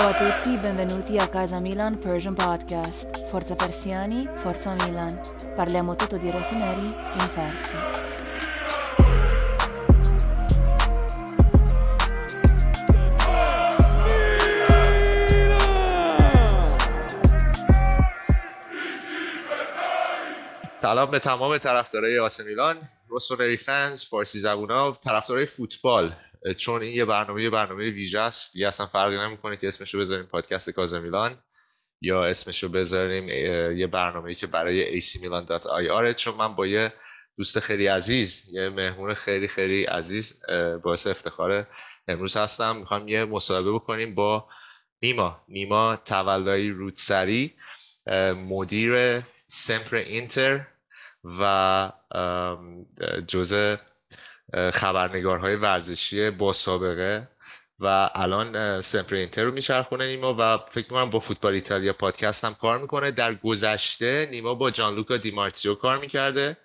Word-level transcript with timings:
Ciao 0.00 0.08
a 0.08 0.14
tutti, 0.14 0.56
benvenuti 0.56 1.18
a 1.18 1.28
Casa 1.28 1.60
Milan 1.60 1.98
Persian 1.98 2.32
Podcast. 2.32 3.28
Forza 3.28 3.54
Persiani, 3.54 4.26
Forza 4.36 4.72
Milan. 4.72 5.20
Parliamo 5.54 5.94
tutto 5.94 6.16
di 6.16 6.30
rossoneri 6.30 6.86
in 6.86 7.28
farsi. 7.28 7.76
سلام 20.80 21.10
به 21.10 21.18
تمام 21.18 21.58
طرفدارای 21.58 22.18
آس 22.18 22.40
میلان 22.40 22.78
روسونری 23.08 23.56
فنز 23.56 24.04
فارسی 24.04 24.38
زبونا 24.38 24.92
طرفدارای 24.92 25.46
فوتبال 25.46 26.12
چون 26.56 26.82
این 26.82 26.94
یه 26.94 27.04
برنامه 27.04 27.42
یه 27.42 27.50
برنامه 27.50 27.90
ویژه 27.90 28.20
است. 28.20 28.52
دیگه 28.52 28.68
اصلا 28.68 28.86
فرقی 28.86 29.18
نمی‌کنه 29.18 29.56
که 29.56 29.68
اسمشو 29.68 29.98
بذاریم 29.98 30.26
پادکست 30.26 30.70
کازا 30.70 31.00
میلان 31.00 31.38
یا 32.00 32.24
اسمشو 32.24 32.68
بذاریم 32.68 33.28
یه 33.78 33.86
برنامه‌ای 33.86 34.34
که 34.34 34.46
برای 34.46 35.00
acmilan.ir 35.00 36.14
چون 36.16 36.34
من 36.34 36.54
با 36.54 36.66
یه 36.66 36.92
دوست 37.36 37.60
خیلی 37.60 37.86
عزیز 37.86 38.48
یه 38.52 38.68
مهمون 38.68 39.14
خیلی 39.14 39.48
خیلی 39.48 39.84
عزیز 39.84 40.42
باعث 40.82 41.06
افتخار 41.06 41.66
امروز 42.08 42.36
هستم. 42.36 42.76
می‌خوام 42.76 43.08
یه 43.08 43.24
مصاحبه 43.24 43.72
بکنیم 43.72 44.14
با 44.14 44.48
نیما. 45.02 45.44
نیما 45.48 45.96
تولایی 45.96 46.70
رودسری 46.70 47.54
مدیر 48.48 49.22
سمپر 49.48 49.96
اینتر 49.96 50.66
و 51.24 51.92
جزء 53.28 53.76
خبرنگارهای 54.54 55.56
ورزشی 55.56 56.30
با 56.30 56.52
سابقه 56.52 57.28
و 57.78 58.10
الان 58.14 58.80
SempreInter 58.80 59.42
رو 59.42 59.52
میچرخونه 59.52 60.06
نیما 60.06 60.36
و 60.38 60.58
فکر 60.70 60.84
می‌کنم 60.84 61.10
با 61.10 61.18
فوتبال 61.18 61.54
ایتالیا 61.54 61.92
پادکست 61.92 62.44
هم 62.44 62.54
کار 62.54 62.78
می‌کنه. 62.78 63.10
در 63.10 63.34
گذشته 63.34 64.28
نیما 64.30 64.54
با 64.54 64.70
جانلوکا 64.70 65.16
دیمارتزیو 65.16 65.74
کار 65.74 65.98
می‌کرده 65.98 66.56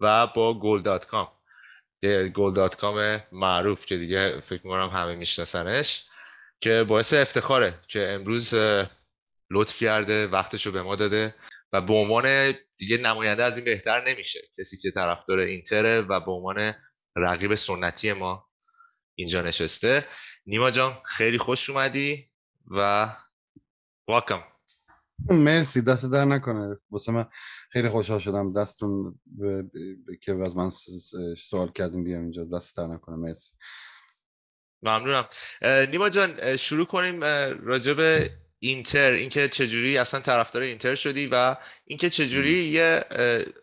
و 0.00 0.26
با 0.26 0.60
گل 0.60 0.82
دات 0.82 1.06
کام. 1.06 1.28
گل 2.34 2.54
دات 2.54 2.76
کام 2.76 3.20
معروف 3.32 3.86
که 3.86 3.96
دیگه 3.96 4.40
فکر 4.40 4.60
می‌کنم 4.64 4.88
همه 4.88 5.14
میشناسنش 5.14 6.04
که 6.60 6.84
باعث 6.88 7.14
افتخاره 7.14 7.74
که 7.88 8.08
امروز 8.08 8.54
لطف 9.50 9.78
کرده 9.80 10.26
وقتش 10.26 10.66
رو 10.66 10.72
به 10.72 10.82
ما 10.82 10.96
داده 10.96 11.34
و 11.72 11.80
به 11.80 11.94
عنوان 11.94 12.54
دیگه 12.76 12.96
نماینده 12.96 13.42
از 13.42 13.56
این 13.56 13.64
بهتر 13.64 14.08
نمیشه. 14.08 14.40
کسی 14.58 14.76
که 14.76 14.90
طرفدار 14.90 15.38
اینتره 15.38 16.00
و 16.00 16.20
به 16.20 16.32
عنوان 16.32 16.74
رقیب 17.16 17.54
سنتی 17.54 18.12
ما 18.12 18.48
اینجا 19.14 19.42
نشسته. 19.42 20.06
نیما 20.46 20.70
جان 20.70 21.02
خیلی 21.04 21.38
خوش 21.38 21.70
اومدی 21.70 22.30
و 22.66 23.08
واکم 24.08 24.42
مرسی 25.30 25.82
دست 25.82 26.12
در 26.12 26.24
نکنه. 26.24 26.76
واسه 26.90 27.12
من 27.12 27.26
خیلی 27.70 27.88
خوشحال 27.88 28.18
شدم 28.18 28.52
دستون 28.52 29.20
که 30.22 30.34
از 30.44 30.56
من 30.56 30.70
سوال 31.38 31.72
کردیم 31.72 32.04
بیام 32.04 32.22
اینجا 32.22 32.44
دست 32.44 32.76
در 32.76 32.86
نکنه. 32.86 33.16
مرسی. 33.16 33.52
ممنونم. 34.82 35.28
نیما 35.62 36.08
جان 36.08 36.56
شروع 36.56 36.86
کنیم 36.86 37.24
راجب 37.64 38.28
اینتر. 38.58 39.12
اینکه 39.12 39.48
چجوری 39.48 39.98
اصلا 39.98 40.20
طرفدار 40.20 40.62
اینتر 40.62 40.94
شدی 40.94 41.26
و 41.26 41.56
اینکه 41.84 42.10
چجوری 42.10 42.64
یه 42.64 43.04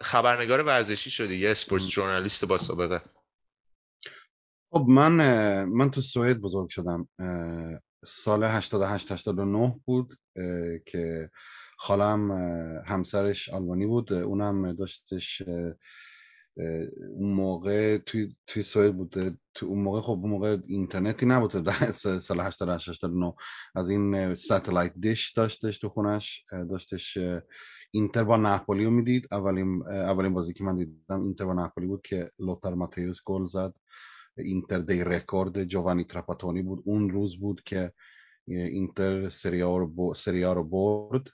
خبرنگار 0.01 0.63
ورزشی 0.63 1.09
شدی 1.09 1.35
یه 1.35 1.49
اسپورت 1.49 1.83
ژورنالیست 1.83 2.45
با 2.45 2.57
سابقه. 2.57 3.01
خب 4.71 4.85
من 4.89 5.63
من 5.63 5.91
تو 5.91 6.01
سوئد 6.01 6.37
بزرگ 6.37 6.69
شدم 6.69 7.07
سال 8.05 8.43
88 8.43 9.11
89 9.11 9.79
بود 9.85 10.15
که 10.85 11.29
خالم 11.77 12.31
همسرش 12.85 13.49
آلمانی 13.49 13.85
بود 13.85 14.13
اونم 14.13 14.73
داشتش 14.73 15.41
اون 17.17 17.33
موقع 17.33 17.97
توی 17.97 18.35
توی 18.47 18.63
سوئد 18.63 18.97
بود 18.97 19.39
تو 19.53 19.65
اون 19.65 19.79
موقع 19.79 20.01
خب 20.01 20.19
اون 20.21 20.29
موقع 20.29 20.57
اینترنتی 20.67 21.25
نبود 21.25 21.51
سال 22.19 22.39
88 22.39 22.89
89 22.89 23.33
از 23.75 23.89
این 23.89 24.33
satellite 24.33 24.93
dish 24.99 25.31
داشتش 25.31 25.79
تو 25.79 25.89
خونش 25.89 26.45
داشتش 26.69 27.17
اینتر 27.91 28.23
با 28.23 28.37
ناپولی 28.37 28.85
رو 28.85 28.91
می‌دید. 28.91 29.27
اولین 29.31 29.83
اولین 29.87 30.33
بازی 30.33 30.53
که 30.53 30.63
من 30.63 30.75
دیدم 30.75 31.23
اینتر 31.23 31.45
با 31.45 31.53
ناپولی 31.53 31.87
بود 31.87 32.01
که 32.01 32.31
لوتار 32.39 32.73
ماتیوس 32.73 33.17
گل 33.25 33.45
زد. 33.45 33.73
اینتر 34.39 34.79
dei 34.79 35.03
record 35.03 35.63
جووانی 35.63 36.03
تراپاتونی 36.03 36.61
بود 36.61 36.83
اون 36.85 37.09
روز 37.09 37.39
بود 37.39 37.63
که 37.63 37.93
اینتر 38.47 39.29
سری 39.29 39.65
آ 39.65 39.77
رو, 39.77 40.63
برد 40.63 41.27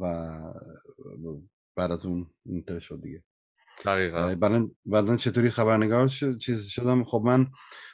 و 0.00 0.38
بعد 1.76 1.92
از 1.92 2.06
اون 2.06 2.30
اینتر 2.46 2.78
شد 2.78 3.00
دیگه 3.02 3.22
دقیقا 3.84 4.36
بعدا 4.86 5.16
چطوری 5.16 5.50
خبرنگار 5.50 6.08
شد 6.08 6.38
چیز 6.38 6.66
شدم 6.66 7.04
خب 7.04 7.22
من 7.24 7.46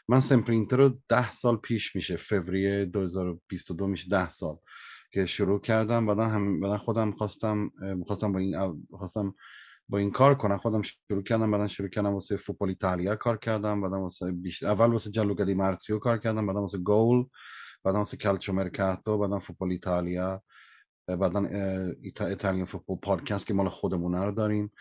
من 0.09 0.21
سمپرینتر 0.21 0.77
رو 0.77 0.99
ده 1.09 1.33
سال 1.33 1.57
پیش 1.57 1.97
میشه 1.97 2.17
فوریه 2.17 2.85
2022 2.85 3.87
میشه 3.87 4.09
ده 4.09 4.29
سال 4.29 4.57
که 5.13 5.27
شروع 5.27 5.61
کردم 5.61 6.07
بعدا 6.07 6.25
هم 6.25 6.61
بعدا 6.61 6.79
خودم 6.79 7.13
خواستم 7.13 7.71
خواستم 8.07 8.33
با 8.33 8.39
این 8.39 8.85
خواستم 8.91 9.35
با 9.89 9.99
این 9.99 10.11
کار 10.11 10.35
کنم. 10.35 10.59
خودم 10.59 10.83
شروع 10.83 11.23
کردم 11.23 11.51
بعدا 11.51 11.69
شروع 11.69 11.89
کردم 11.89 12.13
واسه 12.15 12.37
فوتبال 12.37 12.69
ایتالیا 12.69 13.17
کار 13.17 13.37
کردم 13.37 13.81
بعدا 13.81 14.01
واسه 14.01 14.33
بیشتر 14.33 14.69
اول 14.69 14.93
واسه 14.93 15.11
جلوگا 15.11 15.45
دی 15.45 15.55
مارسیو 15.55 15.99
کار 15.99 16.19
کردم 16.19 16.47
بعدا 16.47 16.61
واسه 16.61 16.79
گول 16.79 17.27
بعدا 17.85 17.99
واسه 17.99 18.17
کالچو 18.17 18.53
مرکاتو 18.53 19.19
بعدا 19.19 19.39
فوتبال 19.39 19.71
ایتالیا 19.71 20.43
بعدا 21.09 21.47
ایتالیان 22.03 22.65
فوتبال 22.65 22.97
پادکست 23.03 23.47
که 23.47 23.55
مال 23.55 23.69
خودمون 23.69 24.15
رو 24.15 24.33
داریم. 24.33 24.73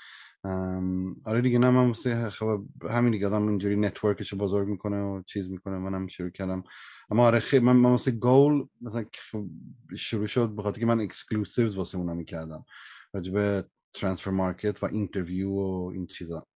آره 1.25 1.41
دیگه 1.41 1.59
نه 1.59 1.69
من 1.69 1.88
واسه 1.88 2.29
خب 2.29 2.63
همین 2.90 3.12
دیگه 3.12 3.28
آدم 3.28 3.47
اینجوری 3.47 3.75
network 3.75 4.21
ش 4.21 4.33
رو 4.34 4.38
بزرگ 4.38 4.67
می‌کنه 4.67 5.01
و 5.01 5.22
چیز 5.22 5.50
می‌کنه 5.50 5.78
منم 5.78 6.07
شروع 6.07 6.29
کردم. 6.29 6.63
اما 7.12 7.28
آره 7.28 7.40
خیلی 7.40 7.66
من, 7.66 7.75
من 7.75 7.90
واسه 7.90 8.12
گول 8.12 8.67
مثلا 8.81 9.06
شروع 9.97 10.25
شد 10.25 10.56
بخاطر 10.56 10.79
که 10.79 10.85
من 10.85 11.00
exclusives 11.01 11.78
واسه 11.78 11.97
اونا 11.97 12.13
می‌کردم 12.13 12.66
راجبه 13.13 13.63
transfer 13.97 14.31
market 14.31 14.83
و 14.84 14.85
interview 14.85 15.50
و 15.50 15.91
این 15.94 16.08
چیزا. 16.08 16.47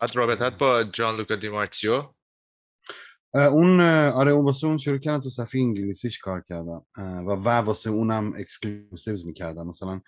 از 0.00 0.16
رابطت 0.16 0.58
با 0.58 0.84
جان 0.84 1.16
لوکا 1.16 1.36
دیمارتزیو 1.36 2.02
اون 3.34 3.80
آره 4.10 4.32
اون 4.32 4.44
واسه 4.44 4.66
اون 4.66 4.78
شروع 4.78 4.98
کردم 4.98 5.20
تو 5.20 5.28
صفحه 5.28 5.60
انگلیسیش 5.60 6.18
کار 6.18 6.44
کردم. 6.48 6.86
و 6.96 7.30
و 7.30 7.48
واسه 7.48 7.90
اونم 7.90 8.32
exclusives 8.36 9.26
می‌کردم. 9.26 9.66
مثلا 9.66 10.00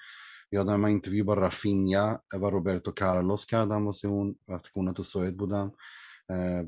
یادم 0.52 0.80
من 0.80 0.88
interview 0.88 1.24
با 1.24 1.34
رافینیا 1.34 2.22
و 2.32 2.46
روبرتو 2.46 2.90
کارلوس 2.90 3.46
کردم 3.46 3.86
واسه 3.86 4.08
اون 4.08 4.38
وقتی 4.48 4.68
که 4.68 4.78
اونا 4.78 4.92
تو 4.92 5.02
سوئد 5.02 5.36
بودم. 5.36 5.72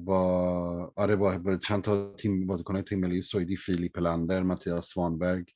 با 0.05 0.93
آره 0.97 1.17
با, 1.17 1.57
چند 1.57 1.83
تا 1.83 2.15
تیم 2.15 2.47
بازیکن 2.47 2.83
تیم 2.83 3.01
ملی 3.01 3.23
سوئدی 3.23 3.57
فیلیپ 3.57 3.99
هلندر 3.99 4.43
ماتیاس 4.43 4.97
سوانبرگ 4.97 5.51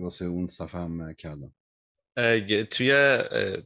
واسه 0.00 0.24
اون 0.24 0.46
صفحه 0.46 0.80
هم 0.80 1.12
کردم. 1.12 1.52
توی 2.70 3.18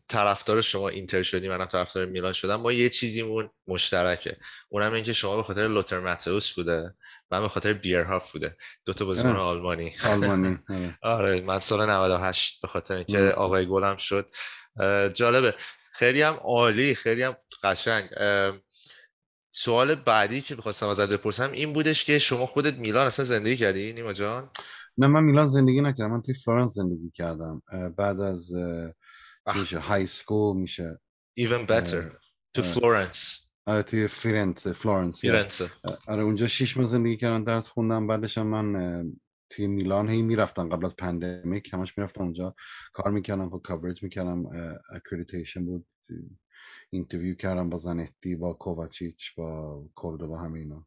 طرفدار 0.08 0.60
شما 0.60 0.88
اینتر 0.88 1.22
شدی 1.22 1.48
منم 1.48 1.64
طرفدار 1.64 2.06
میلان 2.06 2.32
شدم 2.32 2.56
ما 2.56 2.72
یه 2.72 2.88
چیزیمون 2.88 3.50
مشترکه. 3.66 4.36
اونم 4.68 4.92
اینکه 4.92 5.12
شما 5.12 5.36
به 5.36 5.42
خاطر 5.42 5.68
لوتر 5.68 6.00
ماتئوس 6.00 6.52
بوده 6.52 6.94
من 7.30 7.40
به 7.40 7.48
خاطر 7.48 7.72
بیرهاف 7.72 8.32
بوده. 8.32 8.56
دو 8.84 8.92
تا 8.92 9.04
بازیکن 9.04 9.36
آلمانی. 9.36 9.94
آلمانی 10.04 10.58
آره. 11.02 11.40
من 11.40 11.58
سال 11.58 11.90
98 11.90 12.62
به 12.62 12.68
خاطر 12.68 12.94
اینکه 12.94 13.18
آقای 13.18 13.66
گلم 13.66 13.96
شد. 13.96 14.32
جالبه. 15.14 15.54
خیلی 15.92 16.22
هم 16.22 16.34
عالی 16.34 16.94
خیلی 16.94 17.22
هم 17.22 17.36
قشنگ. 17.62 18.08
سوال 19.50 19.94
بعدی 19.94 20.40
که 20.40 20.54
می‌خواستم 20.54 20.88
ازت 20.88 21.08
بپرسم 21.08 21.52
این 21.52 21.72
بودش 21.72 22.04
که 22.04 22.18
شما 22.18 22.46
خودت 22.46 22.74
میلان 22.74 23.06
اصلا 23.06 23.24
زندگی 23.24 23.56
کردی 23.56 23.92
نیما 23.92 24.12
جان؟ 24.12 24.50
نه 24.98 25.06
من 25.06 25.24
میلان 25.24 25.46
زندگی 25.46 25.80
نکردم. 25.80 26.12
من 26.12 26.22
توی 26.22 26.34
فلورنس 26.34 26.74
زندگی 26.74 27.10
کردم. 27.10 27.62
بعد 27.96 28.20
از 28.20 28.52
میشه 29.56 29.78
high 29.78 30.06
school 30.06 30.56
میشه. 30.56 31.00
Even 31.40 31.68
better. 31.68 32.02
تو 32.54 32.62
فلورنس 32.62 33.48
آره. 33.66 33.82
توی 33.82 34.08
فیرنس 34.08 34.66
فلورنس 34.66 35.20
فیرنس 35.20 35.62
آره 36.08 36.22
اونجا 36.22 36.48
شیش 36.48 36.76
ماه 36.76 36.86
زندگی 36.86 37.16
کردم 37.16 37.44
درس 37.44 37.68
خوندم 37.68 38.06
بعدش 38.06 38.38
من 38.38 39.12
توی 39.50 39.66
میلان 39.66 40.08
هی 40.08 40.22
می‌رفتم. 40.22 40.68
قبل 40.68 40.84
از 40.84 40.96
pandemic 40.96 41.74
همش 41.74 41.98
می‌رفتم 41.98 42.22
اونجا. 42.22 42.54
کار 42.92 43.12
می‌کردم 43.12 43.48
با 43.48 43.58
coverage 43.58 44.02
می‌کردم. 44.02 44.44
accreditation 44.92 45.64
بود. 45.64 45.86
interview 46.90 47.34
کردم 47.34 47.70
با 47.70 47.78
زانتی 47.78 48.36
با 48.36 48.52
کوواچیچ 48.52 49.34
با 49.34 49.84
کوردوبا 49.94 50.38
همه 50.38 50.58
اینا. 50.58 50.86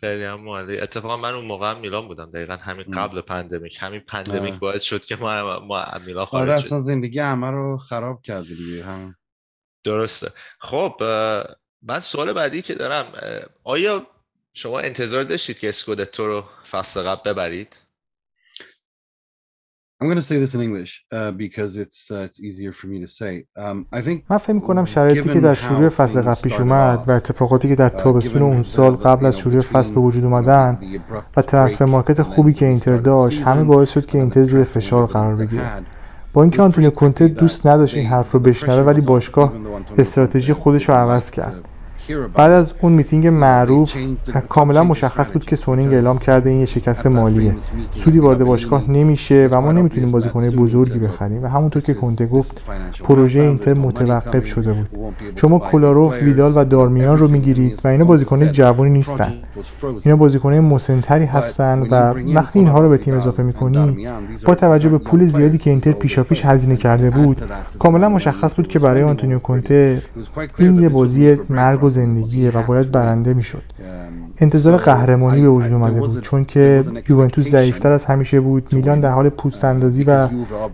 خیلی 0.00 0.24
هم 0.24 0.40
عالی 0.40 0.80
اتفاقا 0.80 1.16
من 1.16 1.34
اون 1.34 1.44
موقع 1.44 1.70
هم 1.70 1.80
میلان 1.80 2.08
بودم. 2.08 2.30
دقیقا 2.30 2.56
همین 2.56 2.84
قبل 2.84 3.20
pandemic. 3.20 3.78
همین 3.80 4.00
pandemic 4.00 4.58
باعث 4.58 4.82
شد 4.82 5.04
که 5.04 5.16
ما 5.16 5.60
ما 5.60 5.84
میلان 6.06 6.24
خارج 6.24 6.48
آره 6.50 6.58
اصلا 6.58 6.80
زندگی 6.80 7.18
همه 7.18 7.50
رو 7.50 7.78
خراب 7.78 8.22
کرد 8.22 8.46
دیگه 8.46 8.84
هم 8.84 9.14
درسته. 9.84 10.30
خب 10.58 11.02
من 11.82 12.00
سوال 12.00 12.32
بعدی 12.32 12.62
که 12.62 12.74
دارم 12.74 13.12
آیا 13.64 14.06
شما 14.52 14.80
انتظار 14.80 15.24
داشتید 15.24 15.58
که 15.58 15.68
اسکودتو 15.68 16.26
رو 16.26 16.44
فصل 16.70 17.02
قبل 17.02 17.32
ببرید؟ 17.32 17.76
I'm 20.00 20.06
going 20.06 20.22
to 20.24 20.28
say 20.30 20.38
this 20.38 20.54
in 20.54 20.60
English 20.60 20.92
uh, 21.10 21.32
because 21.32 21.76
it's 21.76 22.00
uh, 22.12 22.28
it's 22.28 22.40
easier 22.48 22.72
for 22.72 22.86
me 22.86 23.00
to 23.00 23.08
say. 23.20 23.32
Um, 23.56 23.86
I 23.92 24.00
think 24.00 24.24
من 24.30 24.38
فکر 24.38 24.52
می‌کنم 24.52 24.84
شرایطی 24.84 25.28
که 25.28 25.40
در 25.40 25.54
شروع 25.54 25.88
فصل 25.88 26.22
قبل 26.22 26.40
پیش 26.42 26.60
اومد 26.60 27.04
و 27.06 27.10
اتفاقاتی 27.10 27.68
که 27.68 27.74
در 27.74 27.88
تابستون 27.88 28.42
اون 28.42 28.62
سال 28.62 28.96
قبل 28.96 29.26
از 29.26 29.38
شروع 29.38 29.60
فصل 29.60 29.94
به 29.94 30.00
وجود 30.00 30.24
اومدن 30.24 30.78
و 31.36 31.42
ترنسفر 31.42 31.84
مارکت 31.84 32.22
خوبی 32.22 32.52
که 32.52 32.66
اینتر 32.66 32.96
داشت 32.96 33.42
همه 33.42 33.64
باعث 33.64 33.92
شد 33.92 34.06
که 34.06 34.18
اینتر 34.18 34.42
زیر 34.42 34.64
فشار 34.64 35.06
قرار 35.06 35.36
بگیره 35.36 35.64
با 36.32 36.42
اینکه 36.42 36.62
آنتونیو 36.62 36.90
کنته 36.90 37.28
دوست 37.28 37.66
نداشت 37.66 37.96
این 37.96 38.06
حرف 38.06 38.32
رو 38.32 38.40
بشنوه 38.40 38.82
ولی 38.82 39.00
باشگاه 39.00 39.52
استراتژی 39.98 40.52
خودش 40.52 40.88
رو 40.88 40.94
عوض 40.94 41.30
کرد 41.30 41.67
بعد 42.34 42.52
از 42.52 42.74
اون 42.80 42.92
میتینگ 42.92 43.26
معروف 43.26 43.96
کاملا 44.48 44.84
مشخص 44.84 45.32
بود 45.32 45.44
که 45.44 45.56
سونینگ 45.56 45.94
اعلام 45.94 46.18
کرده 46.18 46.50
این 46.50 46.58
یه 46.58 46.64
شکست 46.64 47.06
مالیه. 47.06 47.56
سودی 47.92 48.18
وارد 48.18 48.44
باشگاه 48.44 48.90
نمیشه 48.90 49.48
و 49.50 49.60
ما 49.60 49.72
نمی‌تونیم 49.72 50.10
بازیکن 50.10 50.50
بزرگی 50.50 50.98
بخریم. 50.98 51.44
و 51.44 51.46
همونطور 51.46 51.82
که 51.82 51.94
کنته 51.94 52.26
گفت 52.26 52.62
پروژه 53.04 53.40
اینتر 53.40 53.74
متوقف 53.74 54.46
شده 54.46 54.72
بود. 54.72 54.88
شما 55.36 55.58
کولاروف 55.58 56.22
ویدال 56.22 56.52
و 56.56 56.64
دارمیان 56.64 57.18
رو 57.18 57.28
می‌گیرید. 57.28 57.80
و 57.84 57.88
اینا 57.88 58.04
بازیکن 58.04 58.52
جوانی 58.52 58.90
نیستن. 58.90 59.32
اینا 60.04 60.16
بازیکن 60.16 60.54
مسنتری 60.54 61.24
هستن 61.24 61.82
و 61.90 62.14
وقتی 62.34 62.58
اینها 62.58 62.80
رو 62.80 62.88
به 62.88 62.98
تیم 62.98 63.14
اضافه 63.14 63.42
می‌کنی 63.42 64.08
با 64.46 64.54
توجه 64.54 64.88
به 64.88 64.98
پول 64.98 65.26
زیادی 65.26 65.58
که 65.58 65.70
اینتر 65.70 65.92
پیشاپیش 65.92 66.44
هزینه 66.44 66.76
کرده 66.76 67.10
بود 67.10 67.42
کاملا 67.78 68.08
مشخص 68.08 68.54
بود 68.54 68.68
که 68.68 68.78
برای 68.78 69.02
آنتونیو 69.02 69.38
کنته 69.38 70.02
این 70.58 70.76
یه 70.76 70.88
بازی 70.88 71.36
مرگ 71.50 71.84
و 71.84 71.90
زندگیه 71.98 72.50
و 72.50 72.62
باید 72.62 72.90
برنده 72.90 73.34
می‌شد. 73.34 73.62
انتظار 74.38 74.76
قهرمانی 74.76 75.42
به 75.42 75.48
وجود 75.48 75.72
اومده 75.72 76.00
بود 76.00 76.20
چون 76.20 76.44
که 76.44 76.84
یوونتوس 77.08 77.48
ضعیفتر 77.48 77.92
از 77.92 78.04
همیشه 78.04 78.40
بود. 78.40 78.72
میلان 78.72 79.00
در 79.00 79.12
حال 79.12 79.28
پوست 79.28 79.64
اندازی 79.64 80.04
و 80.04 80.28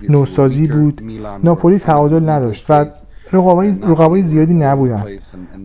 نوسازی 0.09 0.67
بود 0.67 1.03
ناپولی 1.45 1.79
تعادل 1.79 2.29
نداشت 2.29 2.67
و 2.69 2.87
رقابای 3.33 4.23
زیادی 4.23 4.55
نبودن. 4.55 5.05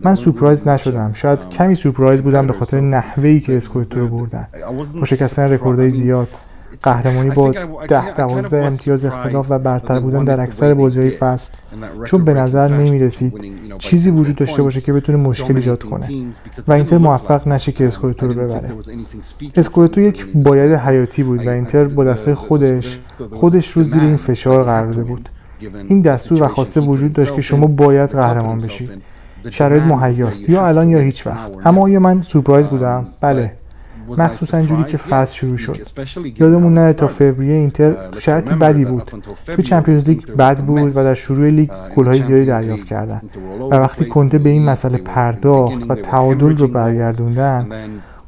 من 0.03 0.15
سورپرایز 0.15 0.67
نشدم. 0.67 1.13
شاید 1.13 1.49
کمی 1.49 1.75
سورپرایز 1.75 2.21
بودم 2.21 2.47
به 2.47 2.53
خاطر 2.53 2.79
نحوهی 2.79 3.39
که 3.39 3.57
اسکوتو 3.57 3.99
رو 3.99 4.07
بردن. 4.07 4.47
با 4.99 5.05
شکستن 5.05 5.43
رکوردهای 5.43 5.89
زیاد. 5.89 6.29
قهرمانی 6.81 7.29
با 7.29 7.53
ده 7.87 8.13
دوازده 8.13 8.65
امتیاز 8.65 9.05
اختلاف 9.05 9.47
و 9.49 9.59
برتر 9.59 9.99
بودن 9.99 10.23
در 10.23 10.39
اکثر 10.39 10.73
بازیهای 10.73 11.09
فصل. 11.09 11.53
چون 12.05 12.25
به 12.25 12.33
نظر 12.33 12.67
نمی 12.67 12.99
رسید 12.99 13.33
چیزی 13.77 14.11
وجود 14.11 14.35
داشته 14.35 14.63
باشه 14.63 14.81
که 14.81 14.93
بتونه 14.93 15.17
مشکل 15.17 15.55
ایجاد 15.55 15.83
کنه. 15.83 16.09
و 16.67 16.73
اینتر 16.73 16.97
موفق 16.97 17.47
نشه 17.47 17.71
که 17.71 17.87
اسکودتو 17.87 18.27
رو 18.27 18.33
ببره. 18.33 18.73
اسکودتو 19.55 20.01
یک 20.01 20.27
باید 20.35 20.71
حیاتی 20.71 21.23
بود 21.23 21.47
و 21.47 21.49
اینتر 21.49 21.83
با 21.83 22.03
دستای 22.03 22.33
خودش 22.33 22.99
خودش 23.31 23.71
رو 23.71 23.83
زیر 23.83 24.01
این 24.01 24.15
فشار 24.15 24.63
قرار 24.63 24.87
داده 24.87 25.03
بود. 25.03 25.29
این 25.89 26.01
دستور 26.01 26.43
و 26.43 26.47
خواسته 26.47 26.81
وجود 26.81 27.13
داشت 27.13 27.33
که 27.33 27.41
شما 27.41 27.67
باید 27.67 28.09
قهرمان 28.09 28.59
بشید 28.59 28.89
شرایط 29.49 29.83
مهیاست 29.83 30.49
یا 30.49 30.67
الان 30.67 30.89
یا 30.89 30.99
هیچ 30.99 31.27
وقت. 31.27 31.67
اما 31.67 31.81
آیا 31.81 31.99
من 31.99 32.21
سورپرایز 32.21 32.67
بودم؟ 32.67 33.07
بله. 33.21 33.58
مخصوصا 34.17 34.61
جوری 34.61 34.83
که 34.83 34.97
فصل 34.97 35.35
شروع 35.35 35.57
شد. 35.57 35.77
یادمون 36.39 36.73
نره 36.73 36.93
تا 36.93 37.07
فوریه 37.07 37.53
اینتر 37.53 38.09
تو 38.11 38.19
شرایط 38.19 38.51
بدی 38.51 38.85
بود. 38.85 39.23
تو 39.45 39.61
چمپیونز 39.61 40.09
لیگ 40.09 40.25
بد 40.25 40.63
بود 40.63 40.97
و 40.97 41.03
در 41.03 41.13
شروع 41.13 41.49
لیگ 41.49 41.69
گلهای 41.95 42.21
زیادی 42.21 42.45
دریافت 42.45 42.85
کردن. 42.85 43.21
و 43.71 43.75
وقتی 43.75 44.05
کنته 44.05 44.39
به 44.39 44.49
این 44.49 44.65
مسئله 44.65 44.97
پرداخت 44.97 45.91
و 45.91 45.95
تعادل 45.95 46.57
رو 46.57 46.67
برگردوندن 46.67 47.67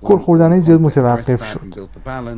گل 0.03 0.17
خوردن 0.17 0.59
زیاد 0.59 0.81
متوقف 0.81 1.45
شد. 1.45 1.89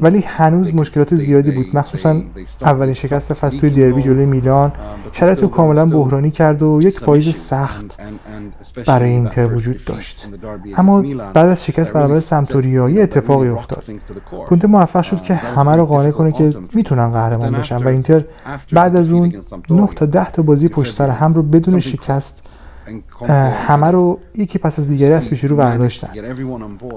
ولی 0.01 0.19
هنوز 0.27 0.75
مشکلات 0.75 1.15
زیادی 1.15 1.51
بود. 1.51 1.65
مخصوصا 1.73 2.21
اولین 2.61 2.93
شکست 2.93 3.33
فصل 3.33 3.57
توی 3.57 3.69
دربی 3.69 4.01
جلوی 4.01 4.25
میلان. 4.25 4.73
شرایط 5.11 5.41
رو 5.41 5.47
کاملا 5.47 5.85
بحرانی 5.85 6.31
کرد 6.31 6.63
و 6.63 6.79
یک 6.83 6.99
پاییز 6.99 7.35
سخت 7.35 7.99
برای 8.85 9.09
اینتر 9.09 9.53
وجود 9.53 9.85
داشت. 9.85 10.29
اما 10.77 11.01
بعد 11.33 11.49
از 11.49 11.65
شکست 11.65 11.93
برابر 11.93 12.19
سمتوریا 12.19 12.89
یه 12.89 13.03
اتفاقی 13.03 13.47
افتاد. 13.47 13.83
کنته 14.47 14.67
موفق 14.67 15.01
شد 15.01 15.21
که 15.21 15.33
همه 15.33 15.75
رو 15.75 15.85
قانع 15.85 16.11
کنه 16.11 16.31
که 16.31 16.55
می‌تونن 16.73 17.11
قهرمان 17.11 17.51
بشن. 17.51 17.83
و 17.83 17.87
اینتر 17.87 18.25
بعد 18.71 18.95
از 18.95 19.11
اون 19.11 19.33
9 19.69 19.87
تا 19.87 20.05
10 20.05 20.31
تا 20.31 20.41
بازی 20.41 20.67
پشت 20.67 20.93
سر 20.93 21.09
هم 21.09 21.33
رو 21.33 21.43
بدون 21.43 21.79
شکست 21.79 22.41
همه 23.67 23.91
رو 23.91 24.19
یکی 24.35 24.59
پس 24.59 24.79
از 24.79 24.89
دیگری 24.89 25.13
از 25.13 25.29
پیش 25.29 25.43
رو 25.43 25.55
برداشتن. 25.55 26.09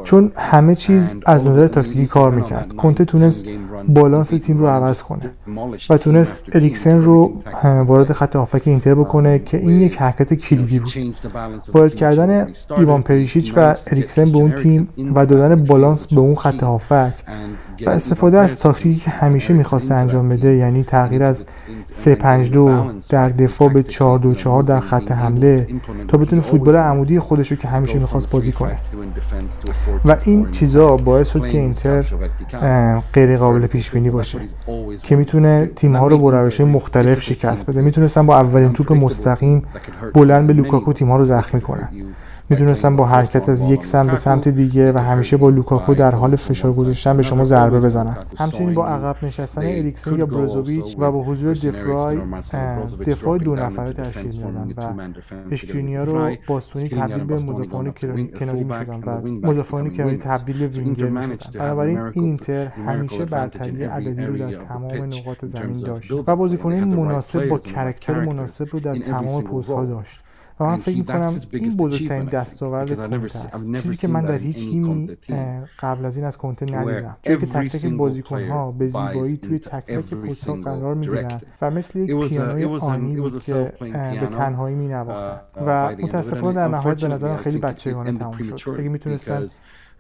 چون 0.04 0.32
همه 0.36 0.74
چیز 0.74 1.14
از 1.26 1.46
نظر 1.46 1.66
تاکتیکی 1.66 2.06
کار 2.06 2.30
می‌کرد. 2.30 2.72
کنته 2.72 3.04
تونست 3.04 3.46
بالانس 3.88 4.28
تیم 4.28 4.58
رو 4.58 4.66
عوض 4.66 5.02
کنه 5.02 5.30
و 5.90 5.98
تونست 5.98 6.40
اریکسن 6.52 7.02
رو 7.02 7.42
وارد 7.62 8.12
خط 8.12 8.36
هافک 8.36 8.62
اینتر 8.64 8.94
بکنه 8.94 9.38
که 9.38 9.56
این 9.56 9.80
یک 9.80 9.96
حرکت 9.96 10.34
کلیدی 10.34 10.78
بود 10.78 10.92
وارد 11.74 11.94
کردن 11.94 12.48
ایوان 12.76 13.02
پریشیچ 13.02 13.52
و 13.56 13.74
اریکسن 13.86 14.32
به 14.32 14.36
اون 14.38 14.52
تیم 14.52 14.88
و 15.14 15.26
دادن 15.26 15.64
بالانس 15.64 16.06
به 16.06 16.20
اون 16.20 16.34
خط 16.34 16.62
هافک. 16.62 17.14
و 17.86 17.90
استفاده 17.90 18.38
از 18.38 18.58
تاکتیکی 18.58 19.00
که 19.00 19.10
همیشه 19.10 19.54
می‌خواسته 19.54 19.94
انجام 19.94 20.28
بده 20.28 20.54
یعنی 20.54 20.82
تغییر 20.82 21.22
از 21.22 21.44
352 21.90 22.92
در 23.08 23.28
دفاع 23.28 23.68
به 23.68 23.82
424 23.82 24.62
در 24.62 24.80
خط 24.80 25.12
حمله 25.12 25.66
تا 26.08 26.18
بتونه 26.18 26.42
فوتبال 26.42 26.76
عمودی 26.76 27.18
خودش 27.18 27.50
رو 27.50 27.56
که 27.56 27.68
همیشه 27.68 27.98
می‌خواست 27.98 28.30
بازی 28.30 28.52
کنه. 28.52 28.76
و 30.04 30.16
این 30.24 30.50
چیزا 30.50 30.96
باعث 30.96 31.32
شد 31.32 31.46
که 31.46 31.58
اینتر 31.58 32.04
غیر 33.12 33.36
قابل 33.36 33.66
پیش 33.66 33.90
بینی 33.90 34.10
باشه 34.10 34.38
که 35.02 35.16
می‌تونه 35.16 35.66
تیم 35.66 35.96
ها 35.96 36.06
رو 36.06 36.18
با 36.18 36.30
روش 36.30 36.60
مختلف 36.60 37.22
شکست 37.22 37.70
بده. 37.70 37.80
می‌تونستن 37.80 38.26
با 38.26 38.36
اولین 38.36 38.72
توپ 38.72 38.92
مستقیم 38.92 39.62
بلند 40.14 40.46
به 40.46 40.52
لوکاکو 40.52 40.92
تیم 40.92 41.10
ها 41.10 41.16
رو 41.16 41.24
زخمی 41.24 41.60
کنن. 41.60 41.88
می‌تونستن 42.50 42.96
با 42.96 43.06
حرکت 43.06 43.48
از 43.48 43.70
یک 43.70 43.84
سمت 43.84 44.10
به 44.10 44.16
سمت 44.16 44.48
دیگه 44.48 44.92
و 44.92 44.98
همیشه 44.98 45.36
با 45.36 45.50
لوکاکو 45.50 45.94
در 45.94 46.14
حال 46.14 46.36
فشار 46.36 46.72
گذاشتن 46.72 47.16
به 47.16 47.22
شما 47.22 47.44
ضربه 47.44 47.80
بزنن. 47.80 48.16
همچنین 48.36 48.74
با 48.74 48.86
عقب 48.86 49.24
نشستن 49.24 49.60
اریکسن 49.60 50.18
یا 50.18 50.26
بروزوویچ 50.26 50.96
و 50.98 51.12
با 51.12 51.24
حضور 51.24 51.54
دفرای 51.54 52.18
دفاع 53.06 53.38
دو 53.38 53.54
نفره 53.54 53.92
تشکیل 53.92 54.42
می‌دادن 54.42 54.74
و 54.76 54.94
اشکرینیار 55.50 56.04
و 56.04 56.30
باستونی 56.46 56.88
تبدیل 56.88 57.24
به 57.24 57.34
مدافعان 57.42 57.92
کناری 58.38 58.64
می‌شدن 58.64 59.00
و 59.06 59.22
مدافعان 59.46 59.90
کناری 59.90 60.18
تبدیل 60.18 60.58
به 60.58 60.66
وینگر 60.66 61.08
می‌شدن. 61.08 61.58
بنابراین 61.58 61.98
این 61.98 62.24
اینتر 62.24 62.66
همیشه 62.66 63.24
برتری 63.24 63.84
عددی 63.84 64.26
رو 64.26 64.38
در 64.38 64.54
تمام 64.54 64.92
نقاط 64.92 65.44
زمین 65.44 65.80
داشت 65.80 66.12
و 66.12 66.36
بازیکنان 66.36 66.84
مناسب 66.84 67.48
با 67.48 67.58
character 67.58 68.20
مناسب 68.20 68.68
رو 68.72 68.80
در 68.80 68.94
تمام 68.94 69.42
پست 69.42 69.70
ها 69.70 69.84
داشت. 69.84 70.20
و 70.60 70.64
من 70.64 70.76
فکر 70.76 70.96
می‌کنم 70.96 71.34
این 71.52 71.76
بزرگترین 71.76 72.24
دستاورد 72.24 72.96
کنته 72.96 73.24
است. 73.24 73.82
چیزی 73.82 73.96
که 73.96 74.08
من 74.08 74.22
در 74.22 74.38
هیچ 74.38 74.68
تیمی 74.68 75.16
قبل 75.78 76.04
از 76.04 76.16
این 76.16 76.26
از 76.26 76.38
کنته 76.38 76.66
ندیدم. 76.66 77.16
چون 77.22 77.36
که 77.40 77.46
تک 77.46 77.76
تک 77.76 77.86
بازیکن 77.86 78.42
ها 78.42 78.72
به 78.72 78.86
زیبایی 78.88 79.36
توی 79.36 79.58
تک 79.58 79.84
تک 79.84 80.14
پست 80.14 80.48
قرار 80.48 80.94
می‌گیرن. 80.94 81.40
و 81.62 81.70
مثل 81.70 81.98
یک 81.98 82.28
پیانوی 82.28 82.64
آنی 82.64 83.20
بود 83.20 83.42
که 83.42 83.72
به 84.20 84.26
تنهایی 84.26 84.74
می 84.74 84.94
و 84.94 85.96
متاسفانه 86.02 86.52
در 86.56 86.68
نهایت 86.68 87.02
به 87.02 87.08
نظرم 87.08 87.36
خیلی 87.36 87.58
بچگانه 87.58 88.12
تموم 88.12 88.56
شد. 88.56 88.70
اگه 88.78 88.88
می‌تونستن 88.88 89.46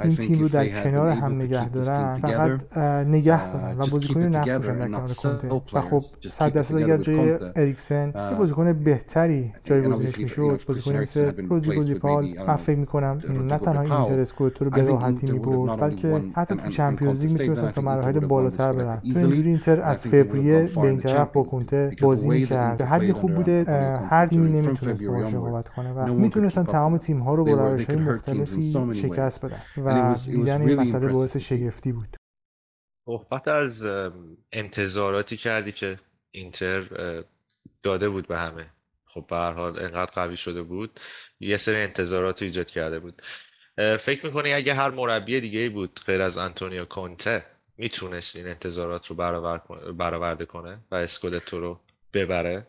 این 0.04 0.16
تیم 0.16 0.38
رو 0.38 0.48
در 0.48 0.68
کنار 0.68 1.08
هم 1.08 1.34
نگه 1.34 1.68
دارن 1.68 2.14
فقط 2.14 2.76
نگه 3.06 3.52
دارن 3.52 3.72
و 3.78 3.86
بازیکن 3.86 4.22
رو 4.22 4.28
نفروشن 4.28 4.78
در 4.78 4.88
کنار 4.88 5.08
کنته 5.22 5.48
و 5.72 5.80
خب 5.80 6.02
صد 6.28 6.52
درصد 6.52 6.76
اگر 6.76 6.96
جای 6.96 7.38
اریکسن 7.56 8.12
یه 8.30 8.38
بازیکن 8.38 8.72
بهتری 8.72 9.52
جایگزینش 9.64 10.18
می‌شد 10.18 10.60
بازیکن 10.68 10.96
مثل 10.96 11.32
رودریگو 11.48 11.84
دیپال 11.84 12.28
من 12.46 12.56
فکر 12.56 12.78
می‌کنم 12.78 13.18
نه 13.48 13.58
تنها 13.58 13.96
اینتر 13.96 14.20
اسکوتو 14.20 14.64
رو 14.64 14.70
به 14.70 14.82
راحتی 14.82 15.32
می‌برد 15.32 15.80
بلکه 15.80 16.22
حتی 16.34 16.54
تو 16.54 16.70
چمپیونز 16.70 17.22
لیگ 17.22 17.32
می‌تونستن 17.32 17.70
تا 17.70 17.80
مراحل 17.80 18.18
بالاتر 18.18 18.72
برن 18.72 19.00
تو 19.00 19.18
اینجوری 19.18 19.48
اینتر 19.48 19.80
از 19.80 20.06
فوریه 20.06 20.62
به 20.62 20.80
این 20.80 20.98
طرف 20.98 21.32
با 21.32 21.42
کنته 21.42 21.90
بازی 22.02 22.28
می‌کرد 22.28 22.82
حدی 22.82 23.12
خوب 23.12 23.34
بوده 23.34 23.64
هر 24.10 24.26
تیمی 24.26 24.60
نمی‌تونست 24.60 25.04
باهاش 25.04 25.34
رقابت 25.34 25.68
کنه 25.68 25.92
و 25.92 26.14
می‌تونستن 26.14 26.62
تمام 26.64 26.96
تیم 26.96 27.18
ها 27.18 27.34
رو 27.34 27.44
با 27.44 27.52
روش 27.52 27.84
های 27.84 27.96
مختلفی 27.96 28.62
شکست 28.92 29.44
بدن 29.44 29.56
و 29.86 30.14
دیدن 30.26 30.62
این 30.62 30.80
مسئله 30.80 31.08
باعث 31.08 31.36
شگفتی 31.36 31.92
بود. 31.92 32.16
صحبت 33.04 33.48
از 33.48 33.86
انتظاراتی 34.52 35.36
کردی 35.36 35.72
که 35.72 35.98
اینتر 36.30 36.84
داده 37.82 38.08
بود 38.08 38.28
به 38.28 38.38
همه. 38.38 38.66
خب 39.06 39.26
به 39.30 39.36
هر 39.36 39.52
حال 39.52 39.78
انقدر 39.78 40.12
قوی 40.14 40.36
شده 40.36 40.62
بود 40.62 41.00
یه 41.40 41.56
سری 41.56 41.76
انتظارات 41.76 42.42
ایجاد 42.42 42.66
کرده 42.66 42.98
بود. 42.98 43.22
فکر 43.76 44.26
می‌کنی 44.26 44.52
اگه 44.52 44.74
هر 44.74 44.90
مربی 44.90 45.40
دیگه 45.40 45.68
بود 45.68 46.00
غیر 46.06 46.22
از 46.22 46.38
انتونیو 46.38 46.84
کونته 46.84 47.44
می‌تونست 47.76 48.36
این 48.36 48.46
انتظارات 48.46 49.06
رو 49.06 49.14
برآورده 49.94 50.44
کنه 50.44 50.78
و 50.90 50.94
اسکودتو 50.94 51.60
رو 51.60 51.80
ببره؟ 52.12 52.66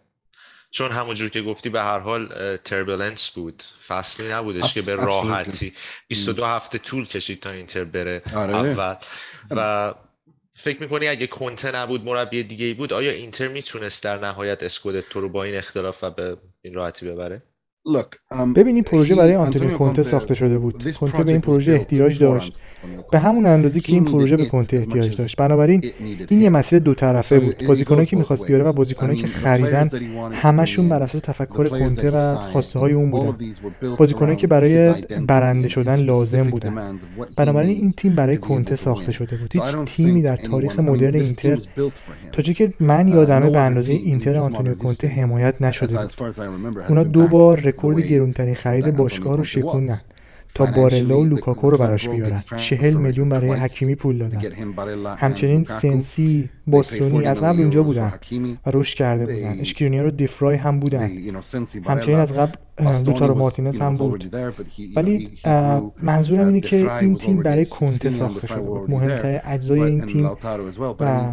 چون 0.72 0.92
همونجور 0.92 1.30
که 1.30 1.42
گفتی 1.42 1.70
به 1.70 1.80
هر 1.80 2.00
حال 2.00 2.58
تربلنس 2.58 3.30
بود. 3.30 3.64
فصلی 3.88 4.32
نبودش 4.32 4.74
که 4.74 4.82
به 4.82 4.96
راحتی. 4.96 5.74
22 6.08 6.46
هفته 6.46 6.78
طول 6.78 7.06
کشید 7.06 7.40
تا 7.40 7.52
اینتر 7.52 7.84
بره 7.84 8.22
آره. 8.36 8.56
اول. 8.56 8.96
و 9.52 9.94
فکر 10.52 10.82
می‌کنی 10.82 11.08
اگه 11.08 11.28
کنته 11.28 11.76
نبود 11.76 12.04
مربی 12.04 12.44
دیگه 12.44 12.66
ای 12.66 12.74
بود 12.74 12.94
آیا 12.94 13.12
اینتر 13.12 13.48
می‌تونست 13.48 14.04
در 14.04 14.20
نهایت 14.20 14.64
اسکودت 14.64 15.10
تو 15.10 15.22
رو 15.22 15.30
با 15.30 15.44
این 15.44 15.56
اختلاف 15.56 16.04
و 16.04 16.10
به 16.10 16.38
این 16.62 16.74
راحتی 16.74 17.06
ببره؟ 17.06 17.44
ببین 18.56 18.76
این 18.76 18.84
پروژه 18.84 19.16
برای 19.16 19.36
آنتونیو 19.36 19.78
کنته 19.78 20.04
ساخته 20.04 20.36
شده 20.36 20.58
بود. 20.58 20.92
کنته 21.00 21.24
به 21.24 21.32
این 21.32 21.42
پروژه 21.42 21.72
احتیاج 21.72 22.20
داشت. 22.20 22.54
به 23.12 23.20
همون 23.20 23.46
اندازه 23.46 23.80
که 23.80 23.94
این 23.94 24.06
پروژه 24.06 24.36
به 24.36 24.46
کنته 24.46 24.78
احتیاج 24.78 25.18
داشت. 25.18 25.38
بنابراین 25.38 25.84
این 26.30 26.42
یه 26.42 26.50
مسیر 26.50 26.80
دو 26.80 26.94
طرفه 26.94 27.40
بود. 27.40 27.68
بازیکنایی 27.68 28.06
که 28.06 28.16
می‌خواست 28.16 28.46
بیاره 28.46 28.64
و 28.64 28.74
بازیکنایی 28.74 29.22
که 29.22 29.28
خریدن 29.28 29.90
همشون 30.32 30.90
بر 30.90 31.04
اساس 31.04 31.22
تفکر 31.22 31.68
کنته 31.68 32.12
و 32.12 32.36
خواسته 32.36 32.80
های 32.80 32.94
اون 32.94 33.12
بودن 33.12 33.36
بازیکنایی 33.98 34.38
که 34.38 34.48
برای 34.48 34.94
برنده 35.28 35.70
شدن 35.70 35.96
لازم 35.96 36.44
بودن 36.44 37.00
بنابراین 37.36 37.78
این 37.78 37.92
تیم 37.92 38.16
برای 38.16 38.38
کنته 38.38 38.76
ساخته 38.76 39.12
شده 39.12 39.38
بود 39.38 39.54
هیچ 39.54 39.76
تیمی 39.86 40.22
در 40.22 40.36
تاریخ 40.38 40.80
مدرن 40.80 41.16
اینتر 41.16 41.60
تا 42.32 42.42
جایی 42.42 42.54
که 42.54 42.74
من 42.80 43.08
یادمه 43.08 43.50
به 43.50 43.60
اندازه 43.60 43.92
اینتر 43.94 44.38
آنتونیو 44.38 44.76
کنته 44.76 45.08
حمایت 45.08 45.62
نشده 45.62 45.98
بود. 45.98 46.12
اونا 46.90 47.04
دو 47.04 47.28
بار 47.28 47.60
رکورد 47.78 48.00
گرونترین 48.00 48.56
خرید 48.56 48.96
باشگاه 48.96 49.38
رو 49.38 49.44
شکوندن. 49.44 49.98
تا 50.54 50.66
بارلا 50.66 51.20
و 51.20 51.24
لوکاکو 51.24 51.70
رو 51.70 51.78
براش 51.78 52.10
بیارن. 52.10 52.42
چهل 52.58 52.94
میلیون 52.94 53.30
برای 53.30 53.52
حکیمی 53.52 53.96
پول 53.96 54.18
دادن. 54.18 54.42
همچنین 55.18 55.64
سنسی 55.64 56.50
باستونی 56.68 57.26
از 57.26 57.42
قبل 57.42 57.60
اونجا 57.60 57.84
بودن 57.84 58.14
و 58.66 58.72
رشد 58.74 58.98
کرده 58.98 59.26
بودن. 59.26 59.60
اشکرینیار 59.60 60.02
و 60.02 60.12
دیفرای 60.12 60.56
هم 60.56 60.80
بودن. 60.80 61.12
همچنین 61.86 62.18
از 62.18 62.34
قبل 62.34 62.52
لوتارو 62.80 63.36
مارتینز 63.36 63.80
هم 63.80 63.94
بود. 63.94 64.36
ولی 64.96 65.30
منظورم 66.02 66.48
اینه 66.48 66.62
که 66.62 66.94
این 66.94 67.16
تیم 67.16 67.44
برای 67.44 67.66
کنته 67.66 68.12
ساخته 68.12 68.48
شده 68.48 68.60
بود. 68.60 68.92
مهمترین 68.92 69.40
اجزای 69.44 69.82
این 69.82 70.06
تیم 70.06 70.30
و 71.00 71.32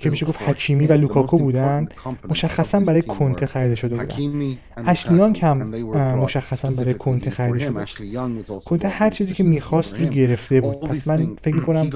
که 0.00 0.10
میشه 0.10 0.26
گفت 0.26 0.42
حکیمی 0.42 0.86
و 0.86 0.92
لوکاکو 0.92 1.38
بودند 1.38 1.94
مشخصا 2.28 2.80
برای 2.80 3.02
کنته 3.02 3.46
خریده 3.46 3.74
شده 3.74 3.96
بودن. 3.96 4.56
اشلیان 4.76 5.36
هم 5.36 5.68
مشخصا 6.16 6.70
برای 6.70 6.94
کنته 6.94 7.30
خریده 7.30 7.58
شده 7.58 7.70
بود. 7.70 8.62
کنته 8.64 8.88
هر 8.88 9.10
چیزی 9.10 9.34
که 9.34 9.44
می‌خواست 9.44 10.00
رو 10.00 10.06
گرفته 10.06 10.60
بود. 10.60 10.80
پس 10.80 11.08
من 11.08 11.28
فکر 11.42 11.54
می‌کنم 11.54 11.90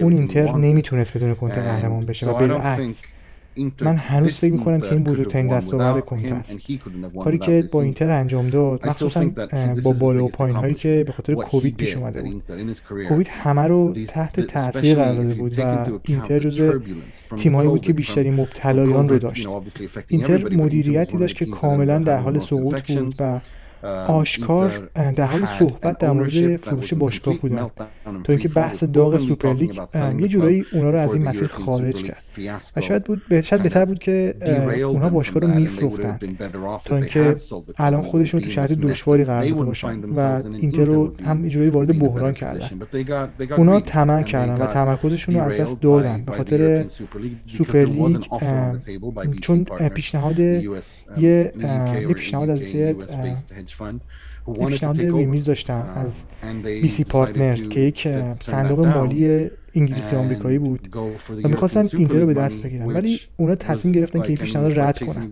اون 0.00 0.12
اینتر 0.12 0.52
نمی‌تونست 0.52 1.16
بدون 1.16 1.34
کنته 1.34 1.60
قهرمان 1.60 2.06
بشه 2.06 2.30
و 2.30 2.32
بالعکس 2.32 3.02
من 3.80 3.96
هنوز 3.96 4.32
فکر 4.32 4.52
می‌کنم 4.52 4.80
که 4.80 4.92
این 4.92 5.02
بزرگترین 5.02 5.48
دستاورد 5.48 6.04
کنته 6.04 6.34
است 6.34 6.58
کاری 7.22 7.38
که 7.38 7.64
با 7.72 7.82
اینتر 7.82 8.10
انجام 8.10 8.48
داد 8.48 8.86
مخصوصا 8.86 9.30
با 9.82 9.92
بالا 9.92 10.24
و 10.24 10.28
پایین 10.28 10.56
هایی 10.56 10.74
که 10.74 11.04
به 11.06 11.12
خاطر 11.12 11.34
کووید 11.34 11.76
پیش 11.76 11.96
اومده 11.96 12.22
بود. 12.22 12.42
کووید 13.08 13.28
همه 13.30 13.62
رو 13.62 13.94
تحت 14.08 14.40
تاثیر 14.40 14.94
قرار 14.94 15.14
داده 15.14 15.34
بود 15.34 15.58
و 15.58 15.86
اینتر 16.04 16.38
جز 16.38 16.80
تیمهایی 17.36 17.68
بود 17.68 17.80
که 17.80 17.92
بیشترین 17.92 18.34
مبتلایان 18.34 19.08
رو 19.08 19.18
داشت. 19.18 19.48
اینتر 20.08 20.54
مدیریتی 20.54 21.16
داشت 21.16 21.36
که 21.36 21.46
کاملا 21.46 21.98
در 21.98 22.18
حال 22.18 22.38
سقوط 22.38 22.92
بود 22.92 23.14
و 23.20 23.40
آشکار 24.08 24.88
در 25.16 25.26
حال 25.26 25.44
صحبت 25.44 25.98
در 25.98 26.10
مورد 26.10 26.56
فروش 26.56 26.94
باشگاه 26.94 27.38
بودن 27.38 27.66
تا 28.24 28.32
اینکه 28.32 28.48
بحث 28.48 28.84
داغ 28.84 29.18
سوپرلیگ 29.18 29.80
یه 30.18 30.28
جورایی 30.28 30.64
اونا 30.72 30.90
رو 30.90 30.98
از 30.98 31.14
این 31.14 31.28
مسیر 31.28 31.48
خارج 31.48 32.02
کرد. 32.02 32.22
و 32.76 32.80
شاید 32.80 33.04
بود 33.04 33.40
شاید 33.40 33.62
بهتر 33.62 33.84
بود 33.84 33.98
که 33.98 34.34
اونها 34.84 35.08
باشگاه 35.08 35.42
رو 35.42 35.48
میفروختن. 35.48 36.18
تا 36.84 36.96
اینکه 36.96 37.36
الان 37.78 38.02
خودشون 38.02 38.40
تو 38.40 38.50
شرایط 38.50 38.78
دشواری 38.78 39.24
قرار 39.24 39.42
داده 39.42 39.64
باشن 39.64 40.00
و 40.00 40.42
اینتر 40.60 40.84
رو 40.84 41.14
هم 41.24 41.48
جورایی 41.48 41.70
وارد 41.70 41.98
بحران 41.98 42.32
کردن. 42.32 42.68
اونا 43.56 43.80
طمع 43.80 44.22
کردن 44.22 44.62
و 44.62 44.66
تمرکزشون 44.66 45.34
رو 45.34 45.42
از 45.42 45.60
دست 45.60 45.80
دادن. 45.80 46.22
به 46.24 46.32
خاطر 46.32 46.84
سوپرلیگ 47.46 48.16
چون 49.40 49.64
پیشنهاد 49.64 50.38
یه 51.18 51.52
پیشنهاد 52.14 52.50
از 52.50 52.74
یه 52.74 52.96
پیشنهاد 54.68 55.00
ریمیز 55.00 55.44
داشتن 55.44 55.86
از 55.94 56.24
BC 56.64 57.04
Partners 57.04 57.68
که 57.68 57.80
یک 57.80 58.08
صندوق 58.40 58.80
مالی 58.80 59.50
انگلیسی 59.76 60.16
آمریکایی 60.16 60.58
بود 60.58 60.96
و 61.44 61.48
می‌خواستن 61.48 61.88
اینتر 61.92 62.20
رو 62.20 62.26
به 62.26 62.34
دست 62.34 62.62
بگیرن. 62.62 62.86
ولی 62.86 63.20
اونا 63.36 63.54
تصمیم 63.54 63.94
گرفتن 63.94 64.20
که 64.20 64.28
این 64.28 64.36
پیشنهاد 64.36 64.78
رد 64.78 64.98
کنن. 64.98 65.30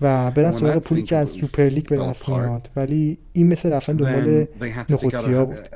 و 0.00 0.30
برن 0.30 0.50
سراغ 0.50 0.78
پولی 0.78 1.02
که 1.02 1.16
از 1.16 1.30
سوپر 1.30 1.62
لیگ 1.62 1.86
به 1.86 1.96
دست 1.96 2.28
میاد. 2.28 2.70
ولی 2.76 3.18
این 3.32 3.46
مثل 3.46 3.72
رفتن 3.72 3.96
دنبال 3.96 4.46
نخودسیا 4.90 5.44
بود. 5.44 5.68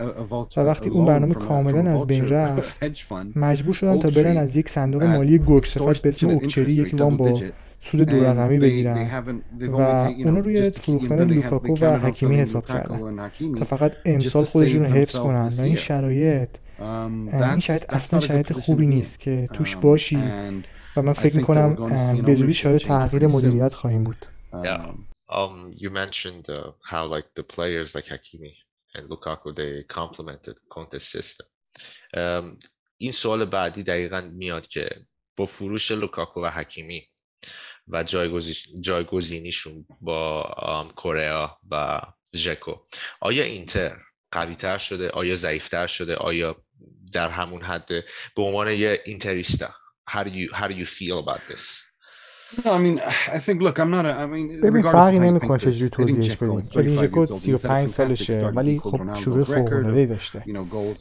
و 0.57 0.61
وقتی 0.61 0.91
اون 0.91 1.05
برنامه 1.05 1.35
کاملا 1.35 1.91
از 1.91 2.07
بین 2.07 2.29
رفت 2.29 2.79
مجبور 3.37 3.75
شدن 3.75 4.01
تا 4.01 4.11
برن 4.11 4.37
از 4.37 4.57
یک 4.57 4.69
صندوق 4.69 5.03
مالی 5.03 5.39
گرگ 5.39 5.67
به 6.03 6.09
اسم 6.09 6.29
Oaktree 6.29 6.73
یک 6.73 6.95
وام 6.99 7.17
با 7.17 7.41
سود 7.81 8.01
دو 8.03 8.25
رقمی 8.25 8.59
بگیرن 8.59 9.25
و 9.61 9.75
اونا 9.77 10.41
روی 10.41 10.71
فروختن 10.71 11.25
لوکاکو 11.25 11.75
و 11.75 11.99
حکیمی 11.99 12.37
حساب 12.37 12.67
کردن. 12.67 13.31
تا 13.59 13.65
فقط 13.65 13.93
امسال 14.05 14.45
خودشون 14.45 14.85
رو 14.85 14.91
حفظ 14.91 15.19
کنن. 15.19 15.51
و 15.59 15.61
این 15.61 15.77
شرایط 15.77 16.49
این 16.81 17.61
شرایط 17.61 17.85
اصلا 17.89 18.21
شرایط 18.21 18.53
خوبی 18.53 18.87
نیست 18.87 19.21
که 19.21 19.49
توش 19.53 19.77
باشی. 19.77 20.19
و 20.97 21.03
من 21.03 21.13
فکر 21.13 21.37
می‌کنم 21.37 21.75
به 22.25 22.35
زودی 22.35 22.55
شاید 22.55 22.81
تغییر 22.81 23.27
مدیریت 23.27 23.75
خواهیم 23.75 24.05
بود. 24.05 24.27
Um, 25.31 25.73
you 25.83 25.91
mentioned 25.91 26.47
uh, 26.49 26.73
how 26.93 27.05
like 27.15 27.29
the 27.39 27.47
players 27.55 27.95
like 27.95 28.09
Hakimi 28.15 28.55
and 28.95 29.05
Lukaku 29.13 29.49
they 29.61 29.73
complemented 30.01 30.57
Conte's 30.75 31.07
system. 31.17 31.47
Um, 32.17 32.59
این 32.99 33.13
سوال 33.13 33.45
بعدی 33.45 33.83
دقیقا 33.83 34.21
میاد 34.21 34.67
که 34.67 34.89
با 35.37 35.47
فروش 35.47 35.91
لوکاکو 35.91 36.41
و 36.41 36.47
حکیمی 36.47 37.03
و 37.91 38.05
جایگزینیشون 38.81 39.87
با 40.01 40.45
کره 40.97 41.49
و 41.71 42.01
ژکو. 42.37 42.75
آیا 43.21 43.45
اینتر 43.45 43.97
قوی 44.33 44.57
تر 44.57 44.79
شده؟ 44.79 45.11
آیا 45.11 45.37
ضعیفتر 45.37 45.87
شده؟ 45.87 46.17
آیا 46.17 46.57
در 47.13 47.31
همون 47.31 47.63
حد؟ 47.63 47.89
به 48.37 48.43
عنوان 48.43 48.69
یه 48.69 49.01
اینتریستا 49.05 49.69
how 50.11 50.25
do 50.25 50.29
you 50.29 50.55
how 50.55 50.69
do 50.69 50.75
you 50.75 50.87
feel 50.87 51.27
about 51.27 51.41
this? 51.53 51.89
ببین 54.63 54.83
فرقی 54.83 55.19
نمی‌کنه 55.19 55.59
چجوری 55.59 55.91
توضیحش 55.91 56.37
بدیم. 56.37 56.63
ادین 56.77 56.99
ژکو 56.99 57.27
35 57.27 57.89
سالشه 57.89 58.47
ولی 58.47 58.79
خب 58.79 59.15
شروع 59.15 59.45
فوق 59.45 59.73
العاده 59.73 60.07
داشته. 60.07 60.45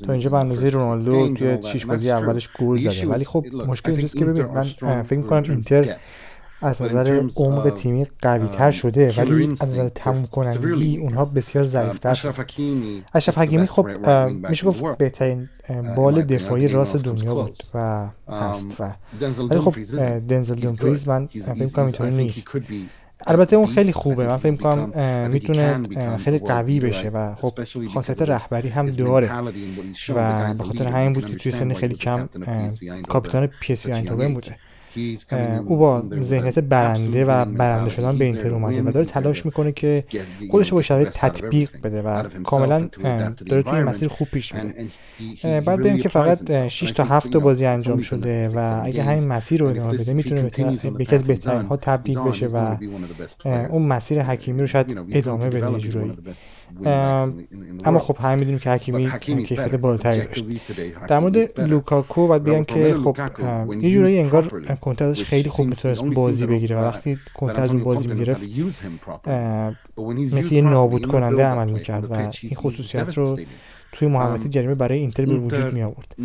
تا 0.05 0.11
اینجا 0.11 0.29
به 0.29 0.37
اندازه 0.37 0.69
رونالدو 0.69 1.33
توی 1.33 1.57
6 1.63 1.85
بازی 1.85 2.11
اولش 2.11 2.49
گل 2.59 2.77
زده 2.77 3.07
ولی 3.07 3.25
خب 3.25 3.45
مشکل 3.67 3.91
اینجاست 3.91 4.17
که 4.17 4.25
ببین 4.25 4.45
من 4.81 5.03
فکر 5.03 5.19
می‌کنم 5.19 5.43
اینتر 5.51 5.95
از 6.61 6.81
نظر 6.81 7.23
عمق 7.37 7.69
تیمی 7.69 8.07
قوی 8.21 8.47
تر 8.47 8.71
شده 8.71 9.13
ولی 9.17 9.47
از 9.61 9.69
نظر 9.69 9.89
تموم 9.89 10.25
کنندگی 10.25 10.97
اونها 10.97 11.25
بسیار 11.25 11.63
ضعیفتر 11.63 12.13
شد 12.13 12.27
اشرف 13.13 13.37
حکیمی 13.37 13.67
خب 13.67 13.87
میشه 14.49 14.65
گفت 14.67 14.97
بهترین 14.97 15.49
بال 15.95 16.21
دفاعی 16.21 16.67
راست 16.67 16.95
دنیا 16.95 17.35
بود 17.35 17.57
و 17.73 18.09
هست 18.29 18.75
و 18.79 18.93
ولی 19.49 19.59
خب 19.59 19.75
دنزل 20.27 20.55
دونفریز 20.55 21.07
من 21.07 21.27
فکر 21.27 21.67
کنم 21.67 21.85
اینطوری 21.85 22.15
نیست. 22.15 22.47
البته 23.27 23.55
اون 23.55 23.67
خیلی 23.67 23.91
خوبه. 23.91 24.27
من 24.27 24.37
فکر 24.37 24.55
کنم 24.55 25.29
می‌تونه 25.29 25.79
خیلی 26.17 26.39
قوی 26.39 26.79
بشه 26.79 27.09
و 27.09 27.35
خب 27.35 27.53
خاصیت 27.93 28.21
رهبری 28.21 28.69
هم 28.69 28.85
داره 28.85 29.29
و 30.15 30.53
به 30.53 30.63
خاطر 30.63 30.87
همین 30.87 31.13
بود 31.13 31.25
که 31.25 31.35
توی 31.35 31.51
سن 31.51 31.73
خیلی 31.73 31.95
کم 31.95 32.29
کاپیتان 33.07 33.47
PSV 33.47 33.87
بوده 33.87 34.55
او 35.65 35.77
با 35.77 36.03
ذهنیت 36.21 36.59
برنده 36.59 37.25
و 37.25 37.45
برنده 37.45 37.89
شدن 37.89 38.17
به 38.17 38.25
اینتر 38.25 38.53
اومده 38.53 38.81
و 38.81 38.91
داره 38.91 39.05
تلاش 39.05 39.45
می‌کنه 39.45 39.71
که 39.71 40.03
خودش 40.51 40.73
با 40.73 40.81
شرایط 40.81 41.09
تطبیق 41.09 41.69
بده 41.83 42.01
و 42.01 42.23
کاملا 42.23 42.89
داره 43.45 43.63
توی 43.63 43.79
مسیر 43.79 44.07
خوب 44.07 44.27
پیش 44.27 44.53
میره. 44.55 44.73
بعد 45.61 45.79
ببینیم 45.79 45.99
که 45.99 46.09
فقط 46.09 46.67
6 46.67 46.91
تا 46.91 47.03
7 47.03 47.31
تا 47.31 47.39
بازی 47.39 47.65
انجام 47.65 48.01
شده 48.01 48.49
و 48.49 48.81
اگه 48.85 49.03
همین 49.03 49.27
مسیر 49.27 49.59
رو 49.59 49.67
ادامه 49.67 49.97
بده 49.97 50.13
می‌تونه 50.13 50.41
به 50.41 51.03
یکی 51.03 51.15
از 51.15 51.23
بهترین 51.23 51.65
ها 51.65 51.77
تبدیل 51.77 52.19
بشه 52.19 52.47
و 52.47 52.77
اون 53.69 53.87
مسیر 53.87 54.21
حکیمی 54.21 54.61
رو 54.61 54.67
شاید 54.67 54.99
ادامه 55.11 55.49
بده 55.49 55.77
جورایی. 55.79 56.17
اما 57.85 57.99
خب 57.99 58.17
همه 58.19 58.35
می‌دونیم 58.35 58.59
که 58.59 58.69
حکیمی 58.69 59.11
کیفیت 59.19 59.75
بالاتری 59.75 60.21
داشت. 60.21 60.45
در 61.07 61.19
مورد 61.19 61.61
لوکاکو 61.61 62.27
باید 62.27 62.43
بگم 62.43 62.63
که 62.63 62.95
خب 63.03 63.17
یه 63.81 63.91
جورایی 63.91 64.19
انگار 64.19 64.63
کنته 64.81 65.05
ازش 65.05 65.23
خیلی 65.23 65.49
خوب 65.49 65.67
می‌تونست 65.67 66.03
بازی 66.03 66.45
بگیره. 66.45 66.75
و 66.75 66.79
وقتی 66.79 67.17
کنته 67.33 67.61
از 67.61 67.71
اون 67.71 67.83
بازی 67.83 68.07
می‌گرفت 68.07 68.47
مثل 70.33 70.55
یه 70.55 70.61
نابود 70.61 71.07
کننده 71.07 71.45
عمل 71.45 71.69
می‌کرد 71.69 72.11
و 72.11 72.13
این 72.13 72.55
خصوصیت 72.55 73.17
رو 73.17 73.39
توی 73.97 74.07
محوطه 74.07 74.49
جریمه 74.49 74.75
برای 74.75 74.99
اینتر 74.99 75.25
به 75.25 75.33
وجود 75.33 75.73
می 75.73 75.81
آورد 75.81 76.15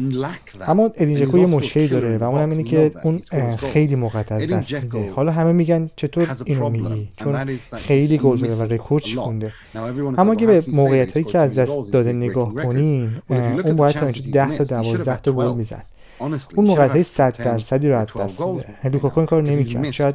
اما 0.66 0.90
ادین 0.94 1.16
یه 1.16 1.46
مشکلی 1.46 1.88
داره 1.88 2.18
و 2.18 2.24
اونم 2.24 2.50
اینه 2.50 2.62
که 2.62 2.92
اون 3.04 3.20
خیلی 3.56 3.94
موقعیت 3.94 4.18
از 4.28 4.46
دست 4.46 4.74
میده. 4.74 5.10
حالا 5.10 5.32
همه 5.32 5.52
میگن 5.52 5.90
چطور 5.96 6.36
اینو 6.44 6.68
میگی؟ 6.68 7.08
چون 7.16 7.58
خیلی 7.72 8.18
گل 8.18 8.36
زده 8.36 8.54
و 8.54 8.62
رکورد 8.62 9.02
شکونده. 9.02 9.52
اما 10.18 10.32
اگه 10.32 10.46
به 10.46 10.64
موقعیت 10.68 11.12
هایی 11.12 11.24
که 11.24 11.38
از 11.38 11.58
دست 11.58 11.92
داده 11.92 12.12
نگاه 12.12 12.54
کنین 12.54 13.10
اون 13.28 13.76
باید 13.76 13.96
تا 13.96 14.06
اینجا 14.06 14.46
10 14.46 14.56
تا 14.56 14.64
12 14.64 15.20
تا 15.20 15.32
گل 15.32 15.56
می‌زد. 15.56 15.84
اون 16.54 16.66
موقعیت 16.66 16.90
های 16.90 17.02
100 17.02 17.36
درصدی 17.36 17.88
رو 17.88 17.98
از 17.98 18.06
دست 18.20 18.40
میده 18.40 18.88
لوکاکو 18.88 19.20
این 19.20 19.26
کار 19.26 19.42
نمی‌کرد. 19.42 19.90
شاید 19.90 20.14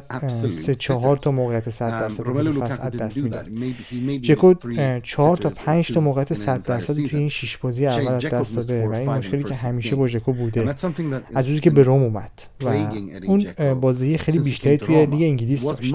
سه 0.50 0.74
چهار 0.74 1.16
تا 1.16 1.30
موقعیت 1.30 1.70
100 1.70 1.90
درصد 1.90 2.22
رو 2.22 2.52
فصل 2.52 2.82
از 2.82 2.92
دست 2.92 3.22
می‌داد 3.22 3.46
ژکو 4.22 4.54
4 5.02 5.36
تا 5.36 5.50
5 5.50 5.92
تا 5.92 6.00
موقعیت 6.00 6.34
100 6.34 6.62
درصدی 6.62 7.08
توی 7.08 7.18
این 7.18 7.28
شش 7.28 7.56
بازی 7.56 7.86
اول 7.86 8.12
از 8.12 8.24
دست 8.24 8.56
داده. 8.56 8.88
و 8.88 8.92
این 8.92 9.10
مشکلی 9.10 9.44
که 9.44 9.54
همیشه 9.54 9.96
با 9.96 10.06
ژکو 10.06 10.32
بوده. 10.32 10.74
از 11.34 11.48
روزی 11.48 11.60
که 11.60 11.70
به 11.70 11.82
روم 11.82 12.02
اومد. 12.02 12.30
و 12.64 12.68
اون 13.26 13.46
بازی 13.80 14.18
خیلی 14.18 14.38
بیشتری 14.38 14.76
توی 14.76 15.06
لیگ 15.06 15.22
انگلیس 15.22 15.64
داشت 15.66 15.94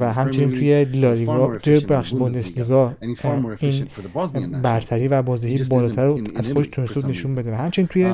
و 0.00 0.12
همچنین 0.12 0.52
توی 0.52 0.84
لالیگا 0.84 1.58
توی 1.58 1.80
بخش 1.80 2.14
بوندسلیگا 2.14 2.94
این 3.00 4.60
برتری 4.62 5.08
و 5.08 5.22
بازی 5.22 5.64
بالاتر 5.64 6.06
رو 6.06 6.20
از 6.36 6.48
خودش 6.48 6.68
تونست 6.72 7.04
نشون 7.04 7.34
بده 7.34 7.52
و 7.52 7.54
همچنین 7.54 7.88
توی 7.88 8.12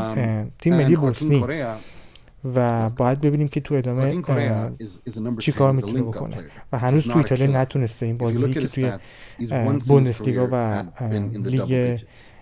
تیم 0.58 0.73
ملی 0.74 0.96
بوسنی 0.96 1.44
و 2.54 2.90
باید 2.90 3.20
ببینیم 3.20 3.48
که 3.48 3.60
تو 3.60 3.74
ادامه 3.74 4.22
چی 5.38 5.52
کار 5.52 5.72
می‌تونه 5.72 6.02
بکنه. 6.02 6.36
و 6.72 6.78
هنوز 6.78 7.08
تو 7.08 7.18
ایتالیا 7.18 7.46
نتونسته 7.46 8.06
این 8.06 8.18
بازی 8.18 8.54
که 8.54 8.60
توی 8.60 8.92
بوندسلیگا 9.86 10.48
و 10.52 10.84
لیگ 11.44 12.00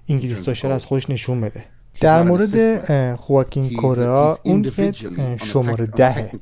انگلیس 0.09 0.45
داشته 0.45 0.69
از 0.69 0.85
خودش 0.85 1.11
نشون 1.11 1.41
بده. 1.41 1.65
در 2.01 2.23
مورد 2.23 2.85
خواکین 3.17 3.71
کورا 3.71 4.39
اون 4.43 4.63
که 4.63 4.93
شماره 5.45 5.87
دهه 5.87 6.33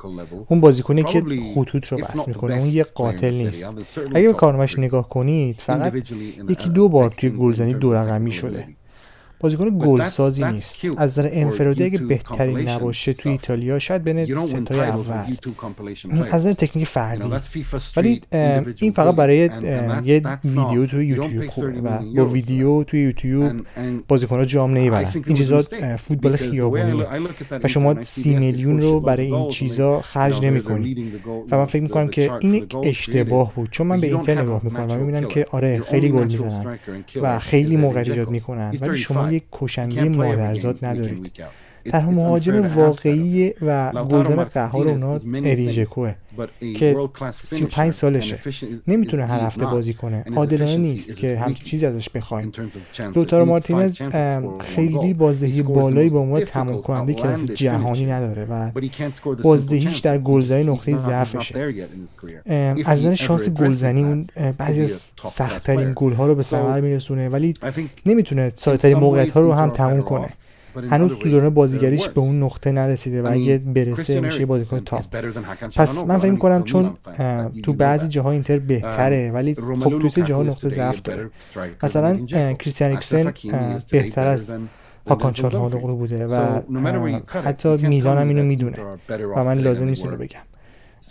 اون 0.49 0.61
بازیکنی 0.61 1.03
که 1.05 1.25
خطوط 1.55 1.87
رو 1.87 1.99
بس 1.99 2.29
می‌کنه 2.29 2.55
اون 2.55 2.69
یه 2.69 2.85
قاتل 2.85 3.35
نیست. 3.35 3.67
اگه 4.15 4.29
به 4.29 4.35
کارنامش 4.35 4.79
نگاه 4.79 5.09
کنید 5.09 5.61
فقط 5.61 5.95
یکی 6.49 6.69
دو 6.69 6.89
بار 6.89 7.15
توی 7.17 7.31
گلزنی 7.31 7.75
دو 7.75 7.95
رقمی 7.95 8.33
شده. 8.33 8.69
بازیکن 9.41 9.79
گلسازی 9.79 10.45
نیست. 10.45 10.79
از 10.97 11.19
نظر 11.19 11.29
انفرادی 11.33 11.85
اگه 11.85 11.99
بهترین 11.99 12.69
نباشه 12.69 13.13
توی 13.13 13.33
ایتالیا 13.33 13.79
شاید 13.79 14.05
بین 14.05 14.37
ستای 14.37 14.81
اول. 14.81 15.37
از 16.11 16.35
نظر 16.35 16.53
تکنیک 16.53 16.87
فردی. 16.87 17.31
ولی 17.97 18.21
این 18.77 18.93
فقط 18.93 19.15
برای 19.15 19.51
یه 20.05 20.23
ویدیو 20.45 20.87
توی 20.87 21.07
یوتیوب 21.07 21.47
خوبه 21.47 21.81
و 21.81 21.99
با 22.17 22.27
ویدیو 22.27 22.85
توی 22.85 23.01
یوتیوب 23.01 23.53
بازیکن‌ها 24.09 24.45
جام 24.45 24.71
نمی‌برن 24.71 25.13
این 25.27 25.37
چیزا 25.37 25.63
فوتبال 25.99 26.37
خیابونی. 26.37 27.05
و 27.63 27.69
شما 27.69 28.03
سی 28.03 28.35
میلیون 28.35 28.81
رو 28.81 29.01
برای 29.01 29.35
این 29.35 29.49
چیزا 29.49 30.01
خرج 30.01 30.45
نمی‌کنی. 30.45 31.13
و 31.51 31.57
من 31.59 31.67
فکر 31.67 31.83
می‌کنم 31.83 32.09
که 32.09 32.31
این 32.41 32.55
یک 32.55 32.75
اشتباه 32.85 33.55
بود. 33.55 33.71
چون 33.71 33.87
من 33.87 34.01
به 34.01 34.07
اینتر 34.07 34.43
نگاه 34.43 34.61
می‌کنم 34.65 34.91
و 34.91 34.95
می‌بینم 34.95 35.29
که 35.29 35.47
آره 35.51 35.83
خیلی 35.91 36.09
گل 36.09 36.25
می‌زنن. 36.25 36.79
و 37.23 37.39
خیلی 37.39 37.77
موقع 37.77 38.01
ایجاد 38.01 38.31
می‌کنن 38.31 38.75
ولی 38.81 38.99
شما 38.99 39.30
یک 39.33 39.45
کشنده 39.53 40.05
مادرزاد 40.09 40.85
ندارید. 40.85 41.33
تنها 41.85 42.11
مهاجم 42.11 42.67
واقعی 42.67 43.53
و 43.63 43.93
گلزن 44.05 44.45
قهار 44.45 44.89
اونا 44.89 45.21
ادیژکوه 45.25 46.15
که 46.79 46.97
35 47.43 47.93
سالشه. 47.93 48.39
نمی‌تونه 48.89 49.27
هر 49.27 49.41
هفته 49.41 49.65
بازی 49.65 49.95
کنه. 49.95 50.25
عادلانه 50.37 50.77
نیست 50.77 51.17
که 51.17 51.39
همچین 51.39 51.67
چیزی 51.67 51.87
ازش 51.87 52.09
بخوایم. 52.11 52.53
لوتارو 53.15 53.45
مارتینز 53.45 54.03
خیلی 54.61 55.15
بازدهی 55.15 55.63
بالایی 55.63 56.09
با 56.09 56.21
عنوان 56.21 56.45
تمام 56.45 56.83
کننده 56.83 57.15
کلاس 57.15 57.45
جهانی 57.45 58.07
نداره 58.07 58.45
و 58.45 58.71
بازدهیش 59.43 59.99
در 59.99 60.19
گلزنی 60.19 60.65
نقطه 60.65 60.97
ضعفشه. 60.97 61.75
از 62.87 63.05
نظر 63.05 63.15
شانس 63.15 63.49
گلزنی 63.49 64.05
اون 64.05 64.27
بعضی 64.59 64.83
از 64.83 65.11
سختترین 65.25 65.93
گلها 65.97 66.27
رو 66.27 66.35
به 66.35 66.43
ثمر 66.43 66.81
میرسونه. 66.81 67.29
ولی 67.29 67.55
نمی‌تونه 68.07 68.53
ساده‌ترین 68.55 68.99
موقعیت 68.99 69.31
ها 69.31 69.41
رو 69.41 69.53
هم 69.53 69.71
تموم 69.71 70.03
کنه. 70.03 70.29
هنوز 70.91 71.19
تو 71.19 71.29
دوران 71.29 71.55
بازیگریش 71.55 72.09
به 72.09 72.21
اون 72.21 72.43
نقطه 72.43 72.73
نرسیده 72.73 73.23
و 73.23 73.29
اگه 73.33 73.59
برسه 73.59 74.21
میشه 74.21 74.47
بازیکن 74.47 74.81
تاپ 74.81 75.05
پس 75.77 76.05
من 76.05 76.19
فکر 76.19 76.37
کنم 76.37 76.63
چون 76.65 76.97
تو 77.63 77.73
بعضی 77.73 78.09
جاها 78.09 78.31
اینتر 78.31 78.59
بهتره 78.59 79.31
ولی 79.31 79.55
خب 79.55 79.99
تو 79.99 80.23
جاها 80.23 80.43
نقطه 80.43 80.69
ضعف 80.69 81.03
داره. 81.03 81.31
مثلا 81.83 82.27
کریستیان 82.55 82.93
اکسن 82.93 83.33
بهتر 83.91 84.27
از 84.27 84.55
هاکان 85.09 85.33
چالهانوغلو 85.33 85.97
بوده 85.97 86.27
و 86.27 86.61
حتی 87.45 87.77
میلان 87.77 88.19
هم 88.19 88.29
اینو 88.29 88.43
می‌دونه. 88.43 88.77
و 89.37 89.45
من 89.45 89.59
لازم 89.59 89.85
نیست 89.85 90.05
اینو 90.05 90.17
بگم. 90.17 90.41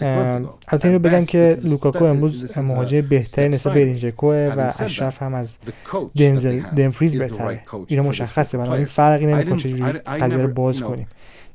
البته 0.01 0.85
اینو 0.87 0.99
بگم 0.99 1.25
که 1.25 1.57
لوکاکو 1.63 2.03
امروز 2.03 2.57
مهاجم 2.57 3.01
بهتری 3.01 3.49
نسبت 3.49 3.73
به 3.73 3.83
اینجکوه 3.83 4.53
و 4.57 4.71
اشرف 4.79 5.23
هم 5.23 5.33
از 5.33 5.57
دنزل 6.17 6.59
دنفریز 6.59 7.17
بهتره. 7.17 7.61
اینو 7.87 8.03
مشخصه 8.03 8.57
بنابراین 8.57 8.85
فرقی 8.85 9.25
نمی‌کنه 9.25 9.57
چجوری 9.57 9.83
قضیه 9.91 10.37
رو 10.37 10.47
باز 10.47 10.81
کنیم. 10.81 11.07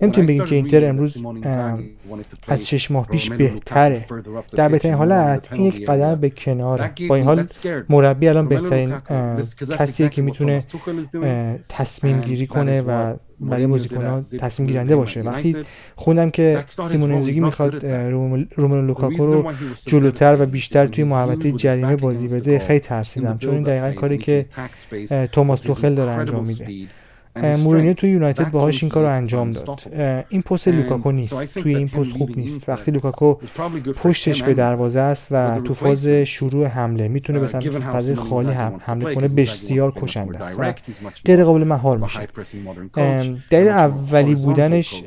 نمی‌تونیم 0.02 0.26
بگیم 0.26 0.44
که 0.44 0.54
اینتر 0.54 0.88
امروز 0.88 1.16
از 2.48 2.68
شش 2.68 2.90
ماه 2.90 3.07
پیش 3.07 3.30
بهتره. 3.30 4.04
در 4.52 4.68
بهترین 4.68 4.94
حالت 4.94 5.48
این 5.52 5.62
یک 5.64 5.87
قدم 5.87 6.14
به 6.14 6.30
کنار. 6.30 6.90
با 7.09 7.16
این 7.16 7.24
حال 7.24 7.46
مربی 7.88 8.28
الان 8.28 8.48
بهترین 8.48 8.94
کسیه 9.78 10.09
که 10.09 10.22
می‌تونه 10.22 10.64
تصمیم 11.68 12.20
گیری 12.20 12.46
کنه 12.46 12.83
و 12.83 13.14
برای 13.40 13.66
بازیکن 13.66 14.04
ها 14.04 14.24
تصمیم 14.38 14.68
گیرنده 14.68 14.96
باشه. 14.96 15.22
وقتی 15.22 15.57
خوندم 15.94 16.30
که 16.30 16.64
سیمون 16.83 17.12
انزاگی 17.12 17.40
می‌خواد 17.40 17.87
روملو 17.87 18.83
لوکاکو 18.83 19.26
رو 19.26 19.52
جلوتر 19.87 20.37
و 20.40 20.46
بیشتر 20.46 20.87
توی 20.87 21.04
محوطه 21.04 21.52
جریمه 21.52 21.96
بازی 21.96 22.28
بده 22.28 22.59
خیلی 22.59 22.80
ترسیدم. 22.80 23.38
چون 23.38 23.54
این 23.54 23.62
دقیقا 23.62 23.92
کاری 24.00 24.18
که 24.18 24.46
توماس 25.33 25.61
توخل 25.61 25.94
داره 25.94 26.11
انجام 26.11 26.46
میده. 26.46 26.68
مورینیو 27.37 27.94
توی 27.94 28.11
یونایتد 28.11 28.51
باهاش 28.51 28.83
این 28.83 28.90
کار 28.90 29.05
رو 29.05 29.11
انجام 29.11 29.51
داد. 29.51 29.81
این 30.29 30.42
پست 30.42 30.68
لوکاکو 30.68 31.12
نیست. 31.12 31.44
توی 31.44 31.77
این 31.77 31.88
پست 31.88 32.12
خوب 32.12 32.38
نیست. 32.38 32.68
وقتی 32.68 32.90
لوکاکو 32.90 33.35
پشتش 33.94 34.42
به 34.42 34.55
دروازه 34.55 35.01
است 35.01 35.29
و 35.31 35.61
تو 35.61 35.75
فاز 35.75 36.09
شروع 36.09 36.66
حمله 36.66 37.09
می‌تونه 37.09 37.38
به 37.38 37.47
سمت 37.47 37.79
فضای 37.78 38.11
خالی 38.11 38.53
هم 38.53 38.81
حمله 38.81 39.14
کنه 39.14 39.29
بسیار 39.29 39.92
کشنده 39.97 40.40
است. 40.40 40.59
و 40.59 40.73
غیر 41.25 41.44
قابل 41.44 41.64
مهار 41.64 41.99
میشه. 41.99 42.20
دلیل 43.51 43.68
اولی 43.68 44.35
بودنش 44.35 45.03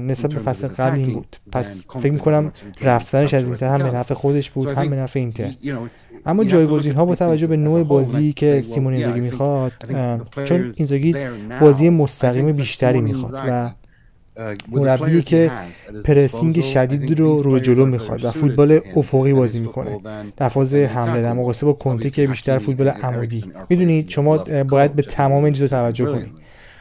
نسبت 0.00 0.30
به 0.30 0.38
فصل 0.38 0.68
قبل 0.68 0.98
این 0.98 1.12
بود. 1.12 1.36
پس 1.52 1.86
فکر 1.98 2.12
می‌کنم 2.12 2.52
رفتنش 2.82 3.34
از 3.34 3.48
اینتر 3.48 3.68
هم 3.68 3.78
به 3.78 3.90
نفع 3.90 4.14
خودش 4.14 4.50
بود 4.50 4.68
هم 4.68 4.90
به 4.90 4.96
نفع 4.96 5.20
اینتر. 5.20 5.50
اما 6.26 6.44
جایگزین 6.44 6.94
ها 6.94 7.04
با 7.04 7.14
توجه 7.14 7.46
به 7.46 7.56
نوع 7.56 7.82
بازی 7.82 8.32
که 8.32 8.60
سیمون 8.60 8.92
اینزاگی 8.94 9.20
می‌خواد 9.20 9.72
چون 10.44 10.72
اینزاگی 10.76 11.14
بازی 11.60 11.90
مستقیم 11.90 12.52
بیشتری 12.52 13.00
می‌خواد 13.00 13.34
و 13.48 13.70
مربی 14.72 15.22
که 15.22 15.50
پرسینگ 16.04 16.60
شدید 16.60 17.20
رو 17.20 17.42
رو 17.42 17.58
جلو 17.58 17.86
می‌خواد 17.86 18.24
و 18.24 18.30
فوتبال 18.30 18.80
افقی 18.96 19.32
بازی 19.32 19.58
می‌کنه. 19.58 19.98
در 20.36 20.48
فاز 20.48 20.74
حمله 20.74 21.22
در 21.22 21.32
مقایسه 21.32 21.66
با 21.66 21.72
کنته 21.72 22.10
که 22.10 22.26
بیشتر 22.26 22.58
فوتبال 22.58 22.88
عمودی 22.88 23.44
می‌دونید 23.68 24.08
شما 24.08 24.38
باید 24.64 24.92
به 24.92 25.02
تمام 25.02 25.44
این 25.44 25.52
چیزا 25.52 25.68
توجه 25.68 26.04
کنید. 26.04 26.32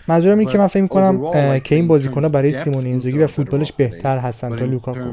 منظورم 0.08 0.40
اینه 0.40 0.52
که 0.52 0.58
من 0.58 0.68
فکر 0.68 0.82
می‌کنم 0.82 1.32
که 1.60 1.76
این 1.76 1.88
بازیکن‌ها 1.88 2.30
برای 2.30 2.54
سیمون 2.54 2.86
اینزاگی 2.86 3.18
و 3.18 3.28
فوتبالش 3.28 3.72
بهتر 3.72 4.18
هستن 4.18 4.56
تا 4.56 4.66
لوکاکو. 4.66 5.12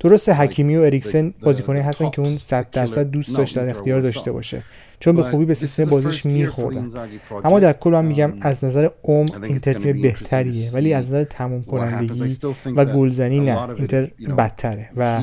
درسته 0.00 0.34
حکیمی 0.34 0.76
و 0.76 0.80
اریکسن 0.80 1.34
بازیکنایی 1.42 1.84
هستن 1.84 2.10
که 2.10 2.22
اون 2.22 2.38
100 2.38 2.70
درصد 2.70 3.10
دوست 3.10 3.36
داشت 3.36 3.56
در 3.56 3.68
اختیار 3.68 4.00
داشته 4.00 4.32
باشه. 4.32 4.62
چون 5.00 5.16
به 5.16 5.22
خوبی 5.22 5.44
به 5.44 5.54
سیستم 5.54 5.84
بازیش 5.84 6.26
میخوردن 6.26 6.88
اما 7.44 7.60
در 7.60 7.72
کل 7.72 7.90
من 7.90 8.04
میگم 8.04 8.32
از 8.40 8.64
نظر 8.64 8.88
عمق 9.04 9.42
اینتر 9.42 9.72
تیم 9.72 10.02
بهتریه 10.02 10.70
ولی 10.72 10.94
از 10.94 11.06
نظر 11.06 11.24
تموم 11.24 11.62
کنندگی 11.62 12.36
و 12.76 12.84
گلزنی 12.84 13.40
نه 13.40 13.68
اینتر 13.70 14.10
بدتره. 14.38 14.90
و 14.96 15.22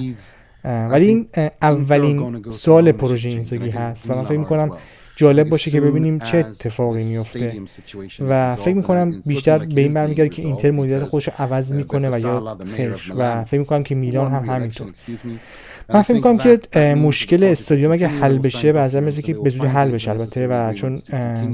ولی 0.64 1.08
این 1.08 1.28
اولین 1.62 2.44
سال 2.50 2.92
پروژه 2.92 3.30
اینزاگی 3.30 3.70
هست 3.70 4.10
و 4.10 4.16
من 4.16 4.26
فکر 4.26 4.38
می‌کنم 4.38 4.70
جالب 5.16 5.50
باشه 5.50 5.72
که 5.72 5.82
ببینیم 5.82 6.20
چه 6.20 6.38
اتفاقی 6.38 7.04
میفته. 7.04 7.62
و 8.30 8.56
فکر 8.56 8.76
می‌کنم 8.76 9.22
بیشتر 9.26 9.58
به 9.58 9.82
این 9.82 9.94
برمیگرده 9.94 10.30
که 10.30 10.42
اینتر 10.42 10.72
مدیریت 10.72 11.04
خودش 11.04 11.28
رو 11.28 11.34
عوض 11.38 11.74
می‌کنه 11.74 12.10
و 12.14 12.20
یا 12.20 12.58
خیر 12.76 12.96
و 13.18 13.46
فکر 13.46 13.60
می‌کنم 13.60 13.84
که 13.84 13.96
میلان 13.96 14.32
هم 14.32 14.46
همینطور. 14.46 14.92
من 15.90 16.02
فکر 16.02 16.14
می‌کنم 16.14 16.38
که 16.38 16.60
مشکل 16.96 17.44
استادیوم 17.44 17.92
اگه 17.92 18.08
حل 18.08 18.38
بشه 18.38 18.74
به 18.74 18.80
نظر 18.80 19.12
که 19.12 19.34
به 19.34 19.50
زودی 19.50 19.68
حل 19.68 19.92
بشه. 19.92 20.12
البته 20.12 20.48
و 20.48 20.74
چون 20.74 20.98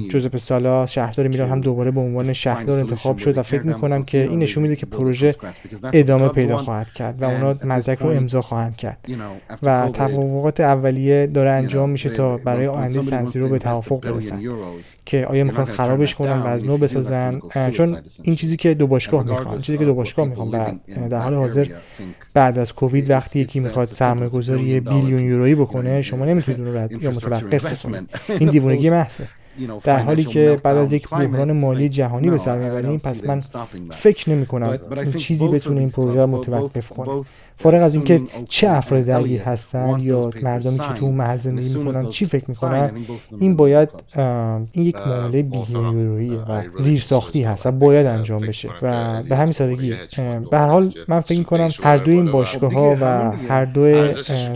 جوزپ 0.10 0.38
سالا 0.38 0.86
شهردار 0.86 1.28
میلان 1.28 1.50
هم 1.50 1.62
دوباره 1.62 1.92
به 1.92 2.00
عنوان 2.00 2.34
شهردار 2.34 2.80
انتخاب 2.80 3.18
شد 3.18 3.38
و 3.38 3.44
فکر 3.44 3.62
می‌کنم 3.62 4.04
که 4.04 4.18
این 4.18 4.40
نشون 4.40 4.64
میده 4.64 4.76
که 4.76 4.86
پروژه 4.86 5.36
ادامه 5.94 6.28
پیدا 6.28 6.58
خواهد 6.58 6.94
کرد 6.94 7.22
و 7.22 7.26
اونا 7.26 7.56
مدرک 7.64 8.00
رو 8.00 8.10
امضا 8.10 8.42
خواهند 8.42 8.76
کرد. 8.76 8.98
و 9.64 9.90
توافقات 9.94 10.60
اولیه 10.60 11.28
داره 11.28 11.50
انجام 11.52 11.90
میشه 11.90 12.10
تا 12.10 12.38
برای 12.38 12.68
آینده 12.68 13.02
سنسیرو 13.02 13.50
به 13.50 13.60
توافق 13.60 14.02
برسن. 14.02 14.42
که 15.06 15.26
آیا 15.26 15.44
می‌خوان 15.44 15.66
خرابش 15.66 16.16
کنن 16.16 16.40
و 16.40 16.46
از 16.46 16.66
نو 16.66 16.78
بسازن؟ 16.78 17.40
چون 17.72 17.98
این 18.24 18.36
چیزی 18.36 18.56
که 18.56 18.74
دو 18.74 18.88
باشگاه 18.88 19.24
می‌خوان 19.24 19.62
چیزی 19.62 19.78
که 19.78 19.86
دو 19.86 19.94
باشگاه 19.94 20.28
می‌خوان 20.28 20.80
در 21.10 21.20
حال 21.20 21.34
حاضر 21.34 21.68
بعد 22.34 22.60
از 22.60 22.74
کووید 22.74 23.10
وقتی 23.10 23.40
یکی 23.40 23.60
می‌خواد 23.60 23.88
سرمایه 23.88 24.21
گذاری 24.30 24.80
بیلیون 24.80 25.22
یورویی 25.22 25.56
بکنه 25.56 26.02
شما 26.02 26.26
نمی‌تونید 26.26 26.62
اون 26.62 26.70
رو 26.70 26.78
رد 26.78 27.04
یا 27.04 27.12
متوقف 27.12 27.86
بکنید. 27.86 28.10
این 28.30 28.50
دیوونگی 28.50 28.90
محضه. 29.00 29.28
در 29.84 30.00
حالی 30.00 30.24
که 30.24 30.60
بعد 30.64 30.78
از 30.78 30.94
یک 30.94 31.10
بحران 31.10 31.52
مالی 31.52 31.90
جهانی 31.90 32.30
به 32.30 32.38
سر 32.38 32.58
می‌بریم 32.58 32.98
پس 32.98 33.26
من 33.26 33.40
فکر 33.92 34.30
نمی 34.30 34.46
کنم 34.46 34.80
این 34.98 35.12
چیزی 35.12 35.48
بتونه 35.48 35.80
این 35.80 35.90
پروژه 35.90 36.22
رو 36.22 36.28
متوقف 36.28 36.90
کنه. 36.90 37.24
فارغ 37.58 37.84
از 37.84 37.96
اینکه 37.96 38.22
چه 38.50 38.70
افراد 38.70 39.04
درگیر 39.04 39.42
هستن 39.42 40.00
یا 40.00 40.30
مردمی 40.44 40.78
که 40.78 40.94
تو 40.96 41.12
محل 41.12 41.38
زندگی 41.38 41.78
می‌کنن 41.78 42.10
چی 42.10 42.26
فکر 42.26 42.46
می‌کنن؟ 42.48 42.92
این 43.40 43.56
باید 43.56 43.90
این 44.72 44.86
یک 44.86 44.96
معامله 44.96 45.44
بیلیون 45.44 45.98
یورویی 45.98 46.36
و 46.36 46.64
زیر 46.78 47.00
ساختی 47.00 47.44
هست 47.44 47.66
و 47.66 47.72
باید 47.72 48.06
انجام 48.06 48.42
بشه 48.42 48.70
و 48.82 49.24
به 49.24 49.36
همین 49.36 49.52
سادگی 49.52 49.94
به 50.52 50.58
هر 50.58 50.68
حال 50.68 50.94
من 51.08 51.20
فکر 51.20 51.38
می‌کنم 51.38 51.70
هر 51.84 51.98
دو 51.98 52.12
این 52.12 52.32
باشگاه 52.32 52.74
ها 52.74 52.96
و 53.02 53.32
هر 53.32 53.66
دو 53.66 54.14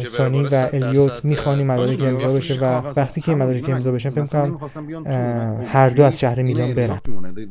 سانی 0.07 0.43
و 0.43 0.69
الیوت 0.73 1.25
می‌خوانی 1.25 1.63
مدارک 1.63 2.01
امضا 2.01 2.33
بشه 2.33 2.59
و 2.61 2.81
وقتی 2.95 3.21
که 3.21 3.29
این 3.29 3.37
مدارک 3.37 3.69
امضا 3.69 3.91
بشن 3.91 4.09
فکر 4.09 4.21
می‌کنم 4.21 4.59
هر 5.67 5.89
دو 5.89 6.03
از 6.03 6.19
شهر 6.19 6.41
میلان 6.41 6.73
برن. 6.73 6.99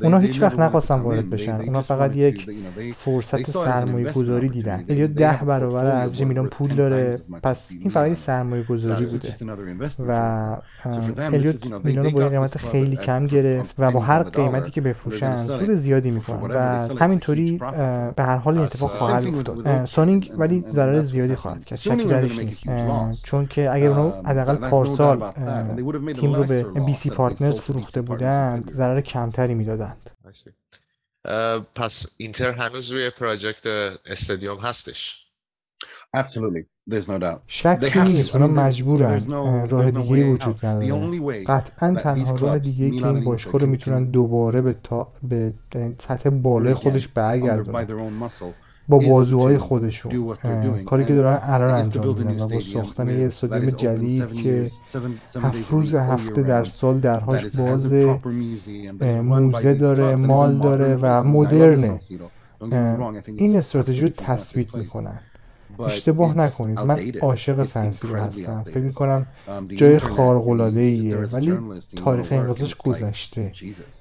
اونا 0.03 0.19
هیچ 0.19 0.43
وقت 0.43 0.59
نخواستن 0.59 0.95
وارد 0.95 1.31
بشن. 1.31 1.61
اونا 1.61 1.83
فقط 1.83 2.17
یک 2.17 2.51
فرصت 2.93 3.51
سرمایه 3.51 4.13
گذاری 4.13 4.49
دیدن. 4.49 4.85
الیوت 4.89 5.11
ده 5.11 5.41
برابر 5.47 5.87
از 5.87 6.23
میلان 6.23 6.47
پول 6.47 6.75
داره. 6.75 7.21
پس 7.43 7.73
این 7.81 7.91
فقط 7.91 8.13
سرمایه 8.13 8.63
گذاری 8.63 9.07
بوده. 9.07 9.29
و 10.09 10.57
الیوت 11.19 11.85
میلان 11.85 12.05
رو 12.05 12.11
با 12.11 12.29
قیمت 12.29 12.59
خیلی 12.59 12.97
کم 12.97 13.27
گرفت 13.27 13.75
و 13.79 13.91
با 13.91 14.01
هر 14.01 14.23
قیمتی 14.23 14.71
که 14.71 14.81
بفروشن 14.81 15.47
سود 15.47 15.71
زیادی 15.71 16.11
می‌کنن. 16.11 16.51
و 16.55 16.89
همینطوری 16.99 17.59
به 18.17 18.23
هر 18.23 18.37
حال 18.37 18.55
این 18.55 18.65
اتفاق 18.65 18.91
خواهد 18.91 19.27
افتاد. 19.27 19.85
سونینگ 19.85 20.33
ولی 20.39 20.65
ضرر 20.71 20.99
زیادی 20.99 21.35
خواهد 21.35 21.65
کرد. 21.65 21.79
شکی 21.79 22.05
درش 22.05 22.39
نیست 22.39 22.65
چون 23.23 23.47
که 23.47 23.75
اگر 23.75 23.89
اونو 23.89 24.13
حداقل 24.25 24.57
پارسال 24.57 25.33
تیم 26.15 26.35
رو 26.35 26.45
به 26.45 26.63
BC 26.63 27.11
Partners 27.29 27.61
فروخته 27.61 28.03
بودند 28.03 28.71
ضرر 28.73 29.01
کمتری 29.01 29.55
می‌دادند. 29.55 30.11
پس 31.75 32.07
اینتر 32.17 32.53
هنوز 32.53 32.91
روی 32.91 33.11
project 33.11 33.67
stadium 34.07 34.59
هستش؟ 34.59 35.21
Absolutely. 36.17 36.65
There's 36.91 37.05
no 37.05 37.19
doubt. 37.21 37.41
شکی 37.47 38.01
نیست 38.01 38.37
اونا 38.37 38.47
مجبورن. 38.47 39.25
راه 39.71 39.91
دیگه 39.91 40.25
وجود 40.25 40.67
نداره. 40.67 41.45
قطعا 41.45 41.95
تنها 41.95 42.37
راه 42.37 42.59
دیگه 42.59 42.91
که 42.91 43.07
این 43.07 43.25
باشگاه 43.25 43.61
رو 43.61 43.67
می‌تونن 43.67 44.05
دوباره 44.05 44.61
به, 44.61 44.73
تا... 44.83 45.13
به 45.23 45.55
سطح 45.99 46.31
بالای 46.31 46.75
خودش 46.75 47.09
برگردونن. 47.09 48.31
با 48.89 48.99
بازوهای 48.99 49.59
خودشون. 49.59 50.35
کاری 50.85 51.05
که 51.05 51.15
دارن 51.15 51.39
الان 51.43 51.71
انجام 51.71 52.19
میدن 52.19 52.41
و 52.43 52.49
با 52.49 52.61
ساختن 52.61 53.09
یه 53.09 53.27
استادیوم 53.27 53.71
جدید 53.71 54.33
که 54.33 54.71
هفت 55.43 55.71
روز 55.71 55.95
هفته 55.95 56.43
در 56.43 56.65
سال 56.65 56.99
درهاش 56.99 57.47
باز 57.47 57.93
موزه 59.23 59.75
داره 59.75 60.17
مال 60.17 60.59
داره 60.59 60.97
و 61.01 61.25
مدرنه. 61.25 61.99
این 63.27 63.57
استراتژی 63.57 64.01
رو 64.01 64.09
تثبیت 64.09 64.75
می‌کنن. 64.75 65.21
اشتباه 65.79 66.39
نکنید. 66.39 66.81
من 66.81 67.13
عاشق 67.21 67.65
سنسیرو 67.65 68.17
هستم. 68.17 68.63
فکر 68.63 68.79
می‌کنم 68.79 69.27
um, 69.47 69.75
جای 69.75 69.99
خارق 69.99 70.49
ایه 70.77 71.17
ولی 71.17 71.59
تاریخ 71.97 72.33
انقضاش 72.33 72.75
گذشته. 72.75 73.53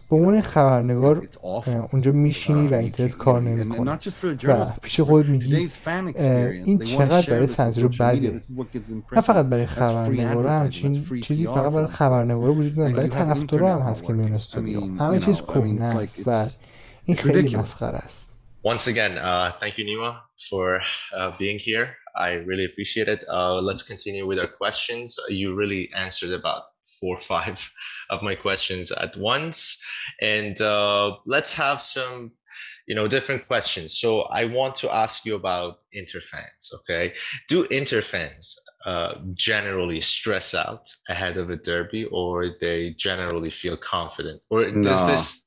به 0.09 0.15
عنوان 0.15 0.41
خبرنگار 0.41 1.27
اونجا 1.91 2.11
میشینی 2.11 2.67
و 2.67 2.73
اینترنت 2.73 3.11
کار 3.11 3.41
نمی‌کنه 3.41 3.99
و 4.43 4.65
پیش 4.81 4.99
خود 4.99 5.29
میگی 5.29 5.69
این 6.65 6.79
چقدر 6.79 7.29
برای 7.29 7.47
سنسیرو 7.47 7.89
بده. 7.89 8.39
نه 9.11 9.21
فقط 9.21 9.45
برای 9.45 9.65
خبرنگار 9.65 10.47
همچین 10.47 11.03
چیزی 11.21 11.45
فقط 11.45 11.71
برای 11.71 11.87
خبرنگار 11.87 12.49
وجود 12.49 12.73
نداره. 12.73 12.93
برای 12.93 13.07
طرفدارا 13.07 13.75
هم 13.75 13.81
هست 13.81 14.03
که 14.03 14.13
میون 14.13 14.33
استودیو. 14.33 14.81
همه 14.81 15.19
چیز 15.19 15.41
کهنه 15.41 15.85
است 15.85 16.21
و 16.25 16.45
این 17.05 17.17
خیلی 17.17 17.55
مسخره 17.55 17.97
است. 17.97 18.32
Once 18.63 18.87
again, 18.87 19.17
uh, 19.17 19.51
thank 19.59 19.77
you, 19.77 19.85
Nima, 19.85 20.21
for 20.49 20.81
uh, 21.13 21.31
being 21.37 21.59
here. 21.59 21.97
I 22.15 22.33
really 22.33 22.65
appreciate 22.65 23.09
it. 23.09 23.25
Uh, 23.29 23.59
let's 23.59 23.83
continue 23.83 24.25
with 24.25 24.39
our 24.39 24.47
questions. 24.47 25.17
You 25.27 25.55
really 25.55 25.89
answered 25.95 26.31
about 26.31 26.63
four 26.99 27.15
or 27.15 27.19
five 27.19 27.69
of 28.09 28.21
my 28.21 28.35
questions 28.35 28.91
at 28.91 29.17
once. 29.17 29.83
And 30.21 30.59
uh, 30.61 31.17
let's 31.25 31.53
have 31.53 31.81
some, 31.81 32.31
you 32.87 32.95
know, 32.95 33.07
different 33.07 33.47
questions. 33.47 33.99
So 33.99 34.21
I 34.21 34.45
want 34.45 34.75
to 34.75 34.93
ask 34.93 35.25
you 35.25 35.35
about 35.35 35.79
Inter 35.91 36.21
fans, 36.21 36.71
okay? 36.79 37.13
Do 37.49 37.63
Inter 37.63 38.01
fans 38.01 38.57
uh, 38.85 39.15
generally 39.33 39.99
stress 39.99 40.53
out 40.53 40.87
ahead 41.09 41.35
of 41.37 41.49
a 41.49 41.57
derby 41.57 42.05
or 42.05 42.55
they 42.61 42.91
generally 42.91 43.49
feel 43.49 43.75
confident? 43.75 44.41
Or 44.49 44.69
no. 44.69 44.83
does 44.83 45.07
this 45.07 45.42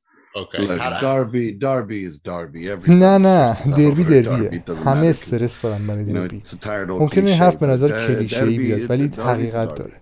نه 2.88 3.18
نه. 3.18 3.56
دربی 3.76 4.04
دربیه 4.04 4.64
همه 4.84 5.06
استرس 5.06 5.62
دارن 5.62 5.86
برای 5.86 6.04
دربی 6.04 6.42
ممکنه 6.88 7.30
این 7.30 7.38
حرف 7.38 7.56
به 7.56 7.66
نظر 7.66 8.06
کلیشه 8.06 8.44
ای 8.44 8.58
بیاد 8.58 8.90
ولی 8.90 9.10
حقیقت 9.18 9.74
داره. 9.74 9.92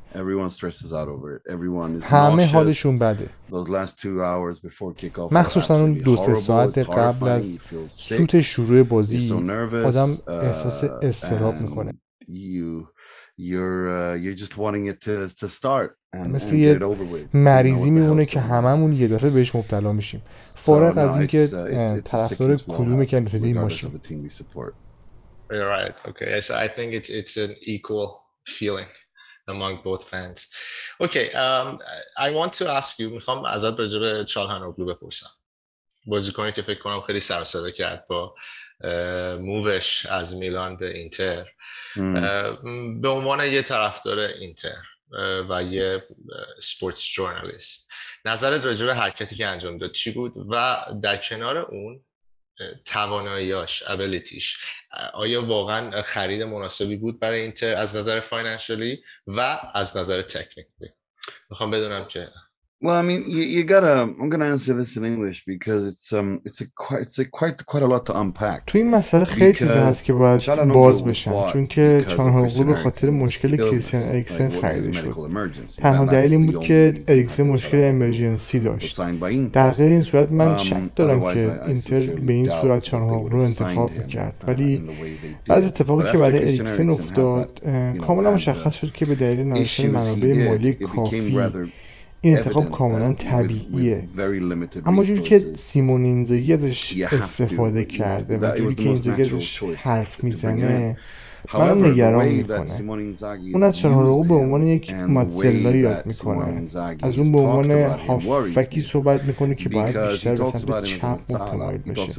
همه 2.03 2.47
حالشون 2.47 2.99
بده. 2.99 3.27
مخصوصا 5.31 5.75
اون 5.81 5.92
دو 5.92 6.16
سه 6.16 6.35
ساعت 6.35 6.79
قبل 6.79 7.29
از 7.29 7.59
سوت 7.88 8.40
شروع 8.40 8.83
بازی 8.83 9.33
آدم 9.85 10.09
احساس 10.29 10.85
استراب 11.03 11.55
می‌کنه. 11.61 11.92
You're 13.38 13.88
uh, 13.90 14.14
you're 14.14 14.35
just 14.35 14.57
wanting 14.57 14.87
it 14.87 15.01
to 15.01 15.29
to 15.40 15.49
start 15.49 15.90
and, 16.12 16.27
مثل 16.27 16.55
یه 16.55 16.79
مریضی 17.35 17.90
میمونه 17.90 18.27
که 18.27 18.40
هممون 18.40 18.92
یه 18.92 19.09
دفعه 19.09 19.31
بهش 19.31 19.55
مبتلا 19.55 19.92
میشیم 19.92 20.23
فارغ 20.40 20.99
از 20.99 21.16
اینکه 21.16 21.47
طرفدار 22.05 22.57
کدوم 22.57 23.05
که 23.05 23.23
این 23.33 23.61
ماشین 23.61 24.01
You're 25.51 25.68
right. 25.68 25.94
Okay. 26.11 26.29
Yes, 26.37 26.51
I 26.51 26.66
think 26.77 26.88
it's 26.99 27.11
it's 27.11 27.37
an 27.37 27.53
equal 27.75 28.09
feeling 28.57 28.90
among 29.55 29.73
both 29.85 30.03
fans. 30.12 30.38
Okay. 31.07 31.27
Um, 31.44 31.79
I 32.27 32.31
want 32.31 32.53
to 32.61 32.64
ask 32.79 32.99
you. 32.99 33.11
می‌خوام 33.11 33.44
ازت 33.44 33.79
راجع 33.79 33.99
به 33.99 34.25
چالهانوگلو 34.25 34.87
بپرسم. 34.87 35.31
بازیکنی 36.07 36.53
که 36.53 36.62
فکر 36.62 36.83
کنم 36.83 37.01
خیلی 37.01 37.20
سر 37.20 37.44
صدا 37.44 37.70
کرد 37.70 38.07
با 38.09 38.35
مووش 39.41 40.07
از 40.07 40.35
میلان 40.35 40.77
به 40.77 40.97
اینتر. 40.99 41.51
به 43.01 43.09
عنوان 43.09 43.45
یه 43.45 43.63
طرفدار 43.63 44.19
اینتر 44.19 44.83
و 45.51 45.63
یه 45.63 46.07
سپورتس 46.63 47.05
جورنالیست. 47.05 47.93
نظرت 48.25 48.65
راجع 48.65 48.87
به 48.87 48.95
حرکتی 48.95 49.37
که 49.37 49.47
انجام 49.47 49.79
داد 49.79 49.93
چی 49.93 50.11
بود؟ 50.13 50.33
و 50.51 50.85
در 51.03 51.17
کنار 51.17 51.59
اون 51.59 52.05
تواناییاش 52.85 53.83
ابیلیتیش 53.87 54.59
آیا 55.15 55.45
واقعا 55.45 56.03
خرید 56.03 56.43
مناسبی 56.43 56.97
بود 56.97 57.21
برای 57.21 57.41
اینتر 57.41 57.75
از 57.75 57.97
نظر 57.97 58.21
فاینانشلی 58.21 59.03
و 59.27 59.61
از 59.75 59.97
نظر 59.97 60.23
تکنیکی 60.23 60.95
می‌خوام 61.51 61.71
بدونم 61.71 62.05
که 62.05 62.29
Well, 62.83 62.97
I 62.97 63.03
mean, 63.03 63.23
you, 63.27 63.43
you 63.55 63.65
gotta. 63.65 63.95
I'm 64.21 64.29
gonna 64.29 64.51
answer 64.55 64.75
this 64.75 64.97
in 64.97 65.05
English 65.05 65.45
because 65.47 65.87
it's 65.87 66.13
um, 66.13 66.41
it's 66.45 66.61
a 66.61 66.67
quite, 66.83 67.03
it's 67.03 67.19
a 67.19 67.25
quite 67.25 67.65
quite 67.65 67.83
a 67.83 67.87
lot 67.87 68.05
to 68.07 68.21
unpack. 68.21 68.63
تو 68.67 68.79
این 68.79 68.91
مسئله 68.91 69.25
خیلی 69.25 69.53
چیزا 69.53 69.87
هست 69.87 70.05
که 70.05 70.13
باید 70.13 70.65
باز 70.73 71.05
بشن 71.05 71.47
چون 71.47 71.67
که 71.67 72.05
چانهاغلو 72.09 72.65
به 72.65 72.75
خاطر 72.75 73.11
مشکل 73.11 73.57
کریستیان 73.57 74.03
اریکسن 74.03 74.51
خریده 74.51 74.93
شد. 74.93 75.15
تنها 75.79 76.05
دلیل 76.05 76.33
این 76.33 76.47
بود 76.47 76.61
که 76.61 76.95
اریکسن 77.09 77.43
مشکل 77.43 77.85
امرجنسی 77.85 78.59
داشت. 78.59 79.01
در 79.53 79.71
غیر 79.71 79.93
این 79.93 80.03
صورت 80.03 80.33
من 80.33 80.57
شک 80.57 80.95
دارم 80.97 81.35
که 81.35 81.61
اینتر 81.67 82.07
به 82.07 82.33
این 82.33 82.49
صورت 82.49 82.83
چانهاغلو 82.83 83.39
انتخاب 83.39 83.91
می‌کرد 83.99 84.35
ولی 84.47 84.83
بعض 85.49 85.67
اتفاقی 85.67 86.13
که 86.13 86.19
برای 86.19 86.39
اریکسن 86.39 86.91
افتاد 86.91 87.61
کاملا 88.07 88.31
مشخص 88.31 88.75
شد 88.75 88.93
که 88.93 89.07
به 89.07 89.15
دلیل 89.15 89.41
نداشتن 89.41 89.91
منابع 89.91 90.49
مالی 90.49 90.73
کافی 90.73 91.39
این 92.25 92.37
انتخاب 92.37 92.71
کاملا 92.71 93.13
طبیعیه. 93.13 94.05
اما 94.87 95.05
جوری 95.05 95.23
که 95.23 95.53
سیمون 95.57 96.05
اینزاگی 96.05 96.53
ازش 96.53 97.03
استفاده 97.13 97.85
کرده 97.85 98.39
و 98.39 98.57
جوری 98.59 98.75
که 98.75 98.83
اینزاگی 98.83 99.23
ازش 99.23 99.63
حرف 99.77 100.25
می‌زنه 100.25 100.97
منم 101.55 101.87
نگران 101.87 102.29
می‌کنه. 102.29 102.71
اون 103.53 103.63
از 103.63 103.79
چانهالوغو 103.79 104.25
به 104.25 104.35
عنوان 104.35 104.67
یک 104.67 104.95
mezzala 104.95 105.77
یاد 105.77 106.03
می‌کنه. 106.07 106.63
از 107.03 107.19
اون 107.19 107.33
به 107.33 107.39
عنوان 107.39 107.71
هافبکی 107.71 108.81
صحبت 108.81 109.25
می‌کنه 109.25 109.55
که 109.55 109.69
باید 109.69 110.01
بیشتر 110.11 110.35
به 110.35 110.47
سمت 110.47 110.85
چپ 110.85 111.19
متمایل 111.31 111.79
بشه. 111.79 112.13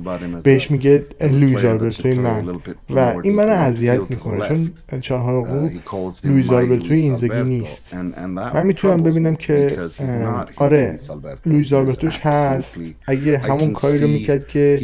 بهش 0.44 0.72
میگه 0.72 1.06
لویز 1.22 1.66
آلبرتوی 1.66 2.14
من 2.14 2.60
و 2.96 3.14
این 3.24 3.36
من 3.36 3.50
اذیت 3.50 4.02
می‌کنه. 4.10 4.48
چون 4.48 4.72
چانهالوغو 5.02 5.70
لویز 6.24 6.50
آلبرتوی 6.50 7.00
اینزاگی 7.00 7.44
نیست. 7.44 7.94
من 8.54 8.66
می‌تونم 8.66 9.04
ببینم 9.04 9.36
که 9.36 9.78
آره 10.56 11.00
لویز 11.46 11.74
آلبرتوش 11.74 12.20
هست. 12.20 12.82
اگه 13.08 13.38
همون 13.38 13.74
کاری 13.74 14.00
رو 14.00 14.08
می‌کرد 14.08 14.48
که 14.48 14.80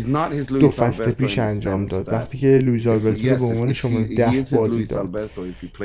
دو 0.48 0.70
فصل 0.70 1.12
پیش 1.12 1.40
انجام 1.40 1.86
داد. 1.86 2.14
وقتی 2.14 2.38
که 2.38 2.48
لویز 2.48 2.88
آلبرتو 2.88 3.30
رو 3.30 3.36
به 3.36 3.46
عنوان 3.46 3.74
شماره 3.74 4.16
ده 4.16 4.31
بازی 4.52 4.86
داد 4.86 5.32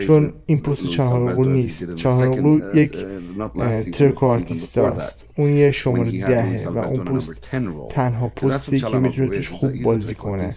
چون 0.06 0.32
این 0.46 0.60
پست 0.60 0.86
چانهالوغو 0.86 1.44
نیست 1.44 1.94
چانهالوغو 1.94 2.76
یک 2.76 2.96
trequartista 3.92 4.78
است 4.78 5.26
اون 5.36 5.52
یه 5.52 5.70
شماره 5.72 6.10
دهه 6.10 6.68
و 6.68 6.78
اون 6.78 7.04
پست 7.04 7.34
تنها 7.88 8.28
پستی 8.28 8.80
که 8.80 8.98
می‌تونه 8.98 9.28
توش 9.36 9.50
خوب 9.50 9.82
بازی 9.82 10.14
کنه 10.14 10.50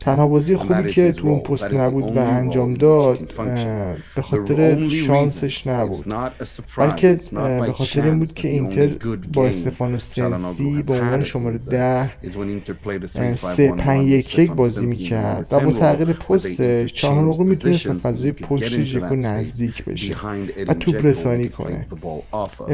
تنها 0.00 0.28
بازی 0.28 0.56
خوبی 0.56 0.92
که 0.92 1.12
تو 1.12 1.26
اون 1.26 1.40
پست 1.40 1.74
نبود 1.74 2.16
و 2.16 2.18
انجام 2.18 2.74
داد 2.74 3.32
به 4.16 4.22
خاطر 4.22 4.88
شانسش 4.88 5.66
نبود 5.66 6.14
بلکه 6.78 7.20
به 7.66 7.72
خاطر 7.72 8.02
این 8.02 8.18
بود 8.18 8.32
که 8.32 8.48
اینتر 8.48 8.86
با 9.32 9.46
استفانو 9.46 9.98
سنسی 9.98 10.82
به 10.82 11.00
عنوان 11.00 11.24
شماره 11.24 11.58
ده 11.58 12.10
سه 13.36 13.72
پنج 13.72 14.08
یک 14.08 14.38
یک 14.38 14.52
بازی 14.52 14.86
می‌کرد 14.86 15.46
و 15.50 15.60
با 15.60 15.72
تغییر 15.72 16.12
پستش 17.20 17.42
چهارمقو 17.42 17.44
می‌تونست 17.44 17.88
به 17.88 17.94
فضای 17.94 18.32
پشت 18.32 18.80
ژکو 18.80 19.14
نزدیک 19.14 19.84
بشه 19.84 20.16
و 20.68 20.74
توپ 20.74 21.06
رسانی 21.06 21.48
کنه. 21.48 21.86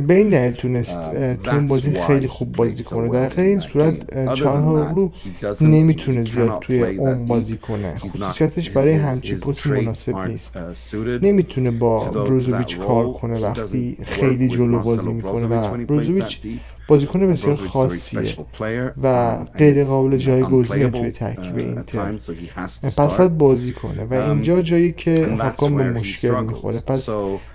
به 0.07 0.15
این 0.15 0.29
دلیل 0.29 0.53
تونست 0.53 1.01
تو 1.45 1.51
این 1.53 1.67
بازی 1.67 1.95
خیلی 1.95 2.29
خوب 2.29 2.53
بازی 2.53 2.85
کنه. 2.85 3.09
در 3.09 3.29
غیر 3.29 3.47
این 3.47 3.59
صورت 3.59 4.35
چهارمقو 4.35 5.09
نمی‌تونه 5.61 6.25
زیاد 6.25 6.59
توی 6.61 6.83
اون 6.83 7.27
بازی 7.27 7.57
کنه. 7.57 7.99
خصوصیتش 7.99 8.71
برای 8.71 8.93
همچی 8.93 9.35
پست 9.35 9.67
مناسب 9.67 10.17
نیست. 10.17 10.57
نمی‌تونه 11.23 11.71
با 11.71 12.05
بروزوویچ 12.05 12.79
کار 12.79 13.13
کنه. 13.13 13.41
وقتی 13.41 13.97
خیلی 14.03 14.49
جلو 14.49 14.79
بازی 14.79 15.13
می‌کنه 15.13 15.47
و 15.47 15.77
بروزوویچ 15.85 16.41
بازیکن 16.89 17.33
بسیار 17.33 17.55
خاصیه 17.55 18.37
و 19.03 19.37
غیر 19.45 19.85
قابل 19.85 20.17
جایگزینه 20.17 20.91
توی 20.91 21.11
ترکیب 21.11 21.59
اینتر 21.59 22.13
پس 22.83 23.15
باید 23.15 23.39
بازی 23.39 23.73
کنه 23.73 24.05
و 24.05 24.15
اینجا 24.15 24.63
جایی 24.63 24.93
که 24.93 25.37
حکام 25.41 25.77
به 25.77 25.91
مشکل 25.93 26.45
می‌خوره. 26.45 26.81
پس 26.81 27.09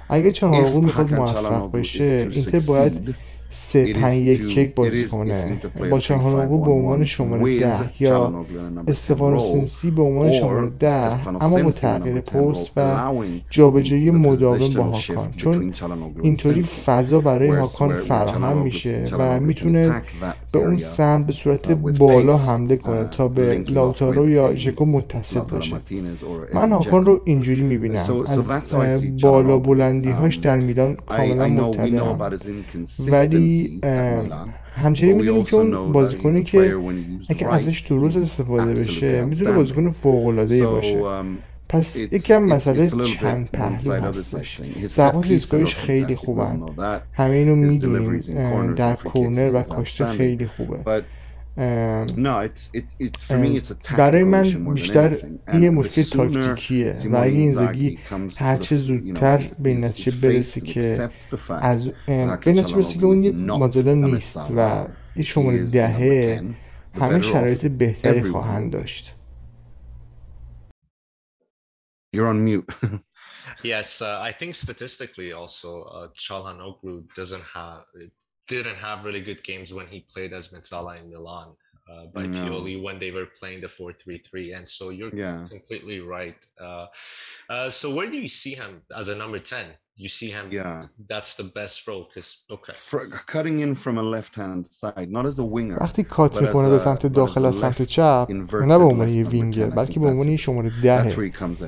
اگه 0.10 0.32
چنارقو 0.32 0.82
می‌خواد 0.82 1.14
موفق 1.14 1.72
بشه 1.72 2.30
اینتر 2.32 2.60
باید 2.60 3.16
سه 3.54 3.94
پنج 3.94 4.18
یک 4.18 4.58
یک 4.58 4.76
بازی 4.76 5.06
کنه. 5.06 5.62
با 5.92 6.00
چهانوگو 6.00 6.66
به 6.66 6.72
عنوان 6.72 7.06
شماره 7.06 7.60
ده 7.60 8.04
یا 8.04 8.46
استفانو 8.88 9.40
سنسی 9.40 9.92
به 9.92 10.02
عنوان 10.02 10.32
شماره 10.32 10.72
ده. 10.80 11.28
اما 11.28 11.64
با 11.64 11.72
تغییر 11.72 12.22
پست 12.22 12.72
و 12.78 13.12
جابجایی 13.50 14.12
مداوم 14.12 14.74
با 14.74 14.84
هاکان. 14.84 15.32
چون 15.38 15.74
اینطوری 16.22 16.64
فضا 16.64 17.20
برای 17.20 17.50
هاکان 17.50 17.96
فراهم 17.96 18.58
میشه 18.58 19.04
و 19.18 19.40
می‌تونه 19.40 20.02
به 20.52 20.60
اون 20.60 20.78
سمت 20.78 21.28
به 21.28 21.34
صورت 21.34 21.72
بالا 21.72 22.38
حمله 22.38 22.76
کنه 22.76 23.04
تا 23.04 23.28
به 23.28 23.66
لاوتارو 23.68 24.30
یا 24.30 24.56
ژکو 24.56 24.86
متصل 24.86 25.40
بشه 25.40 25.76
من 26.54 26.72
هاکان 26.72 27.06
رو 27.06 27.22
اینجوری 27.26 27.62
می‌بینم. 27.62 28.06
از 28.28 29.18
بالا 29.22 29.58
بلندی 29.58 30.10
هاش 30.10 30.36
در 30.36 30.58
میلان 30.58 30.98
کاملا 31.06 31.48
مطلعم 31.48 32.32
ولی 33.12 33.41
همچنین 34.84 35.16
می‌دونیم 35.16 35.44
که 35.44 35.56
اون 35.56 35.92
بازیکنی 35.92 36.44
که 36.44 36.76
اگه 37.30 37.54
ازش 37.54 37.80
درست 37.80 38.18
استفاده 38.18 38.74
بشه 38.74 39.26
می‌تونه 39.26 39.52
بازیکن 39.52 39.90
فوق 39.90 40.26
العاده 40.26 40.68
باشه. 40.68 41.02
پس 41.70 41.98
یکم 41.98 42.44
مسئله 42.44 42.90
چند 42.90 43.50
پهلو 43.54 43.94
هستش. 43.94 44.62
زبان 44.88 45.24
ایستگاهش 45.24 45.76
خیلی 45.76 46.16
خوبن. 46.16 46.62
همه 47.14 47.34
اینو 47.34 47.56
می‌دونیم 47.56 48.22
در 48.76 48.96
کورنر 48.96 49.52
و 49.54 49.62
کاشته 49.62 50.06
خیلی 50.06 50.48
خوبه. 50.48 51.04
برای 53.98 54.24
من 54.24 54.74
بیشتر 54.74 55.18
این 55.54 55.70
مشکل 55.70 56.04
تاکتیکیه. 56.04 56.98
و 57.06 57.16
اگه 57.16 57.34
این 57.34 57.54
زگی 57.54 58.00
هرچه 58.38 58.76
زودتر 58.76 59.38
به 59.60 59.70
این 59.70 59.86
نتیجه 59.86 60.12
برسه 60.12 60.62
که 60.62 61.10
از 61.50 61.86
به 62.08 62.14
نتیجه 62.14 62.76
برسه 62.76 63.00
که 63.00 63.06
اون 63.06 63.24
یه 63.24 63.32
مازلا 63.32 63.94
نیست 63.94 64.38
و 64.38 64.88
این 65.16 65.26
شماره 65.26 65.64
دهه 65.64 66.42
همه 66.94 67.22
شرایط 67.22 67.66
بهتری 67.66 68.24
خواهند 68.24 68.72
داشت. 68.72 69.14
You're 72.14 72.28
on 72.28 72.44
mute. 72.44 72.70
yes, 73.64 74.02
uh, 74.02 74.20
I 74.30 74.34
think 74.40 74.56
statistically 74.56 75.32
also, 75.32 75.84
uh, 75.84 76.08
Çalhanoğlu 76.14 77.08
doesn't 77.16 77.46
have 77.54 77.86
didn't 78.58 78.76
have 78.76 79.06
really 79.06 79.22
good 79.22 79.44
games 79.44 79.74
when 79.74 79.88
he 79.88 80.06
played 80.14 80.34
as 80.34 80.50
Mezzala 80.50 81.00
in 81.00 81.10
Milan 81.10 81.50
uh, 81.90 82.06
by 82.08 82.28
no. 82.28 82.38
Pioli 82.38 82.82
when 82.82 83.00
they 83.00 83.12
were 83.12 83.28
playing 83.40 83.62
the 83.62 83.68
4-3-3 83.68 84.58
and 84.58 84.70
so 84.70 84.90
you're 84.90 85.16
yeah. 85.16 85.48
completely 85.50 86.00
right 86.00 86.36
uh, 86.60 86.88
uh, 87.50 87.70
so 87.70 87.94
where 87.96 88.10
do 88.10 88.18
you 88.18 88.30
see 88.30 88.54
him 88.54 88.82
as 88.96 89.08
a 89.08 89.16
number 89.16 89.40
10 89.40 89.68
you 90.04 90.10
see 90.20 90.30
him. 90.38 90.46
Yeah. 90.60 90.78
That's 91.14 91.32
the 91.42 91.48
best 91.60 91.78
role 91.88 92.04
because 92.10 92.30
okay. 92.56 92.76
For, 92.90 93.02
cutting 93.34 93.58
in 93.66 93.72
from 93.84 93.96
a 94.04 94.06
left 94.16 94.34
hand 94.42 94.62
side 94.82 95.10
not 95.18 95.26
as 95.32 95.38
a 95.40 95.48
winger 95.56 95.78
وقتی 95.82 96.04
کات 96.04 96.42
می‌کنه 96.42 96.70
به 96.70 96.80
سمت 96.80 97.06
داخل 97.06 97.46
از 97.46 97.56
سمت 97.56 97.82
چپ 97.82 98.28
نه 98.54 98.78
به 98.78 98.84
عنوان 98.84 99.10
یه 99.10 99.24
وینگر 99.24 99.70
بلکه 99.70 100.00
به 100.00 100.08
عنوان 100.08 100.28
یه 100.28 100.38
شماره 100.38 100.72
ده 100.84 101.16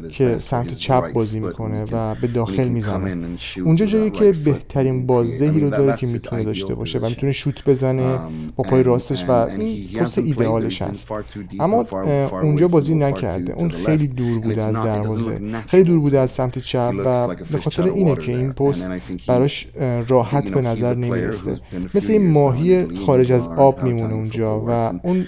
که 0.09 0.39
سمت 0.39 0.73
چپ 0.73 1.13
بازی 1.13 1.39
می‌کنه 1.39 1.85
و 1.91 2.15
به 2.15 2.27
داخل 2.27 2.67
می‌زنه. 2.67 3.37
اونجا 3.65 3.85
جایی 3.85 4.09
که 4.09 4.31
بهترین 4.45 5.05
بازدهی 5.05 5.59
رو 5.59 5.69
داره 5.69 5.97
که 5.97 6.07
می‌تونه 6.07 6.43
داشته 6.43 6.75
باشه 6.75 6.99
و 6.99 7.09
می‌تونه 7.09 7.31
شوت 7.31 7.63
بزنه 7.63 8.19
با 8.55 8.63
پای 8.63 8.83
راستش 8.83 9.25
و 9.27 9.31
این 9.31 9.99
پست 9.99 10.17
ایدئالش 10.17 10.81
هست. 10.81 11.11
اما 11.59 11.85
اونجا 12.31 12.67
بازی 12.67 12.95
نکرده. 12.95 13.53
اون 13.53 13.71
خیلی 13.71 14.07
دور 14.07 14.39
بوده 14.39 14.63
از 14.63 14.75
دروازه 14.75 15.41
خیلی 15.67 15.83
دور 15.83 15.99
بوده 15.99 16.19
از 16.19 16.31
سمت 16.31 16.59
چپ 16.59 16.93
و 17.05 17.27
به 17.27 17.57
خاطر 17.57 17.83
اینه 17.83 18.15
که 18.25 18.31
این 18.31 18.53
پست 18.53 18.87
براش 19.27 19.67
راحت 20.07 20.51
به 20.51 20.61
نظر 20.61 20.95
نمی‌رسه. 20.95 21.59
مثل 21.95 22.13
این 22.13 22.31
ماهی 22.31 22.97
خارج 22.97 23.31
از 23.31 23.47
آب 23.47 23.83
میمونه 23.83 24.13
اونجا 24.13 24.65
و 24.67 24.69
اون 25.03 25.25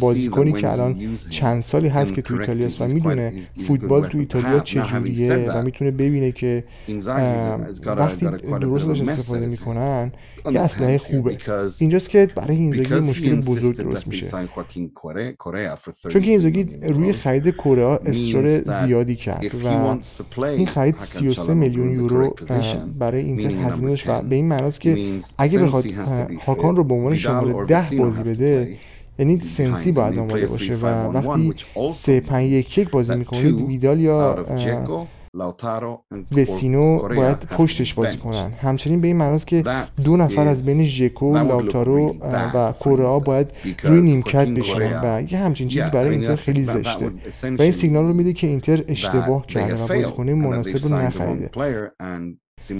بازیکنی 0.00 0.52
که 0.52 0.72
الان 0.72 1.16
چند 1.30 1.62
سالی 1.62 1.88
هست 1.88 2.14
که 2.14 2.22
تو 2.22 2.34
ایتالیا 2.34 2.68
و 2.80 2.88
می‌دونه 2.88 3.32
فوتبال 3.66 4.06
تو 4.06 4.18
ایتالیا 4.18 4.60
چجوریه 4.60 5.50
و 5.50 5.62
می‌تونه 5.62 5.90
ببینه 5.90 6.32
که 6.32 6.64
وقتی 7.86 8.26
درست 8.60 8.88
استفاده 8.88 9.46
می‌کنن 9.46 10.12
یه 10.52 10.60
اسلحه 10.60 10.98
خوبه. 10.98 11.38
اینجاست 11.78 12.10
که 12.10 12.28
برای 12.34 12.56
اینزاگی 12.56 12.94
مشکل 12.94 13.40
بزرگ 13.40 13.76
درست 13.76 14.06
میشه. 14.06 14.30
چون 16.08 16.22
که 16.22 16.30
اینزاگی 16.30 16.64
روی 16.82 17.12
خرید 17.12 17.54
کره 17.54 17.98
اصرار 18.04 18.58
زیادی 18.58 19.16
کرد 19.16 19.64
و 19.64 19.98
این 20.44 20.66
خرید 20.66 20.98
33 20.98 21.54
میلیون 21.54 21.90
یورو 21.90 22.34
برای 22.98 23.22
اینتر 23.22 23.50
هزینه 23.50 23.88
داشت 23.88 24.08
و 24.08 24.22
به 24.22 24.34
این 24.34 24.48
معناست 24.48 24.80
که 24.80 25.18
اگه 25.38 25.58
بخواد 25.58 25.84
هاکان 26.46 26.76
رو 26.76 26.84
به 26.84 26.94
عنوان 26.94 27.16
شماره 27.16 27.66
ده 27.66 27.96
بازی 27.98 28.22
بده 28.22 28.76
یعنی 29.18 29.40
سنسی 29.40 29.92
باید 29.92 30.18
آماده 30.18 30.46
باشه 30.46 30.74
و 30.74 30.86
وقتی 30.86 31.54
سه 31.90 32.20
پنج 32.20 32.50
یک 32.50 32.78
یک 32.78 32.90
بازی 32.90 33.16
می‌کنید 33.16 33.62
ویدال 33.62 34.00
یا 34.00 34.46
وسینو 36.32 37.08
باید 37.08 37.38
پشتش 37.38 37.94
بازی 37.94 38.16
کنن. 38.16 38.52
همچنین 38.52 39.00
به 39.00 39.06
این 39.06 39.16
معناست 39.16 39.46
که 39.46 39.64
دو 40.04 40.16
نفر 40.16 40.46
از 40.48 40.66
بین 40.66 40.84
ژکو 40.84 41.34
لاوتارو 41.34 42.16
و 42.54 42.72
کورا 42.72 43.18
باید 43.18 43.52
روی 43.82 44.00
نیمکت 44.00 44.48
بشینن 44.48 45.00
و 45.04 45.32
یه 45.32 45.38
همچین 45.38 45.68
چیزی 45.68 45.90
برای 45.90 46.10
اینتر 46.10 46.36
خیلی 46.36 46.64
زشته. 46.64 47.12
و 47.58 47.62
این 47.62 47.72
سیگنال 47.72 48.04
رو 48.04 48.12
میده 48.12 48.32
که 48.32 48.46
اینتر 48.46 48.84
اشتباه 48.88 49.46
کرده 49.46 49.74
و 49.74 49.88
بازیکن 49.88 50.30
مناسب 50.30 50.88
رو 50.88 50.98
نخریده 50.98 51.50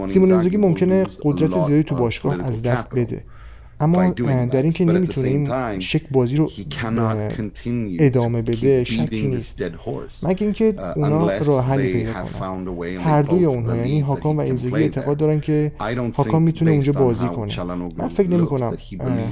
سیمون 0.07 0.57
ممکنه 0.57 1.07
قدرت 1.23 1.51
زیادی 1.51 1.83
تو 1.83 1.95
باشگاه 1.95 2.47
از 2.47 2.63
دست 2.63 2.95
بده. 2.95 3.25
اما 3.81 4.11
در 4.11 4.63
اینکه 4.63 4.85
نمی‌تونه 4.85 5.29
این 5.29 5.81
شک 5.81 6.03
بازی 6.11 6.37
رو 6.37 6.51
ادامه 7.99 8.43
بده 8.43 8.85
شکی 8.85 9.27
نیست. 9.27 9.63
مگه 10.23 10.43
اینکه 10.43 10.75
uh, 10.77 10.81
اونا 10.97 11.37
راه 11.37 11.67
حلی 11.67 11.93
پیدا 11.93 12.13
کنن. 12.13 12.97
هر 12.99 13.23
دوی 13.23 13.45
اونها 13.45 13.77
یعنی 13.77 14.01
هاکان 14.01 14.37
و 14.37 14.41
اینزاگی 14.41 14.75
اعتقاد 14.75 15.17
دارن 15.17 15.41
که 15.41 15.73
هاکان 16.17 16.43
می‌تونه 16.43 16.71
اونجا 16.71 16.93
بازی 16.93 17.27
کنه. 17.29 17.63
من 17.97 18.09
فکر 18.09 18.29
نمی 18.29 18.47
کنم 18.47 18.77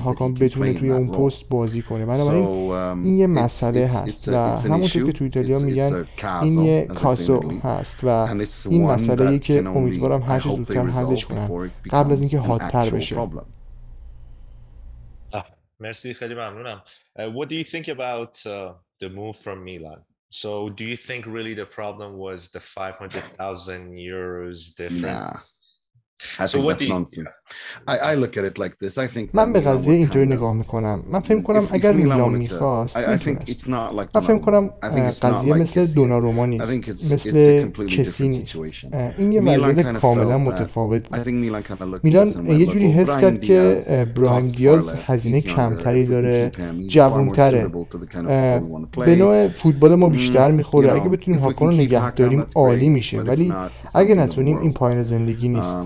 هاکان 0.05 0.35
بتونه 0.35 0.73
توی 0.73 0.91
اون 0.91 1.09
پست 1.09 1.49
بازی 1.49 1.83
کنه. 1.83 2.07
بنابراین 2.07 2.45
um, 2.45 3.07
این 3.07 3.17
یه 3.17 3.27
مسئله 3.27 3.87
هست 3.87 4.29
و 4.29 4.37
همونطور 4.57 5.07
که 5.07 5.13
توی 5.13 5.25
ایتالیا 5.25 5.59
میگن 5.59 6.05
این 6.43 6.59
یه 6.59 6.87
کاسو 6.95 7.41
هست 7.65 8.01
و 8.03 8.29
این 8.69 8.87
مسئله 8.87 9.29
ای 9.29 9.39
که 9.39 9.69
امیدوارم 9.69 10.23
هر 10.23 10.41
زودتر 10.41 10.87
حلش 10.87 11.25
کنن. 11.25 11.71
قبل 11.91 12.13
از 12.13 12.21
اینکه 12.21 12.39
حادتر 12.39 12.91
بشه 12.91 13.17
مرسی 15.84 16.14
خیلی 16.14 16.34
ممنونم 16.34 16.84
uh, 17.20 17.22
what 17.22 17.50
do 17.50 17.56
you 17.56 17.64
think 17.64 17.88
about 17.88 18.46
uh, 18.46 18.74
the 19.00 19.10
move 19.10 19.38
from 19.38 19.64
Milan 19.64 20.04
so 20.32 20.70
do 20.70 20.84
you 20.84 20.98
think 20.98 21.26
really 21.26 21.54
the 21.54 21.66
problem 21.66 22.18
was 22.18 22.50
the 22.52 22.60
500,000 22.60 23.94
euros 23.94 24.76
difference 24.76 25.04
nah. 25.04 25.40
من 29.35 29.53
به 29.53 29.61
قضیه 29.61 29.93
اینطوری 29.93 30.27
نگاه 30.27 30.55
می‌کنم. 30.55 31.03
من 31.11 31.21
فکر 31.21 31.41
کنم 31.41 31.69
اگر 31.71 31.93
میلان 31.93 32.33
می‌خواست 32.33 32.97
می‌تونست 32.97 33.69
من 34.15 34.21
فکر 34.21 34.39
کنم 34.39 34.71
قضیه 35.23 35.55
مثل 35.55 35.87
دوناروما 35.87 36.47
نیست 36.47 36.73
مثل 37.13 37.69
کسی 37.89 38.29
نیست. 38.29 38.57
این 39.19 39.33
یه 39.33 39.41
وضعیت 39.41 39.93
کاملا 39.93 40.39
متفاوت. 40.39 41.09
بود 41.09 41.29
میلان 42.03 42.47
یه 42.47 42.67
جوری 42.67 42.87
حس 42.87 43.19
کرد 43.19 43.41
که 43.41 43.83
برایم 44.17 44.47
دیاز 44.49 44.93
هزینه 45.07 45.41
کمتری 45.41 46.07
داره. 46.07 46.53
جوانتره. 46.87 47.71
به 48.97 49.17
نوع 49.17 49.49
فوتبال 49.49 49.95
ما 49.95 50.09
بیشتر 50.09 50.51
می‌خوره. 50.51 50.93
اگه 50.93 51.09
بتونیم 51.09 51.41
هاکان 51.41 51.69
رو 51.69 51.75
نگه 51.75 52.11
داریم 52.11 52.47
عالی 52.55 52.89
میشه. 52.89 53.21
ولی 53.21 53.55
اگه 53.95 54.15
نتونیم 54.15 54.59
این 54.59 54.73
پایین 54.73 55.03
زندگی 55.03 55.49
نیست 55.49 55.77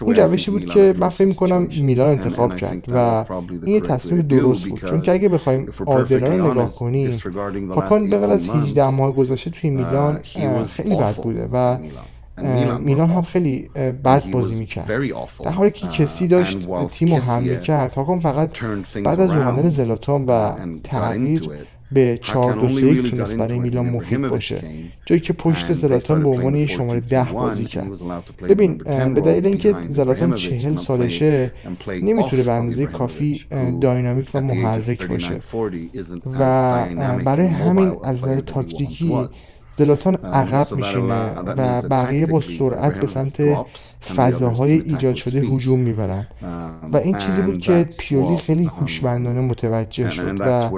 این 0.00 0.14
روشی 0.14 0.50
بود 0.50 0.66
که 0.66 0.94
من 0.98 1.08
فکر 1.08 1.28
می‌کنم 1.28 1.68
میلان 1.80 2.08
انتخاب 2.08 2.56
کرد 2.56 2.84
و 2.88 3.24
این 3.64 3.74
یه 3.74 3.80
تصمیم 3.80 4.22
درست 4.22 4.66
بود. 4.66 4.80
چون 4.80 5.00
که 5.00 5.12
اگه 5.12 5.28
بخوایم 5.28 5.68
عادلانه 5.86 6.50
نگاه 6.50 6.70
کنیم 6.70 7.18
هاکان 7.70 8.10
به 8.10 8.16
از 8.16 8.50
18 8.50 8.90
ماه 8.90 9.12
گذشته 9.12 9.50
توی 9.50 9.70
میلان 9.70 10.20
خیلی 10.64 10.96
بد 10.96 11.14
بوده 11.14 11.48
و 11.52 11.78
میلان 12.80 13.10
هم 13.10 13.22
خیلی 13.22 13.70
بد 14.04 14.30
بازی 14.30 14.58
می‌کرد. 14.58 14.86
در 15.44 15.50
حالی 15.50 15.70
که 15.70 15.86
کسی 15.88 16.28
داشت 16.28 16.68
تیم 16.88 17.14
رو 17.14 17.22
حمله 17.22 17.60
کرد 17.60 17.94
هاکان 17.94 18.20
فقط 18.20 18.50
بعد 19.04 19.20
از 19.20 19.30
اومدن 19.30 19.66
زلاتان 19.66 20.24
و 20.26 20.50
تغییر 20.84 21.50
به 21.92 22.18
4 22.22 22.54
2 22.54 22.68
3 22.68 23.02
تونست 23.02 23.36
برای 23.36 23.58
میلان 23.58 23.86
مفید 23.90 24.20
باشه. 24.20 24.60
جایی 25.06 25.20
که 25.20 25.32
پشت 25.32 25.72
زلاتان 25.72 26.22
به 26.22 26.28
عنوان 26.28 26.54
یه 26.54 26.66
شماره 26.66 27.00
ده 27.00 27.24
بازی 27.24 27.64
کرد. 27.64 27.88
ببین 28.48 28.78
به 29.14 29.20
دلیل 29.20 29.46
اینکه 29.46 29.74
زلاتان 29.88 30.34
چهل 30.34 30.76
سالشه 30.76 31.52
نمی‌تونه 32.02 32.42
به 32.42 32.52
اندازه 32.52 32.86
کافی 32.86 33.44
داینامیک 33.80 34.30
و 34.34 34.40
محرک 34.40 35.06
باشه. 35.08 35.40
و 36.40 36.84
برای 37.24 37.46
همین 37.46 37.92
از 38.04 38.22
نظر 38.22 38.40
تاکتیکی 38.40 39.28
زلاتان 39.78 40.14
عقب 40.14 40.76
میشینه 40.76 41.30
و 41.56 41.82
بقیه 41.82 42.26
با 42.26 42.40
سرعت 42.40 43.00
به 43.00 43.06
سمت 43.06 43.42
فضاهای 44.16 44.72
ایجاد 44.72 45.14
شده 45.14 45.40
هجوم 45.40 45.80
می‌برن. 45.80 46.26
و 46.92 46.96
این 46.96 47.18
چیزی 47.18 47.42
بود 47.42 47.58
که 47.58 47.88
پیولی 47.98 48.36
خیلی 48.36 48.64
هوشمندانه 48.64 49.40
متوجه 49.40 50.10
شد 50.10 50.40
و 50.40 50.70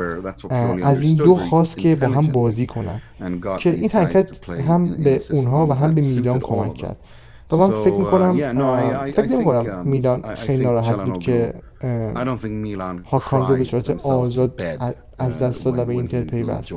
از 0.82 1.02
این 1.02 1.16
دو 1.16 1.36
خواست 1.36 1.76
که 1.76 1.96
با 1.96 2.06
هم 2.06 2.26
بازی 2.26 2.66
کنن. 2.66 3.02
که 3.58 3.70
این 3.70 3.90
حرکت 3.90 4.48
هم 4.48 5.02
به 5.04 5.20
اونها 5.30 5.66
و 5.66 5.72
هم 5.72 5.94
به 5.94 6.00
میلان 6.00 6.40
کمک 6.40 6.74
کرد. 6.74 6.96
و 7.52 7.56
من 7.56 7.70
فکر 7.70 7.98
می‌کنم 7.98 8.36
فکر 9.10 9.26
نمی 9.26 9.44
کنم 9.44 9.82
میلان 9.84 10.34
خیلی 10.34 10.64
ناراحت 10.64 11.04
بود 11.04 11.18
که 11.18 11.54
هاکان 13.04 13.48
رو 13.48 13.56
به 13.56 13.64
صورت 13.64 14.06
آزاد 14.06 14.62
از 15.18 15.42
دست 15.42 15.64
داد 15.64 15.78
و 15.78 15.84
به 15.84 15.92
اینتر 15.92 16.24
پیوست. 16.24 16.72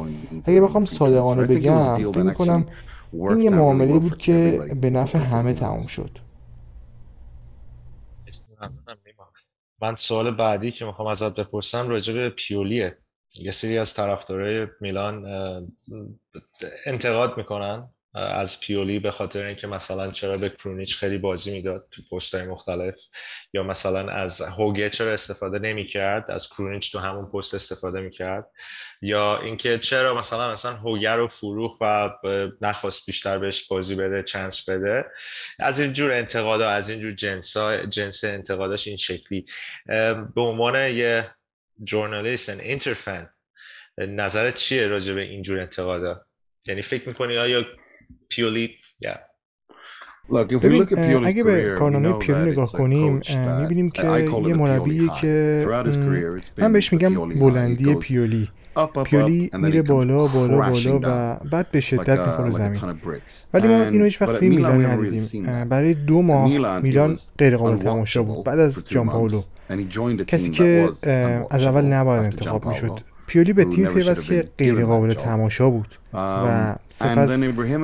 اگه 0.46 0.62
بخوام 0.62 0.86
صادقانه 0.86 1.46
بگم 1.46 1.98
فکر 1.98 2.24
می‌کنم 2.24 2.66
این 3.14 3.42
یه 3.42 3.50
معامله 3.50 4.00
بود 4.00 4.18
که 4.18 4.66
به 4.82 4.90
نفع 4.90 5.20
همه 5.20 5.54
تموم 5.54 5.88
شد. 5.88 6.18
من 9.82 9.96
سوال 9.96 10.36
بعدی 10.36 10.72
که 10.72 10.86
می‌خوام 10.86 11.08
ازت 11.08 11.36
بپرسم 11.36 11.90
راجع 11.90 12.14
به 12.14 12.30
پیولیه. 12.30 12.98
یه 13.40 13.52
سری 13.52 13.78
از 13.78 13.94
طرفدارای 13.94 14.68
میلان 14.82 15.26
انتقاد 16.86 17.38
می‌کنن. 17.38 17.90
از 18.16 18.60
پیولی 18.60 19.00
به 19.00 19.12
خاطر 19.12 19.46
اینکه 19.46 19.68
مثلا 19.68 20.12
چرا 20.12 20.38
به 20.38 20.50
کرونیچ 20.50 20.96
خیلی 20.96 21.18
بازی 21.18 21.52
می‌داد 21.52 21.88
تو 21.92 22.02
پست 22.12 22.36
های 22.36 22.44
مختلف 22.44 22.96
یا 23.54 23.64
مثلا 23.64 24.12
از 24.12 24.42
هوگه 24.42 24.90
چرا 24.90 25.12
استفاده 25.12 25.60
نمی‌کرد 25.60 26.32
از 26.32 26.48
کرونیچ 26.50 26.92
تو 26.92 27.00
همون 27.00 27.30
پست 27.30 27.54
استفاده 27.54 28.00
می‌کرد 28.00 28.46
یا 29.02 29.40
اینکه 29.42 29.80
چرا 29.80 30.16
مثلا 30.16 30.52
مثلا 30.52 30.74
هوگه 30.74 31.12
رو 31.12 31.28
فروخ 31.28 31.78
و 31.82 32.10
نخواست 32.62 33.06
بیشتر 33.06 33.40
بهش 33.40 33.68
بازی 33.68 33.96
بده 33.96 34.24
چانس 34.24 34.70
بده. 34.70 35.06
از 35.60 35.80
این 35.80 35.94
جور 35.94 36.12
انتقادا 36.12 36.70
از 36.70 36.90
این 36.90 37.00
جور 37.00 37.12
جنس 37.12 37.58
جنس 37.90 38.24
انتقاداش 38.24 38.88
این 38.88 38.98
شکلی. 38.98 39.46
به 40.36 40.42
عنوان 40.42 40.76
یه 40.76 41.32
جورنالیست 41.84 42.50
اینترفن 42.50 43.30
نظرت 43.98 44.56
چیه 44.56 44.88
راجع 44.88 45.14
به 45.14 45.22
این 45.22 45.42
جور 45.42 45.60
انتقادا؟ 45.60 46.26
یعنی 46.68 46.82
فکر 46.82 47.08
می‌کنی 47.08 47.38
آیا 47.38 47.66
پیولی 48.30 48.70
ببین 50.62 50.88
اگه 51.26 51.44
به 51.44 51.76
کارنامه 51.80 52.14
پیولی 52.14 52.52
نگاه 52.52 52.72
کنیم 52.72 53.22
می‌بینیم 53.60 53.90
که 53.92 54.08
یه 54.46 54.54
مربی 54.54 55.10
که 55.22 55.66
من 56.58 56.74
بهش 56.74 56.94
میگم 56.94 57.40
بلندی 57.40 57.96
پیولی. 57.96 58.50
پیولی 59.06 59.50
میره 59.54 59.82
بالا 59.82 60.28
بالا 60.28 60.70
بالا 60.70 61.00
و 61.04 61.40
بعد 61.52 61.72
به 61.72 61.82
شدت 61.82 62.20
می‌خوره 62.20 62.50
زمین. 62.50 62.82
ولی 63.54 63.68
ما 63.68 63.84
اینو 63.84 64.04
هیچ 64.04 64.22
وقت 64.22 64.36
توی 64.40 64.50
میلان 64.50 64.86
ندیدیم. 64.86 65.66
برای 65.66 65.94
دو 65.94 66.22
ماه 66.22 66.80
میلان 66.80 67.18
غیر 67.38 67.58
قابل 67.58 67.78
تماشا 67.78 68.24
بود. 68.24 68.46
بعد 68.46 68.60
از 68.60 68.88
جان 68.88 69.08
پاولو. 69.10 69.42
کسی 70.28 70.52
که 70.52 70.90
از 71.52 71.64
اول 71.64 71.86
نباید 71.86 72.24
انتخاب 72.24 72.66
می‌شد. 72.66 73.00
پیولی 73.28 73.54
به 73.54 73.66
تیم 73.66 73.86
پیوست 73.86 74.26
که 74.26 74.46
غیر 74.58 74.86
قابل 74.86 75.14
تماشا 75.14 75.70
بود 75.70 76.00
و 76.14 76.74
um, 76.74 76.80
سپس 76.90 77.30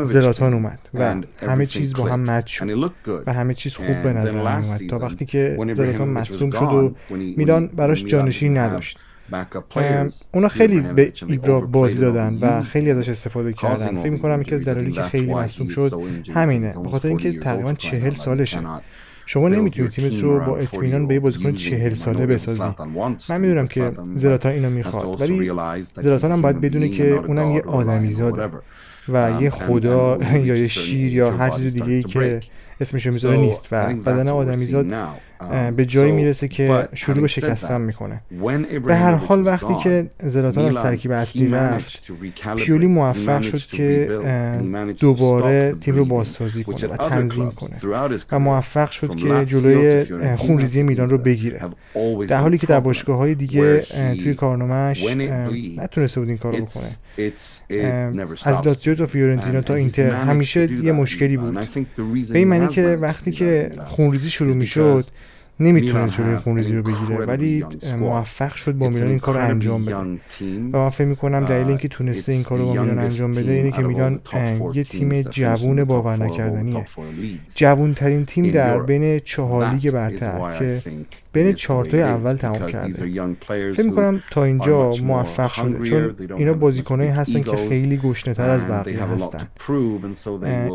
زلاتان 0.04 0.54
اومد 0.54 0.90
و 0.94 1.16
همه 1.48 1.66
چیز 1.66 1.94
با 1.94 2.06
هم 2.06 2.30
مچ 2.32 2.48
شد 2.48 2.92
و 3.28 3.34
همه 3.34 3.54
چیز 3.54 3.74
خوب 3.74 4.04
به 4.04 4.14
نظر 4.14 4.38
اومد 4.38 4.82
تا 4.90 5.00
وقتی 5.00 5.26
که 5.26 5.58
زلاتان 5.74 6.10
مصوم 6.10 6.52
شد 6.52 6.62
و 6.62 6.96
میلان 7.38 7.68
براش 7.68 8.06
جانشین 8.06 8.58
نداشت. 8.58 9.00
اونا 10.34 10.48
خیلی 10.48 10.82
به 10.82 11.12
ایبرا 11.28 11.62
بازی 11.62 12.00
دادن 12.00 12.38
و 12.42 12.62
خیلی 12.62 12.92
ازش 12.92 13.10
استفاده 13.10 13.54
کردن. 13.54 14.02
فکر 14.02 14.10
می‌کنم 14.10 14.44
که 14.44 14.58
زلالی 14.58 14.92
که 14.92 15.02
خیلی 15.02 15.34
مصوم 15.34 15.68
شد. 15.68 16.02
همینه 16.34 16.74
به 16.84 16.90
خاطر 16.90 17.08
اینکه 17.08 17.40
تقریبا 17.40 17.74
چهل 17.74 18.14
سالشه. 18.14 18.62
شما 19.32 19.50
نمی‌تونید 19.50 19.92
تیمت 19.92 20.24
رو 20.24 20.40
با 20.40 20.58
اطمینان 20.58 21.08
به 21.08 21.14
یه 21.14 21.20
بازیکن 21.20 21.54
چهل 21.54 21.94
ساله 21.94 22.26
بسازی. 22.26 22.64
من 23.30 23.42
می‌دونم 23.42 23.68
که 23.68 23.92
زلاتان 24.16 24.52
اینو 24.52 24.70
می‌خواد 24.70 25.22
ولی 25.22 25.52
زلاتان 26.02 26.32
هم 26.32 26.42
باید 26.42 26.62
بدونه 26.62 26.90
که 26.90 27.14
اونم 27.14 27.52
یه 27.52 27.62
آدمیزاده 27.62 28.50
و 29.10 29.32
یه 29.42 29.50
خدا 29.50 30.20
یا 30.48 30.56
یه 30.56 30.68
شیر 30.68 31.14
یا 31.14 31.32
هر 31.32 31.50
چیز 31.50 31.74
دیگه 31.74 31.92
ای 31.94 32.04
که 32.04 32.40
اسمش 32.82 33.06
می‌ذاره 33.06 33.38
نیست 33.38 33.68
و 33.72 33.96
بدن 33.96 34.28
آدمیزاد 34.28 34.94
به 35.76 35.86
جایی 35.86 36.12
می‌رسه 36.12 36.48
که 36.48 36.88
شروع 36.94 37.22
به 37.22 37.28
شکستن 37.28 37.82
می‌کنه. 37.82 38.22
به 38.86 38.96
هر 38.96 39.14
حال 39.14 39.48
وقتی 39.48 39.76
که 39.84 40.10
زلاتان 40.24 40.66
از 40.66 40.76
ترکیب 40.76 41.12
اصلی 41.12 41.48
رفت 41.48 42.12
پیولی 42.58 42.88
موفق 42.88 43.42
شد 43.42 43.58
که 43.58 44.20
دوباره 45.00 45.76
تیم 45.82 45.96
رو 45.96 46.06
بازسازی 46.06 46.64
کنه 46.64 46.88
و 46.88 46.98
تنظیم 46.98 47.52
کنه. 47.52 47.78
و 48.32 48.40
موفق 48.40 48.92
شد 48.92 49.16
که 49.16 49.46
جلوی 49.46 50.06
خونریزی 50.36 50.84
میلان 50.84 51.10
رو 51.10 51.18
بگیره. 51.18 51.62
در 52.28 52.42
حالی 52.42 52.58
که 52.58 52.68
در 52.68 52.80
باشگاه 52.80 53.18
های 53.18 53.36
دیگه 53.36 53.80
توی 54.16 54.34
کارنامهش 54.34 55.06
نتونسته 55.78 56.20
بود 56.20 56.30
این 56.30 56.38
کار 56.38 56.56
رو 56.56 56.66
بکنه. 56.66 57.32
از 58.44 58.68
لاتزیو 58.68 58.96
تا 58.96 59.06
فیورنتینا 59.06 59.62
تا 59.62 59.76
اینتر 59.76 60.10
همیشه 60.10 60.72
یه 60.72 60.92
مشکلی 60.92 61.38
بود. 61.38 61.68
به 62.32 62.38
این 62.38 62.48
معنی 62.48 62.68
که 62.68 62.98
وقتی 63.02 63.32
که 63.32 63.72
خونریزی 63.86 64.30
شروع 64.30 64.54
می‌شد 64.54 65.04
نمی‌تونه 65.60 66.10
جلوی 66.10 66.36
خونریزی 66.36 66.76
رو 66.76 66.84
بگیره 66.84 67.26
ولی 67.26 67.66
موفق 68.00 68.56
شد 68.56 68.74
با 68.74 68.90
میلان 68.90 69.08
این 69.08 69.20
کار 69.20 69.36
رو 69.36 69.42
انجام 69.42 69.86
بده. 69.86 69.96
و 70.74 70.78
من 70.78 70.90
فکر 70.90 71.08
می‌کنم 71.08 71.46
دلیل 71.46 71.68
اینکه 71.68 71.88
تونسته 71.88 72.32
این 72.32 72.44
کار 72.44 72.60
رو 72.60 72.66
با 72.66 72.72
میلان 72.72 73.00
انجام 73.00 73.32
بده 73.32 73.52
اینه 73.52 73.72
که 73.72 73.82
میلان 73.82 74.20
یه 74.74 74.84
تیم 74.84 75.22
جوون 75.22 75.84
باور 75.84 76.18
نکردنیه. 76.18 76.86
جوون 77.56 77.94
ترین 77.94 78.26
تیم 78.26 78.52
در 78.52 78.80
بین 78.80 79.20
چهار 79.20 79.70
لیگ 79.70 79.92
برتر 79.92 80.60
که 80.60 80.82
بین 81.34 81.54
چارتای 81.54 82.02
اول 82.02 82.36
تمام 82.36 82.66
کرده 82.66 82.94
فکر 83.74 83.82
می‌کنم 83.84 84.24
تا 84.32 84.44
اینجا 84.44 84.92
موفق 84.92 85.52
شده 85.52 85.90
چون 85.90 86.16
اینا 86.38 86.54
بازیکنایی 86.54 87.10
هستن 87.10 87.42
که 87.42 87.56
خیلی 87.70 87.98
گشنه 87.98 88.34
تر 88.34 88.50
از 88.50 88.68
بقیه 88.68 89.04
هستن. 89.04 89.48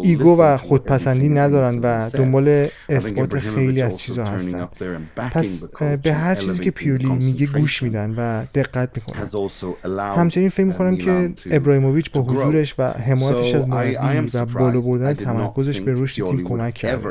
ego 0.03 0.41
و 0.41 0.57
خودپسندی 0.57 1.29
ندارن 1.29 1.79
و 1.79 2.11
دنبال 2.11 2.67
اثبات 2.89 3.39
خیلی 3.39 3.83
از 3.83 3.99
چیزا 3.99 4.25
هستن. 4.25 4.69
پس 5.17 5.65
به 6.03 6.13
هر 6.13 6.35
چیزی 6.35 6.63
که 6.63 6.71
پیولی 6.71 7.07
میگه 7.07 7.47
گوش 7.47 7.83
میدن 7.83 8.15
و 8.17 8.45
دقت 8.55 8.91
می‌کنن. 8.97 9.23
همچنین 10.17 10.49
فکر 10.49 10.65
می‌کنم 10.65 10.97
که 10.97 11.33
ابراهیموویچ 11.51 12.13
با 12.13 12.23
حضورش 12.23 12.75
و 12.79 12.83
حمایتش 12.83 13.55
از 13.55 13.69
مربی 13.69 13.97
و 14.35 14.45
بالا 14.45 14.81
بردن 14.81 15.15
تمرکزش 15.15 15.81
به 15.81 15.95
رشد 15.95 16.27
تیم 16.27 16.45
کمک 16.45 16.75
کرده. 16.75 17.09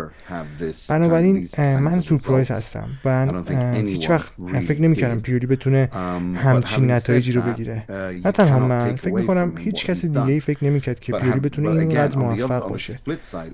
بنابراین 0.89 1.47
من 1.59 2.01
سورپرایز 2.01 2.51
هستم 2.51 2.89
من 3.05 3.32
هیچ 3.73 4.09
وقت 4.09 4.33
فکر 4.47 4.81
نمی‌کردم 4.81 5.19
پیولی 5.19 5.45
بتونه 5.45 5.89
همچین 6.35 6.91
نتایجی 6.91 7.31
رو 7.31 7.41
بگیره. 7.41 7.83
نه 8.25 8.31
تنها 8.31 8.59
من 8.59 8.95
فکر 8.95 9.13
می‌کنم 9.13 9.53
هیچ 9.57 9.85
کس 9.85 10.05
دیگه 10.05 10.21
ای 10.21 10.39
فکر 10.39 10.65
نمی‌کرد 10.65 10.99
که 10.99 11.13
پیولی 11.13 11.39
بتونه 11.39 11.69
اینقدر 11.69 12.17
موفق 12.17 12.69
باشه. 12.69 12.99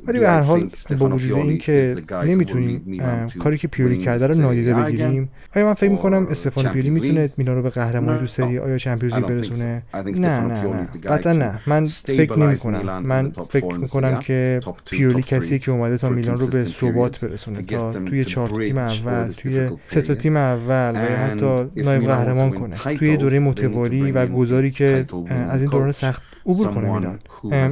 ولی 0.07 0.19
به 0.19 0.29
هر 0.29 0.41
حال 0.41 0.69
با 0.99 1.09
وجود 1.09 1.37
اینکه 1.37 1.95
نمی‌تونیم 2.25 2.97
کاری 3.39 3.57
که 3.57 3.67
پیولی 3.67 3.97
کرده 3.97 4.27
رو 4.27 4.35
نادیده 4.35 4.73
بگیریم. 4.73 5.29
آیا 5.55 5.65
من 5.65 5.73
فکر 5.73 5.91
می‌کنم 5.91 6.27
استفان 6.31 6.65
پیولی 6.65 6.89
می‌تونه 6.89 7.29
میلان 7.37 7.55
رو 7.55 7.61
به 7.61 7.69
قهرمانی 7.69 8.19
تو 8.19 8.25
سری 8.25 8.59
آیا 8.59 8.77
چمپیونز 8.77 9.15
لیگ 9.15 9.25
برسونه؟ 9.25 9.81
نه 9.93 10.43
نه. 10.43 10.63
نه 10.63 10.87
قطعا 11.09 11.33
نه. 11.33 11.59
من 11.67 11.85
فکر 11.85 12.39
نمی‌کنم. 12.39 13.03
من 13.03 13.31
فکر 13.49 13.75
می‌کنم 13.75 14.19
که 14.19 14.61
پیولی 14.85 15.21
کسی 15.21 15.59
که 15.59 15.71
اومده 15.71 15.97
تا 15.97 16.09
میلان 16.09 16.37
رو 16.37 16.47
به 16.47 16.65
ثبات 16.65 17.25
برسونه 17.25 17.61
تا 17.61 17.93
توی 17.93 18.25
چهار 18.25 18.49
تیم 18.49 18.77
اول 18.77 19.31
توی 19.31 19.68
سه 19.87 20.01
تا 20.01 20.15
تیم 20.15 20.37
اول 20.37 20.95
و 20.95 20.99
حتی 20.99 21.81
نایب 21.83 22.05
قهرمان 22.05 22.49
کنه. 22.49 22.75
توی 22.75 23.17
دوره 23.17 23.39
متوالی 23.39 24.11
و 24.11 24.27
گذاری 24.27 24.71
که 24.71 25.05
از 25.49 25.61
این 25.61 25.69
دوران 25.69 25.91
سخت 25.91 26.21
عبور 26.45 26.67
کنه 26.67 26.93
میلان. 26.93 27.19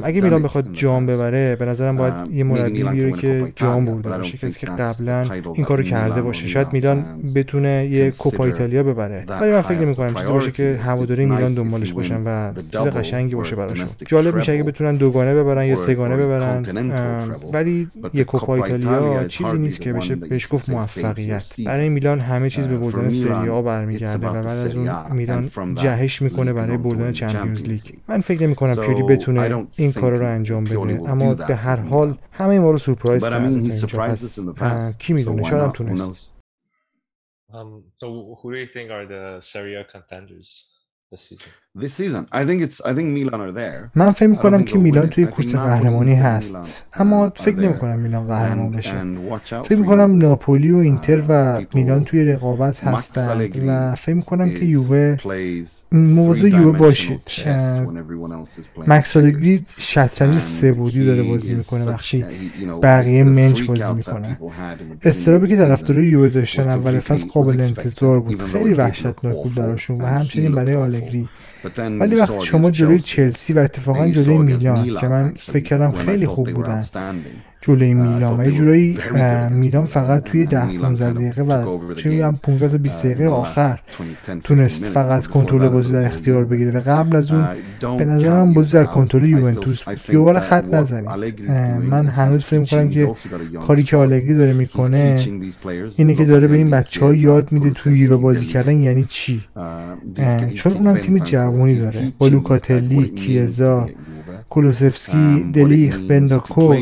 اگه 0.04 0.20
میلان 0.20 0.42
بخواد 0.42 0.68
جام 0.72 1.06
ببره 1.06 1.56
به 1.56 1.64
نظرم 1.64 1.96
باید 1.96 2.14
یه 2.32 2.44
مربی 2.44 2.84
بیاره 2.84 3.12
که 3.12 3.52
جام 3.56 3.84
برده 3.84 4.08
باشه. 4.08 4.38
کسی 4.38 4.60
که 4.60 4.66
قبلا 4.66 5.26
این 5.54 5.64
کارو 5.64 5.82
کرده 5.82 6.22
باشه. 6.22 6.46
شاید 6.46 6.72
میلان 6.72 7.04
بتونه 7.34 7.88
یه 7.90 8.10
کوپا 8.10 8.44
ایتالیا 8.44 8.82
ببره. 8.82 9.24
ولی 9.40 9.52
من 9.52 9.62
فکر 9.62 9.78
نمی 9.78 9.94
کنم 9.94 10.14
چیزی 10.14 10.32
باشه 10.32 10.50
که 10.50 10.80
هواداری 10.82 11.26
میلان 11.26 11.54
دنبالش 11.54 11.92
باشن 11.92 12.22
و 12.24 12.52
چیز 12.72 12.80
قشنگی 12.80 13.34
باشه 13.34 13.56
براشون 13.56 13.86
جالب 14.06 14.36
میشه 14.36 14.52
اگه 14.52 14.62
بتونن 14.62 14.96
دوگانه 14.96 15.34
ببرن 15.34 15.66
یا 15.66 15.76
سگانه 15.76 16.16
ببرن. 16.16 16.66
ولی 17.52 17.88
یه 18.14 18.24
کوپا 18.24 18.54
ایتالیا 18.54 19.24
چیزی 19.24 19.58
نیست 19.58 19.80
که 19.80 19.92
بشه 19.92 20.14
بهش 20.14 20.48
گفت 20.50 20.70
موفقیت 20.70 21.56
برای 21.66 21.87
میلان 21.88 22.20
همه 22.20 22.50
چیز 22.50 22.68
به 22.68 22.78
بردن 22.78 23.08
سری 23.08 23.48
آ 23.48 23.62
برمیگرده 23.62 24.26
و 24.26 24.32
بعد 24.32 24.46
از 24.46 24.76
اون 24.76 25.12
میلان 25.12 25.50
جهش 25.74 26.22
می‌کنه 26.22 26.52
برای 26.52 26.76
بردن 26.76 27.12
چمپیونز 27.12 27.62
لیگ 27.62 27.82
من 28.08 28.20
فکر 28.20 28.42
نمی 28.42 28.54
کنم 28.54 28.74
پیولی 28.74 29.02
بتونه 29.02 29.66
این 29.76 29.92
کار 29.92 30.16
رو 30.16 30.26
انجام 30.26 30.64
بده. 30.64 31.10
اما 31.10 31.34
به 31.34 31.54
هر 31.54 31.76
حال 31.76 32.18
همه 32.32 32.58
ما 32.58 32.70
رو 32.70 32.78
سورپرایز 32.78 33.24
کرده 33.86 34.94
کی 34.98 35.12
می‌دونه؟ 35.12 35.42
شاید 35.42 35.62
هم 35.62 35.70
تونست. 35.70 36.30
Um, 37.50 37.82
so 38.00 38.06
who 38.38 38.46
do 38.52 38.58
you 38.62 38.66
think 38.74 38.90
are 38.90 39.06
the 39.06 39.24
Serie 39.40 39.76
A 39.82 39.84
contenders 39.94 40.48
this 41.10 41.22
season? 41.28 41.50
This 41.80 41.94
season, 41.94 42.22
I 42.40 42.42
think 42.48 42.58
it's 42.66 42.78
I 42.90 42.92
think 42.96 43.08
Milan 43.16 43.40
are 43.40 43.52
there. 43.52 43.90
من 43.94 44.12
فکر 44.12 44.26
می‌کنم 44.26 44.62
که 44.62 44.78
میلان 44.78 45.06
توی 45.06 45.26
کورس 45.26 45.54
قهرمانی 45.54 46.14
هست. 46.14 46.84
اما 46.94 47.32
فکر 47.36 47.56
نمی‌کنم 47.56 47.98
میلان 47.98 48.26
قهرمان 48.26 48.70
بشه. 48.70 48.92
فکر 49.62 49.78
می‌کنم 49.78 50.18
ناپولی 50.18 50.70
و 50.70 50.76
اینتر 50.76 51.22
و 51.28 51.60
میلان 51.74 52.04
توی 52.04 52.24
رقابت 52.24 52.84
هستند 52.84 53.62
و 53.66 53.94
فکر 53.94 54.14
می‌کنم 54.14 54.50
که 54.50 54.64
یووه 54.64 55.16
موضوع 55.92 56.50
یووه 56.50 56.78
باشید. 56.78 57.20
مکس 58.86 59.16
آلگری 59.16 59.64
شطرنج 59.78 60.38
سبودی 60.38 61.04
داره 61.04 61.22
بازی 61.22 61.54
می‌کنه 61.54 61.84
وقتی 61.84 62.24
بقیه 62.82 63.24
منچ 63.24 63.62
بازی 63.62 63.92
می‌کنه. 63.92 64.38
استرابی 65.02 65.48
که 65.48 65.56
طرفدارای 65.56 66.06
یووه 66.06 66.28
داشتن 66.28 66.68
اول 66.68 66.98
فصل 66.98 67.28
قابل 67.28 67.60
انتظار 67.60 68.20
بود. 68.20 68.42
خیلی 68.42 68.74
وحشتناک 68.74 69.42
بود 69.42 69.54
براشون 69.54 70.00
و 70.00 70.06
همچنین 70.06 70.54
برای 70.54 70.74
آلگری. 70.74 71.28
ولی 72.00 72.16
وقتی 72.16 72.46
شما 72.46 72.70
جلوی 72.70 73.00
چلسی 73.00 73.52
و 73.52 73.58
اتفاقا 73.58 74.10
جلوی 74.10 74.38
میلان 74.38 74.96
که 75.00 75.08
من 75.08 75.34
فکر 75.38 75.64
کردم 75.64 75.92
خیلی 75.92 76.26
خوب 76.26 76.50
بودن. 76.50 76.82
جلوی 77.60 77.94
میلان 77.94 78.40
و 78.40 78.44
یه 78.44 78.52
جورایی 78.52 78.98
میلان 79.50 79.86
فقط 79.86 80.22
توی 80.22 80.46
ده 80.46 80.78
15 80.78 81.10
دقیقه 81.10 81.42
و 81.42 81.78
چه 81.94 82.08
میگم 82.08 82.34
15 82.42 82.68
تا 82.68 82.78
20 82.78 83.06
دقیقه 83.06 83.26
آخر 83.26 83.80
تونست 84.44 84.84
فقط 84.84 85.26
کنترل 85.26 85.68
بازی 85.68 85.92
در 85.92 86.06
اختیار 86.06 86.44
بگیره. 86.44 86.70
و 86.70 86.80
قبل 86.86 87.16
از 87.16 87.32
اون 87.32 87.46
به 87.98 88.04
نظرم 88.04 88.54
بازی 88.54 88.72
در 88.72 88.84
کنترل 88.84 89.24
یوونتوس 89.24 89.82
بود 89.82 90.14
یووه 90.14 90.40
خط 90.40 90.74
نزنید. 90.74 91.50
من 91.90 92.06
هنوز 92.06 92.44
فکر 92.44 92.58
می‌کنم 92.58 92.90
که 92.90 93.12
کاری 93.66 93.82
که 93.82 93.96
آلگری 93.96 94.34
داره 94.34 94.52
می‌کنه 94.52 95.16
اینه 95.96 96.14
که 96.14 96.24
داره 96.24 96.46
به 96.46 96.56
این 96.56 96.70
بچه 96.70 97.04
ها 97.04 97.14
یاد 97.14 97.52
میده 97.52 97.70
توی 97.70 97.98
یووه 97.98 98.16
بازی 98.22 98.46
کردن 98.46 98.82
یعنی 98.82 99.06
چی؟ 99.08 99.44
چون 100.54 100.72
اونم 100.72 100.96
تیم 100.96 101.18
جوانی 101.18 101.78
داره. 101.78 102.12
با 102.18 102.28
لوکاتلی 102.28 103.08
کیزا. 103.08 103.88
کولوسفسکی 104.50 105.50
دلیخ 105.52 105.98
بنداکو 105.98 106.74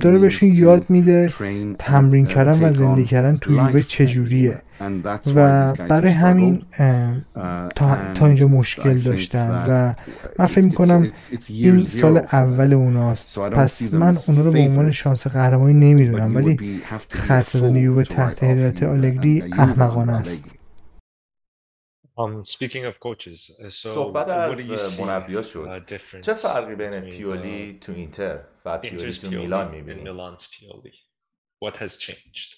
داره 0.00 0.18
بهشون 0.18 0.48
یاد 0.48 0.84
میده 0.88 1.30
تمرین 1.78 2.26
کردن 2.26 2.62
و 2.62 2.74
زندگی 2.74 3.04
کردن 3.04 3.36
توی 3.36 3.54
یووه 3.54 3.80
چجوریه. 3.80 4.60
و 5.34 5.72
برای 5.72 6.10
همین 6.10 6.62
تا, 7.74 7.96
تا 8.14 8.26
اینجا 8.26 8.48
مشکل 8.48 8.98
داشتن 8.98 9.64
و 9.68 9.94
من 10.38 10.46
فکر 10.46 10.64
می‌کنم 10.64 11.08
این 11.48 11.82
سال 11.82 12.16
اول 12.16 12.72
اوناست. 12.72 13.38
پس 13.38 13.94
من 13.94 14.16
اونا 14.28 14.40
رو 14.40 14.52
به 14.52 14.60
عنوان 14.60 14.90
شانس 14.90 15.26
قهرمانی 15.26 15.74
نمی‌دونم 15.74 16.36
ولی 16.36 16.80
خط 17.08 17.48
زدن 17.48 17.76
یووه 17.76 18.04
تحت 18.04 18.44
هدایت 18.44 18.82
آلگری 18.82 19.42
احمقانه 19.52 20.12
است. 20.12 20.53
Um, 22.17 22.43
speaking 22.45 22.85
of 22.85 22.99
coaches, 22.99 23.51
so 23.67 23.89
صحبت 23.89 24.27
از 24.27 24.99
مربیا 24.99 25.43
شد 25.43 25.85
چه 26.21 26.33
فرقی 26.33 26.75
بین 26.75 26.99
پیولی 26.99 27.77
تو 27.81 27.91
اینتر 27.91 28.39
و 28.65 28.77
پیولی 28.77 29.13
تو 29.13 29.29
میلان 29.29 29.71
میبینی؟ 29.71 30.09
What 31.65 31.75
has 31.77 31.97
changed? 31.97 32.49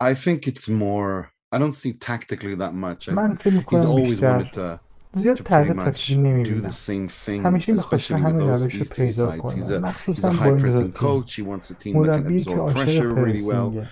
I 0.00 0.14
think 0.14 0.46
it's 0.46 0.68
more 0.68 1.32
I 1.54 1.58
don't 1.58 1.72
see 1.72 1.92
tactically 1.92 2.54
that 2.54 2.74
much. 2.74 3.08
من 3.08 3.34
فکر 3.34 3.52
میکنم 3.54 3.94
بیشتر 3.94 4.78
زیاد 5.17 5.37
تغییر 5.37 5.73
تاکتیکی 5.73 6.15
نمی‌بینم. 6.15 6.71
همیشه 7.43 7.73
می‌خواسته 7.73 8.17
همین 8.17 8.49
روش 8.49 8.75
رو 8.75 8.85
پیدا 8.85 9.37
کنه. 9.37 9.77
مخصوصا 9.77 10.31
با 10.31 10.45
این 10.45 11.59
تیم. 11.79 11.97
مربی 11.97 12.43
که 12.43 12.55
عاشق 12.55 13.13
پرسینگه 13.13 13.87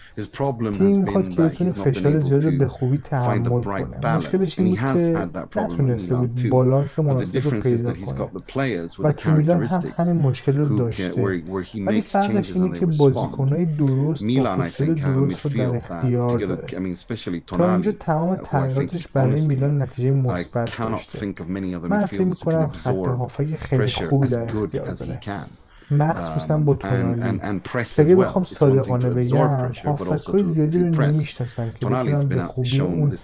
تیم 0.72 1.02
می‌خواد 1.02 1.30
که 1.30 1.42
بتونه 1.42 1.72
فشار 1.72 2.20
زیاد 2.20 2.46
رو 2.46 2.58
به 2.58 2.68
خوبی 2.68 2.98
تحمل 2.98 3.62
کنه. 3.62 4.16
مشکلش 4.18 4.60
این 4.60 4.70
بود 4.70 4.80
که 5.54 5.62
نتونسته 5.62 6.16
بود 6.16 6.50
بالانس 6.50 7.00
مناسب 7.00 7.50
رو 7.50 7.62
پیدا 7.62 7.94
کنه. 7.94 8.88
و 9.00 9.12
تو 9.12 9.32
میلان 9.32 9.64
هم 9.64 9.84
همین 9.98 10.22
مشکل 10.22 10.58
رو 10.58 10.78
داشته. 10.78 11.44
ولی 11.86 12.02
فرقش 12.02 12.52
اینه 12.52 12.80
که 12.80 12.86
بازیکنهای 12.86 13.66
درست 13.66 14.24
با 14.24 14.56
حوصله 14.56 14.94
درست 14.94 15.46
رو 15.46 15.52
در 15.52 15.76
اختیار 15.76 16.40
داره. 16.40 16.96
تا 17.48 17.72
اینجا 17.72 17.92
تمام 17.92 18.36
تغییراتش 18.36 19.08
برای 19.08 19.48
میلان 19.48 19.82
نتیجه 19.82 20.12
مثبت 20.12 20.78
داشته 20.78 21.15
من 21.90 22.06
فکر 22.06 22.22
می‌کنم 22.22 22.68
خط 22.68 22.96
هافک 22.96 23.56
خیلی 23.56 23.90
خوبی 23.90 24.28
در 24.28 24.44
اختیار 24.44 24.86
داره. 24.86 25.20
مخصوصا 25.92 26.58
با 26.58 26.74
تونالی 26.74 27.40
اگه 27.98 28.16
بخوام 28.16 28.44
صادقانه 28.44 29.10
بگم 29.10 29.72
هافک 29.86 30.28
های 30.28 30.44
زیادی 30.44 30.80
رو 30.80 30.86
نمی‌شناسم 30.86 31.72
که 31.72 31.86
بتونن 31.86 32.28
به 32.28 32.44
خوبی 32.44 32.80
اون 32.80 33.16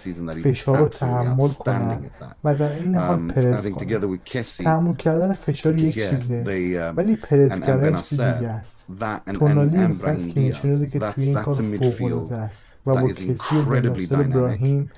فشار 0.44 0.78
رو 0.78 0.88
تحمل 0.88 1.48
کنن 1.48 2.00
و 2.44 2.56
در 2.56 2.72
این 2.72 2.96
حال 2.96 3.28
پرس 3.28 3.70
کنن 3.70 4.20
تحمل 4.58 4.94
کردن 4.94 5.34
فشار 5.34 5.78
یک 5.78 5.94
چیزه 6.10 6.94
ولی 6.98 7.16
پرس 7.16 7.60
کردن 7.60 7.96
چیز 7.96 8.22
دیگه 8.22 8.48
است. 8.48 8.88
تونالی 9.34 9.78
این 9.78 9.94
فصل 9.94 10.30
که 10.32 10.40
نشون 10.40 10.90
که 10.90 11.00
توی 11.00 11.26
این 11.26 11.34
کار 11.34 11.54
فوق‌العاده 11.54 12.36
است. 12.36 12.74
و 12.86 12.96
با 12.96 13.08
کسی 13.08 13.56
و 13.70 13.80
ناصر 13.80 14.22
ابراهیم 14.22 14.92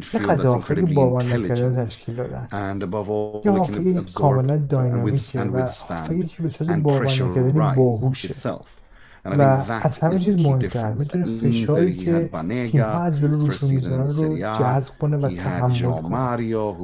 چقدر 0.00 0.46
هافک 0.46 0.78
باور 0.94 1.24
نکرده 1.24 1.86
تشکیل 1.86 2.14
دادن 2.16 2.48
یه 3.44 3.50
هافک 3.50 4.12
کاملا 4.14 4.56
داینامیکه 4.56 5.40
و 5.40 5.56
هافکی 5.88 6.26
که 6.28 6.42
به 6.42 6.50
صورت 6.50 6.78
باور 6.78 7.06
نکردنی 7.06 7.76
باهوشه 7.76 8.34
و 9.24 9.42
از 9.82 9.98
همه 9.98 10.18
چیز 10.18 10.36
مهمتر 10.46 10.92
می‌تونه 10.92 11.24
فشاری 11.24 11.96
که 11.96 12.30
تیم 12.64 12.80
ها 12.82 13.02
از 13.02 13.20
جلو 13.20 13.46
روشون 13.46 13.70
می‌ذارن 13.70 14.08
رو 14.08 14.38
جذب 14.38 14.98
کنه 14.98 15.16
و 15.16 15.28
تحمل 15.36 15.92
کنه. 16.02 16.18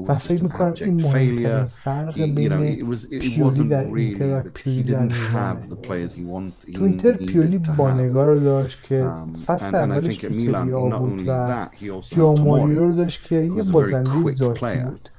و 0.09 0.14
فکر 0.14 0.43
می‌کنم 0.43 0.74
این 0.80 1.03
مهمترین 1.03 1.64
فرق 1.66 2.20
بین 2.20 2.49
پیولی 3.20 3.68
در 3.68 3.84
اینتر 3.84 4.39
و 4.39 4.43
پیولی 4.55 4.82
در 4.82 5.01
میلانه 5.01 5.57
تو 6.74 6.84
اینتر 6.84 7.12
پیولی 7.12 7.59
بانگا 7.59 8.24
رو 8.24 8.41
داشت 8.41 8.82
که 8.82 9.12
um, 9.36 9.41
فصل 9.47 9.74
اولش 9.76 10.16
تو 10.16 10.32
سری 10.32 10.53
بود 10.99 11.24
و 11.26 11.68
جاماریو 12.11 12.80
رو 12.80 12.93
داشت 12.97 13.24
که 13.24 13.36
یه 13.36 13.62
بازنده 13.62 14.32
ذاتی 14.32 14.66
بود. 14.84 15.11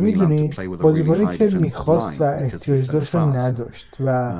می‌دونی 0.00 0.50
بازیکنی 0.82 1.38
که 1.38 1.46
می‌خواست 1.46 2.20
و 2.20 2.24
احتیاج 2.24 2.90
داشت 2.90 3.14
نداشت 3.16 3.96
و 4.00 4.32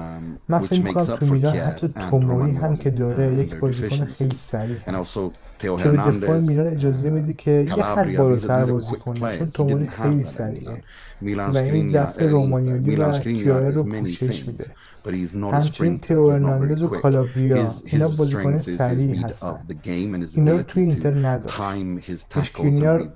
من 0.48 0.58
فکر 0.58 0.82
می‌کنم 0.82 1.04
تو 1.04 1.26
میلان 1.26 1.56
حتی 1.56 1.94
توموری 2.10 2.52
هم 2.52 2.76
که 2.76 2.90
داره 2.90 3.34
یک 3.34 3.56
بازیکن 3.56 4.04
خیلی 4.04 4.36
سریع 4.36 4.76
هست. 4.86 5.18
که 5.58 5.70
به 5.70 5.96
دفاع 5.96 6.38
میلان 6.38 6.66
اجازه 6.66 7.10
میده 7.10 7.32
که 7.32 7.50
یه 7.50 7.82
خط 7.82 8.08
بالاتر 8.16 8.64
بازی 8.64 8.96
کنه 8.96 9.38
چون 9.38 9.50
توموری 9.50 9.86
خیلی 9.86 10.24
سریعه. 10.24 10.82
و 11.22 11.56
این 11.56 11.86
ضعف 11.86 12.22
رومانیولی 12.22 12.96
و 12.96 13.18
کیاره 13.18 13.70
رو 13.70 13.84
پوشش 13.84 14.46
میده. 14.46 14.66
همچنین 15.52 15.98
تئو 15.98 16.20
ارناندز 16.20 16.82
و 16.82 16.88
کالابریا 16.88 17.74
اینا 17.84 18.08
بازیکن 18.08 18.58
سریعی 18.58 19.16
هستن. 19.16 19.66
اینا 20.34 20.52
رو 20.52 20.62
توی 20.62 20.82
اینتر 20.82 21.26
نداشت. 21.28 22.36
اشکینیار 22.36 23.12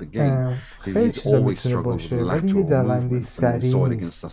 خیلی 0.79 1.11
چیزا 1.11 1.41
می‌تونه 1.41 1.77
باشه. 1.77 2.17
ولی 2.17 2.49
یه 2.49 2.63
دونده 2.63 3.23
سریع 3.23 3.87
نیست. 3.87 4.27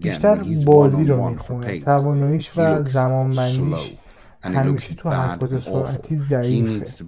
بیشتر 0.00 0.44
بازی 0.66 1.04
رو 1.04 1.28
می‌خونه. 1.28 1.78
تواناییش 1.78 2.52
و 2.56 2.82
زمانبندیش 2.82 3.96
همیشه 4.42 4.94
تو 4.94 5.10
حرکات 5.10 5.60
سرعتی 5.60 6.16
ضعیفه. 6.16 7.04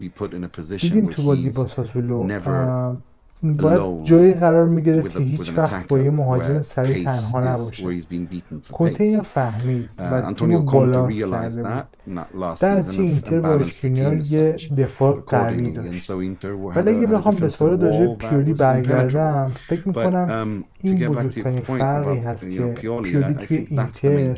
دیدیم 0.77 1.07
تو 1.07 1.23
بازی 1.23 1.51
با 1.51 1.67
ساسولو 1.67 2.39
باید 3.43 4.05
جایی 4.05 4.33
قرار 4.33 4.69
می‌گرفت 4.69 5.13
که 5.13 5.19
هیچ 5.19 5.53
وقت 5.57 5.89
با 5.89 5.99
یه 5.99 6.11
مهاجم 6.11 6.63
سریع 6.63 7.05
تنها 7.05 7.41
نباشه. 7.41 8.01
کنته 8.73 9.05
اینو 9.05 9.23
فهمید؟ 9.23 9.91
و 9.99 10.33
تیم 10.33 10.65
بالانس 10.65 11.21
کرده 11.21 11.63
بود. 11.63 12.59
در 12.61 12.81
تیم 12.81 13.05
اینتر 13.05 13.41
با 13.41 13.65
یه 14.31 14.57
دفاع 14.77 15.21
قوی 15.27 15.73
داشت. 15.73 16.11
ولی 16.77 16.91
اگه 16.91 17.07
بخوام 17.07 17.35
به 17.35 17.49
سوال 17.49 17.81
راجع 17.81 18.15
پیولی 18.15 18.53
برگردم 18.53 19.53
فکر 19.69 19.89
می‌کنم 19.89 20.63
um, 20.63 20.65
این 20.81 21.09
بزرگترین 21.09 21.61
فرقی 21.61 22.19
هست 22.19 22.51
که 22.51 22.67
پیولی 22.67 23.35
توی 23.35 23.57
اینتر 23.57 24.35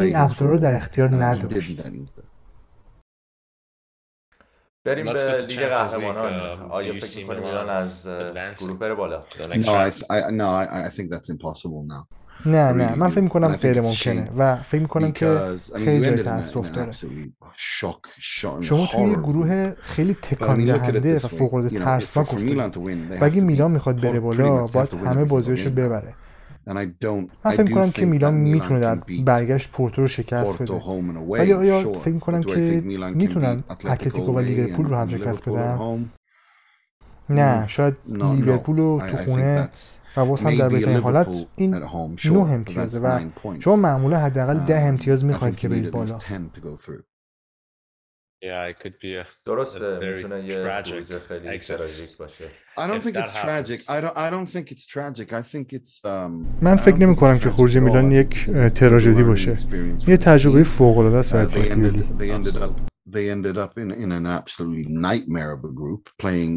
این 0.00 0.16
افزار 0.16 0.48
رو 0.48 0.58
در 0.58 0.74
اختیار 0.74 1.08
uh, 1.08 1.12
نداشت. 1.12 1.86
بریم 4.86 5.12
به 5.12 5.36
لیگ 5.48 5.60
قهرمانان. 5.60 6.32
uh, 6.32 6.70
آیا 6.70 6.92
فکر 6.92 7.18
می‌کنی 7.18 7.40
میلان 7.40 7.70
از 7.70 8.08
گروه 8.60 8.78
بره 8.78 8.94
بالا؟ 8.94 9.20
no 9.20 10.66
I, 10.86 10.90
think 10.96 11.10
that's 11.12 11.28
impossible 11.28 11.82
now. 11.88 12.16
نه 12.46 12.72
نه 12.72 12.94
من 12.94 13.10
فکر 13.10 13.20
می‌کنم 13.20 13.48
غیر 13.48 13.80
ممکنه 13.80 14.24
و 14.38 14.56
فکر 14.56 14.80
می‌کنم 14.80 15.12
که 15.12 15.38
خیلی 15.74 16.06
جای 16.06 16.22
تاسف 16.22 16.70
داره. 16.70 16.92
شما 18.60 18.86
توی 18.86 19.10
یه 19.10 19.16
گروه 19.16 19.74
خیلی 19.80 20.14
تکان 20.14 20.64
دهنده 20.64 21.16
و 21.16 21.18
فوق 21.18 21.54
العاده 21.54 21.78
ترسناک 21.78 22.34
و 23.20 23.24
اگه 23.24 23.40
میلان 23.40 23.70
می‌خواد 23.70 24.00
بره 24.00 24.20
بالا 24.20 24.66
باید 24.66 24.94
همه 24.94 25.24
بازیاشو 25.24 25.70
ببره. 25.70 26.14
من 27.44 27.52
فکر 27.52 27.74
کنم 27.74 27.90
که 27.90 28.06
میلان 28.06 28.34
می‌تونه 28.34 28.80
در 28.80 28.94
برگشت 29.24 29.70
پورتو 29.72 30.02
رو 30.02 30.08
شکست 30.08 30.62
بده. 30.62 30.74
ولی 31.28 31.52
آیا 31.52 31.92
فکر 31.92 32.14
می‌کنم 32.14 32.42
که 32.42 32.82
می‌تونن 33.14 33.64
اتلتیکو 33.70 34.32
و 34.32 34.38
لیورپول 34.38 34.86
رو 34.86 34.96
هم 34.96 35.08
شکست 35.08 35.48
بدن 35.48 36.10
نه 37.30 37.64
شاید 37.68 37.96
لیورپول 38.08 38.76
رو 38.76 39.02
تو 39.10 39.16
خونه 39.16 39.68
و 40.16 40.24
باز 40.26 40.40
هم 40.40 40.54
در 40.54 40.68
بهترین 40.68 40.96
حالت 40.96 41.28
این 41.56 41.74
نه 41.74 42.40
امتیازه 42.40 43.00
و 43.00 43.20
شما 43.60 43.76
معمولا 43.76 44.18
حداقل 44.18 44.58
ده 44.58 44.80
um, 44.80 44.88
امتیاز 44.88 45.24
می‌خواید 45.24 45.56
که 45.56 45.68
برید 45.68 45.90
بالا. 45.90 46.18
Yeah, 48.42 48.64
it 48.64 48.78
could 48.78 48.98
be 49.00 49.16
a, 49.16 49.26
درسته 49.46 49.98
می‌تونه 49.98 50.44
یه 50.44 50.82
خروج 50.82 51.18
خیلی 51.18 51.58
تراژیک 51.58 52.16
باشه. 52.16 52.44
I 52.76 52.86
don't 52.86 53.02
think 53.02 53.16
it's 53.16 53.34
tragic. 53.34 53.80
I 53.88 54.00
don't 54.00 54.16
I 54.16 54.30
don't 54.30 54.48
think 54.54 54.70
it's 54.72 54.86
tragic. 54.86 55.32
I 55.32 55.42
think 55.42 55.72
it's 55.72 56.04
um 56.04 56.62
من 56.62 56.76
فکر 56.76 56.96
نمی 56.96 57.16
کنم 57.16 57.38
که 57.38 57.50
خروج 57.50 57.78
میلان 57.78 58.12
یک 58.12 58.50
تراژدی 58.74 59.22
باشه. 59.22 59.56
یه 60.08 60.16
تجربه 60.16 60.64
فوق 60.64 60.98
العاده 60.98 61.16
است 61.16 61.32
برای 61.32 61.46
They 61.46 62.30
ended 62.30 62.56
up 62.56 62.80
they 63.10 63.28
ended 63.30 63.56
up 63.56 63.78
in 63.78 63.90
in 64.04 64.12
an 64.12 64.26
absolutely 64.26 64.86
nightmare 65.08 65.50
of 65.56 65.64
a 65.64 65.72
group 65.80 66.02
playing 66.22 66.54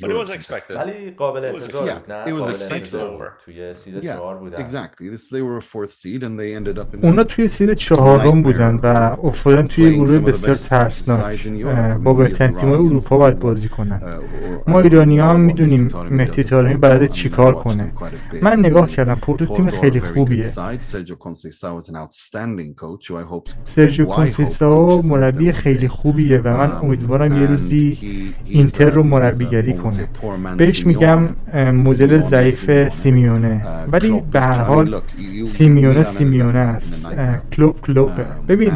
But 0.00 0.10
it 0.10 0.16
was 0.24 0.30
expected. 0.30 0.76
ولی 0.76 1.10
قابل 1.10 1.44
انتظار 1.44 1.94
بود 1.94 2.12
نه؟ 2.12 2.24
It 2.24 2.42
was 2.42 2.54
expected. 2.54 2.96
توی 3.44 3.74
سید 3.74 4.02
چهار 4.02 4.36
بودن. 4.36 4.68
Exactly. 4.68 5.16
This, 5.16 5.28
they 5.28 5.42
were 5.42 5.58
a 5.58 5.66
fourth 5.72 5.90
seed 5.90 6.22
and 6.22 6.38
they 6.40 6.50
ended 6.60 6.78
up 6.78 6.94
in 6.94 7.04
اونا 7.04 7.24
توی 7.24 7.48
سید 7.48 7.72
چهارم 7.72 8.42
بودن 8.42 8.80
و 8.82 8.86
افتادن 9.22 9.66
توی 9.66 9.94
گروه 9.94 10.18
بسیار 10.18 10.54
ترسناک. 10.54 11.48
با 12.02 12.14
بهترین 12.14 12.56
تیم‌های 12.56 12.78
اروپا 12.78 13.18
باید 13.18 13.38
بازی 13.38 13.68
کنن. 13.68 14.00
ما 14.66 14.80
ایرانی 14.80 15.18
هم 15.18 15.40
می‌دونیم 15.40 15.88
مهدی 16.10 16.44
طارمی 16.44 16.74
بلد 16.74 17.10
چیکار 17.10 17.54
کنه. 17.54 17.92
من 18.42 18.58
نگاه 18.58 18.90
کردم 18.90 19.14
پورتو 19.14 19.46
تیم 19.46 19.70
خیلی 19.70 20.00
خوبیه. 20.00 20.52
سرجیو 23.64 24.04
کونسیساو 24.06 25.06
مربی 25.06 25.52
خیلی 25.52 25.88
خوبیه 25.88 26.38
و 26.38 26.48
من 26.56 26.72
امیدوارم 26.72 27.42
یه 27.42 27.46
روزی 27.46 27.98
اینتر 28.44 28.90
رو 28.90 29.02
مربیگری 29.02 29.63
کنه. 29.72 30.08
بهش 30.56 30.86
میگم 30.86 31.28
مدل 31.72 32.22
ضعیف 32.22 32.88
سیمیونه. 32.88 33.66
ولی 33.92 34.22
به 34.32 34.40
هر 34.40 34.58
حال 34.58 35.00
سیمیونه 35.46 36.04
سیمیونه 36.04 36.58
است. 36.58 37.08
کلوب 37.52 37.80
کلوبه 37.80 38.26
ببین 38.48 38.72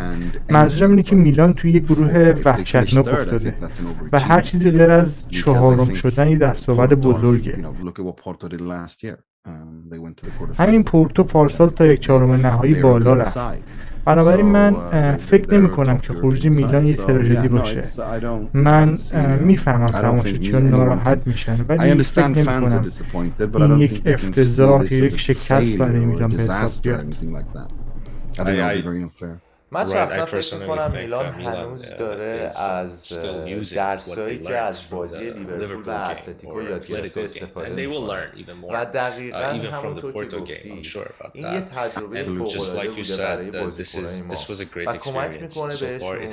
منظورم 0.51 0.91
اینه 0.91 1.03
که 1.03 1.17
میلان 1.17 1.53
توی 1.55 1.71
یه 1.71 1.81
گروه 1.81 2.35
وحشتناک 2.45 3.09
افتاده. 3.09 3.55
و 4.13 4.19
هر 4.19 4.41
چیزی 4.41 4.71
غیر 4.71 4.91
از 4.91 5.29
چهارم 5.29 5.95
شدن 5.95 6.29
یه 6.29 6.39
دستاورد 6.39 7.01
بزرگه. 7.01 7.59
همین 10.59 10.85
پورتو 10.85 11.25
پارسال 11.25 11.71
تا 11.71 11.87
یک 11.87 12.01
چهارم 12.01 12.33
نهایی 12.33 12.75
بالا 12.75 13.15
رفت. 13.15 13.39
بنابراین 14.09 14.47
من 14.47 14.77
فکر 15.17 15.55
نمی 15.55 15.71
کنم 15.71 15.99
که 15.99 16.13
خروج 16.13 16.47
میلان 16.47 16.87
یه 16.87 16.97
تراژدی 16.97 17.49
باشه. 17.49 17.83
من 18.55 18.97
می‌فهمم 19.41 19.87
تماشاچیان 19.87 20.69
ناراحت 20.69 21.27
میشن 21.27 21.65
ولی 21.69 22.03
فکر 22.05 22.29
نمی 22.29 22.45
کنم 23.53 23.73
این 23.73 23.81
یک 23.81 24.03
افتضاح 24.07 24.93
یک 24.93 25.21
شکست 25.21 25.77
برای 25.77 26.01
میلان 26.01 26.31
به 26.31 26.43
حساب 26.43 26.83
بیاد. 26.83 27.15
من 29.71 29.85
شخصا 29.85 30.27
فکر 30.27 30.57
می‌کنم 30.57 30.93
میلان 30.93 31.27
هنوز 31.27 31.97
داره 31.97 32.53
از 32.57 33.09
درسایی 33.75 34.37
که 34.37 34.57
از 34.57 34.91
بازی 34.91 35.31
لیورپول 35.31 35.83
و 35.87 36.11
اتلتیکو 36.11 36.63
یاد 36.63 36.87
گرفته 36.87 37.21
استفاده 37.21 37.87
می‌کنه 37.87 38.33
و 38.71 38.85
دقیقا 38.85 39.39
همونطور 39.39 40.27
که 40.27 40.37
گفتی 40.37 40.71
این 41.35 41.55
یه 41.55 41.61
تجربه 41.61 42.21
فوقالعاده 42.21 42.91
بوده 42.91 43.17
برای 43.17 43.51
بازیکنهای 43.51 44.23
ما 44.23 44.35
و 44.93 44.97
کمک 44.97 45.43
می‌کنه 45.43 45.77
بهشون 45.77 46.31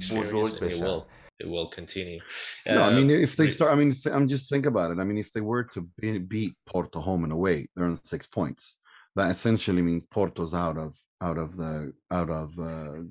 که 0.00 0.14
بزرگ 0.14 0.60
بشن 0.60 1.00
it 1.42 1.48
will 1.48 1.68
continue. 1.68 2.20
Uh, 2.66 2.74
no, 2.74 2.82
I 2.82 2.90
mean, 2.92 3.10
if 3.10 3.34
they 3.34 3.48
start, 3.48 3.72
I 3.72 3.74
mean, 3.74 3.94
I'm 4.12 4.28
just 4.28 4.50
think 4.50 4.66
about 4.66 4.90
it. 4.92 4.98
I 4.98 5.04
mean, 5.04 5.16
if 5.16 5.32
they 5.32 5.40
were 5.40 5.64
to 5.74 5.80
be, 5.98 6.18
beat 6.18 6.54
Porto 6.66 7.00
home 7.00 7.24
and 7.24 7.32
away, 7.32 7.68
they're 7.74 7.86
on 7.86 7.96
six 7.96 8.26
points. 8.26 8.76
That 9.16 9.30
essentially 9.30 9.82
means 9.82 10.04
Porto's 10.04 10.54
out 10.54 10.76
of 10.76 10.90
out 11.21 11.37
of 11.37 11.55
the 11.57 11.93
out 12.11 12.29
of 12.29 12.49
uh, 12.59 13.03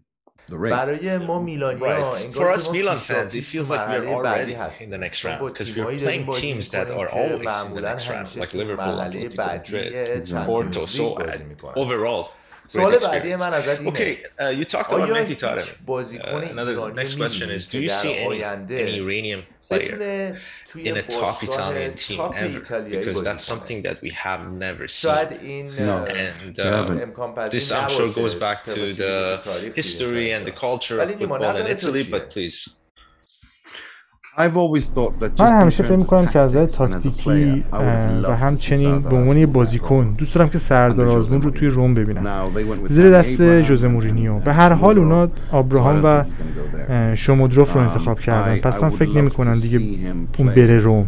the 0.49 0.59
race. 0.59 0.73
برای 0.73 1.19
ما 1.19 1.39
میلانی 1.39 1.81
right. 1.81 2.35
For 2.35 2.51
us 2.51 2.71
Milan 2.71 2.99
fans, 2.99 3.35
it 3.35 3.45
feels 3.45 3.71
like 3.71 3.89
we're 3.89 4.07
already 4.07 4.55
in 4.85 4.91
the 4.91 4.99
next 4.99 5.25
round 5.25 5.41
because 5.47 5.75
we're 5.75 5.99
playing 5.99 6.27
teams 6.31 6.71
that 6.71 6.91
are 6.91 7.09
always 7.09 7.67
in 7.67 7.75
the 7.75 7.81
next 7.81 8.09
round, 8.09 8.27
like 8.37 8.53
Liverpool, 8.55 8.97
Atletico 9.05 9.37
Madrid, 9.37 9.91
Porto. 10.47 10.87
So 10.87 11.15
uh, 11.15 11.83
overall, 11.83 12.25
سوال 12.69 12.99
بعدی 12.99 13.35
من 13.37 13.41
ازت 13.43 13.69
اینه 13.69 13.91
okay, 13.91 14.17
uh, 14.39 14.49
you 14.59 14.65
talked 14.65 14.91
about 14.93 15.09
Mehdi 15.09 15.37
Taremi. 15.37 15.75
Uh, 15.89 16.53
another 16.57 16.93
next 16.93 17.15
question 17.17 17.51
is 17.51 17.63
do 17.69 17.79
you 17.85 17.89
see 18.03 18.15
any, 18.27 18.43
any 18.85 18.95
Iranian 19.05 19.43
player 19.67 20.39
in 20.89 20.97
a 20.97 21.03
top 21.03 21.43
Italian 21.43 21.95
team 21.95 22.21
ever 22.43 22.61
because 22.97 23.23
that's 23.29 23.45
something 23.53 23.79
that 23.87 23.97
we 24.05 24.11
have 24.27 24.43
never 24.67 24.85
seen 24.89 25.65
no. 25.91 25.97
and 26.23 26.55
uh, 26.61 27.49
this 27.57 27.67
I'm 27.79 27.91
sure 27.97 28.09
goes 28.23 28.35
back 28.47 28.59
to 28.77 28.83
the 29.03 29.13
history 29.81 30.29
and 30.35 30.43
the 30.51 30.57
culture 30.67 30.99
of 31.03 31.09
football 31.21 31.57
in 31.63 31.67
Italy 31.77 32.03
but 32.15 32.23
please 32.35 32.57
من 35.40 35.62
همیشه 35.62 35.84
فکر 35.84 35.96
می‌کنم 35.96 36.26
که 36.26 36.40
از 36.40 36.56
نظر 36.56 36.66
تاکتیکی 36.66 37.64
و 38.24 38.36
همچنین 38.36 39.00
به 39.00 39.16
عنوان 39.16 39.38
یه 39.38 39.46
بازیکن 39.46 40.16
دوست 40.18 40.36
دارم 40.36 40.50
که 40.50 40.58
سردار 40.58 41.08
آزمون 41.08 41.42
رو 41.42 41.52
توی 41.52 41.68
روم 41.68 41.94
ببینم. 41.94 42.24
زیر 42.88 43.10
دست 43.12 43.42
جوزه 43.42 43.88
مورینیو. 43.88 44.40
به 44.40 44.54
هر 44.54 44.74
حال 44.74 44.98
اونا 44.98 45.28
آبراهام 45.52 46.02
و 46.04 46.24
شومودروف 47.16 47.74
رو 47.74 47.82
انتخاب 47.82 48.20
کردن. 48.20 48.58
پس 48.58 48.84
من 48.84 48.90
فکر 48.90 49.18
نمی 49.18 49.30
کنم 49.30 49.54
دیگه 49.54 49.80
اون 50.38 50.48
بره 50.48 50.80
روم. 50.80 51.08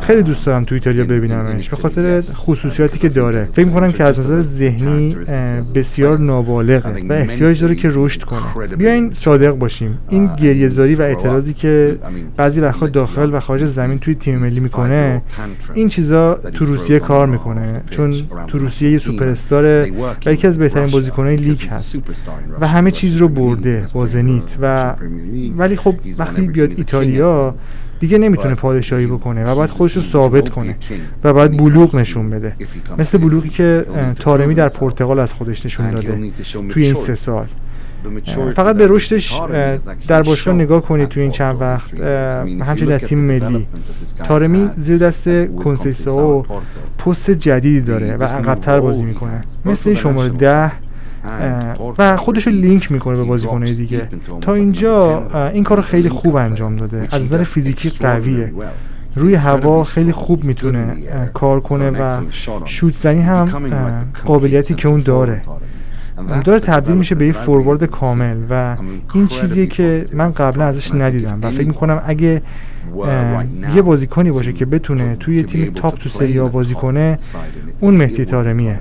خیلی 0.00 0.22
دوست 0.22 0.46
دارم 0.46 0.64
تو 0.64 0.74
ایتالیا 0.74 1.04
ببینمش 1.04 1.68
به 1.68 1.76
خاطر 1.76 2.20
خصوصیاتی 2.20 2.98
که 2.98 3.08
داره. 3.08 3.48
فکر 3.52 3.66
می‌کنم 3.66 3.92
که 3.92 4.04
از 4.04 4.20
نظر 4.20 4.40
ذهنی 4.40 5.16
بسیار 5.74 6.18
نابالغه. 6.18 7.02
و 7.08 7.12
احتیاج 7.12 7.60
داره 7.60 7.74
که 7.74 7.90
رشد 7.92 8.22
کنه. 8.22 8.66
بیاین 8.76 9.12
صادق 9.12 9.50
باشیم. 9.50 9.98
این 10.08 10.30
گریهزاری 10.36 10.94
و 10.94 11.02
اعتراضی 11.02 11.52
که 11.52 11.98
بعضی 12.36 12.60
وقتا 12.60 12.86
داخل 12.86 13.34
و 13.34 13.40
خارج 13.40 13.64
زمین 13.64 13.98
توی 13.98 14.14
تیم 14.14 14.38
ملی 14.38 14.60
می‌کنه. 14.60 15.22
این 15.74 15.88
چیزا 15.88 16.34
تو 16.34 16.64
روسیه 16.64 16.98
کار 16.98 17.26
می‌کنه. 17.26 17.82
چون 17.90 18.14
تو 18.46 18.58
روسیه 18.58 18.90
یه 18.90 18.98
سوپر 18.98 19.28
استاره 19.28 19.92
و 20.26 20.32
یکی 20.32 20.46
از 20.46 20.58
بهترین 20.58 20.90
بازیکنهای 20.90 21.36
لیگ 21.36 21.62
هست. 21.70 21.96
و 22.60 22.66
همه 22.66 22.90
چیز 22.90 23.16
رو 23.16 23.28
برده 23.28 23.86
با 23.92 24.06
زنیت. 24.06 24.56
و 24.60 24.94
ولی 25.56 25.76
خب 25.76 25.94
وقتی 26.18 26.42
بیاد 26.42 26.72
ایتالیا 26.76 27.54
دیگه 28.00 28.18
نمی‌تونه 28.18 28.54
پادشاهی 28.54 29.06
بکنه 29.06 29.44
و 29.44 29.54
باید 29.54 29.70
خودش 29.70 29.96
رو 29.96 30.02
ثابت 30.02 30.48
کنه 30.48 30.76
و 31.24 31.32
باید 31.32 31.56
بلوغ 31.56 31.96
نشون 31.96 32.30
بده. 32.30 32.56
مثل 32.98 33.18
بلوغی 33.18 33.48
که 33.48 33.86
تارمی 34.18 34.54
در 34.54 34.68
پرتغال 34.68 35.18
از 35.18 35.32
خودش 35.32 35.66
نشون 35.66 35.90
داده. 35.90 36.30
توی 36.68 36.84
این 36.84 36.94
سه 36.94 37.14
سال. 37.14 37.46
فقط 38.56 38.76
به 38.76 38.86
رشدش 38.88 39.40
در 40.08 40.22
باشگاه 40.22 40.54
نگاه 40.54 40.82
کنید 40.82 41.08
توی 41.08 41.22
این 41.22 41.32
چند 41.32 41.60
وقت. 41.60 42.00
همچنین 42.00 42.90
در 42.90 42.98
تیم 42.98 43.20
ملی. 43.20 43.66
تارمی 44.24 44.70
زیر 44.76 44.98
دست 44.98 45.28
کنسیساو 45.64 46.46
پست 46.98 47.30
جدیدی 47.30 47.80
داره 47.80 48.16
و 48.16 48.24
عقبتر 48.24 48.80
بازی 48.80 49.04
می‌کنه. 49.04 49.44
مثل 49.64 49.94
شماره 49.94 50.28
ده 50.28 50.72
و 51.98 52.16
خودش 52.16 52.46
رو 52.46 52.52
لینک 52.52 52.92
می‌کنه 52.92 53.16
به 53.16 53.24
بازیکنهای 53.24 53.74
دیگه. 53.74 54.08
تا 54.40 54.54
اینجا 54.54 55.26
این 55.48 55.64
کار 55.64 55.80
خیلی 55.80 56.08
خوب 56.08 56.36
انجام 56.36 56.76
داده. 56.76 57.08
از 57.12 57.22
نظر 57.22 57.42
فیزیکی 57.42 57.90
قویه. 57.90 58.52
روی 59.14 59.34
هوا 59.34 59.84
خیلی 59.84 60.12
خوب 60.12 60.44
می‌تونه 60.44 60.96
کار 61.34 61.60
کنه 61.60 61.90
و 61.90 62.20
شوت 62.64 62.94
زنی 62.94 63.22
هم 63.22 63.48
قابلیتی 64.24 64.74
که 64.74 64.88
اون 64.88 65.00
داره. 65.00 65.42
داره 66.44 66.60
تبدیل 66.60 66.96
میشه 66.96 67.14
به 67.14 67.26
یه 67.26 67.32
فوروارد 67.32 67.84
کامل 67.84 68.36
و 68.50 68.76
این 69.14 69.26
چیزیه 69.26 69.66
که 69.66 70.06
من 70.12 70.30
قبلا 70.30 70.64
ازش 70.64 70.94
ندیدم 70.94 71.38
و 71.42 71.50
فکر 71.50 71.66
می‌کنم 71.66 72.02
اگه 72.06 72.42
یه 73.74 73.82
بازیکنی 73.82 74.30
باشه 74.30 74.52
که 74.52 74.64
بتونه 74.64 75.16
توی 75.16 75.42
تیم 75.42 75.72
تاپ 75.74 75.98
تو 75.98 76.08
سری 76.08 76.40
بازی 76.40 76.74
کنه 76.74 77.18
اون 77.80 77.94
مهدی 77.94 78.24
تارمیه 78.24 78.80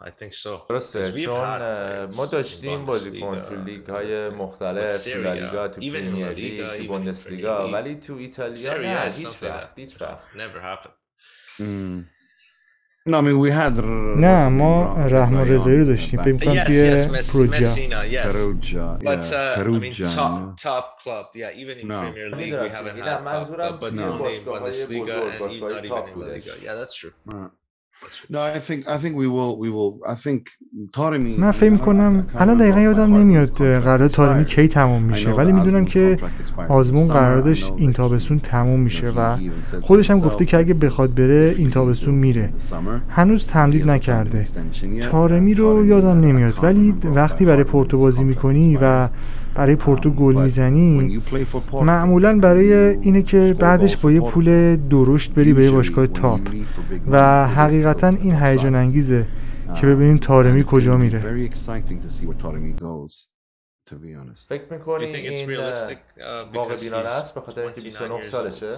I 0.00 0.10
think 0.10 0.34
so. 0.34 0.48
درسته 0.68 1.12
چون 1.12 2.08
ما 2.16 2.26
داشتیم 2.32 2.86
بازیکن 2.86 3.42
تو 3.42 3.54
لیگ 3.64 3.86
های 3.86 4.28
مختلف 4.28 5.04
تو 5.04 5.22
لالیگا 5.22 5.68
تو 5.68 5.80
پریمیر 5.80 6.28
لیگ 6.28 6.76
تو 6.76 6.84
بوندسلیگا 6.86 7.72
ولی 7.72 7.94
تو 7.94 8.16
ایتالیا 8.16 8.76
نه 8.76 9.00
هیچ 9.00 9.42
وقت 9.42 9.70
هیچ 9.76 10.00
وقت. 10.00 10.18
نه 13.06 14.48
ما 14.48 15.06
رحمان 15.06 15.48
رضایی 15.48 15.78
رو 15.78 15.84
داشتیم 15.84 16.22
فکر 16.22 16.32
می‌کنم 16.32 16.64
توی 16.64 17.06
پروجا 18.24 18.98
پروجا 19.56 20.54
منظورم 23.24 23.78
توی 23.78 24.00
باشگاه‌های 24.18 24.68
بزرگ 25.38 25.38
باشگاه‌های 25.38 25.88
تاپ 25.88 26.08
بودش 28.02 28.22
من 31.38 31.50
فکر 31.50 31.70
می‌کنم 31.70 32.26
الان 32.34 32.56
دقیقا 32.56 32.80
یادم 32.80 33.16
نمیاد 33.16 33.56
قرار 33.80 34.08
تارمی 34.08 34.44
کی 34.44 34.68
تموم 34.68 35.02
میشه 35.02 35.30
ولی 35.30 35.52
می‌دونم 35.52 35.84
که 35.84 36.16
آزمون 36.68 37.08
قراردادش 37.08 37.70
این 37.76 37.92
تابستون 37.92 38.38
تموم 38.38 38.80
میشه 38.80 39.10
و 39.10 39.36
خودش 39.82 40.10
هم 40.10 40.20
گفته 40.20 40.44
که 40.44 40.56
اگه 40.56 40.74
بخواد 40.74 41.14
بره 41.14 41.54
این 41.58 41.70
تابستون 41.70 42.14
میره. 42.14 42.52
هنوز 43.08 43.46
تمدید 43.46 43.90
نکرده. 43.90 44.44
تارمی 45.10 45.54
رو 45.54 45.86
یادم 45.86 46.20
نمیاد 46.20 46.64
ولی 46.64 46.94
وقتی 47.04 47.44
برای 47.44 47.64
پورتو 47.64 47.98
بازی 47.98 48.24
می‌کنی 48.24 48.78
و 48.82 49.08
برای 49.56 49.76
پورتو 49.76 50.10
گل 50.10 50.42
می‌زنی 50.42 51.22
معمولا 51.72 52.38
برای 52.38 52.72
اینه 52.74 53.22
که 53.22 53.56
بعدش 53.58 53.96
با 53.96 54.12
یه 54.12 54.20
پول 54.20 54.76
درشت 54.76 55.34
بری 55.34 55.52
به 55.52 55.64
یه 55.64 55.70
باشگاه 55.70 56.06
تاپ. 56.06 56.40
و 57.10 57.46
حقیقتا 57.46 58.08
این 58.08 58.34
هیجان 58.34 58.74
انگیزه 58.74 59.26
که 59.80 59.86
ببینیم 59.86 60.18
تارمی 60.18 60.64
کجا 60.64 60.96
میره. 60.96 61.48
فکر 64.48 64.62
می‌کنی 64.70 65.04
این 65.04 65.58
واقع 66.54 66.76
بینانه 66.76 67.08
است؟ 67.08 67.34
به 67.34 67.40
خاطر 67.40 67.60
اینکه 67.60 67.80
29 67.80 68.22
سالشه؟ 68.22 68.76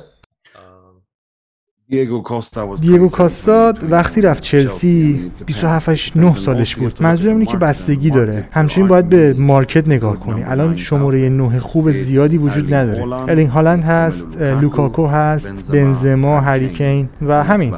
دیگو 1.88 2.22
کاستا 2.22 2.74
دیگو 2.74 3.08
کاستا 3.08 3.74
وقتی 3.82 4.20
رفت 4.20 4.42
چلسی 4.42 5.32
27 5.46 6.16
9 6.16 6.36
سالش 6.36 6.76
بود. 6.76 7.02
منظورم 7.02 7.38
اینه 7.38 7.46
که 7.46 7.56
بستگی 7.56 8.10
داره. 8.10 8.48
همچنین 8.52 8.88
باید 8.88 9.08
به 9.08 9.34
market 9.34 9.86
نگاه 9.86 10.20
کنی. 10.20 10.44
الان 10.44 10.76
شماره 10.76 11.28
9 11.28 11.60
خوب 11.60 11.90
زیادی 11.90 12.38
وجود 12.38 12.74
نداره. 12.74 13.12
ارلینگ 13.12 13.48
هالند 13.48 13.84
هست 13.84 14.36
لوکاکو 14.40 15.06
هست 15.06 15.72
بنزما 15.72 16.40
هری 16.40 16.70
کین 16.70 17.08
و 17.22 17.44
همین. 17.44 17.74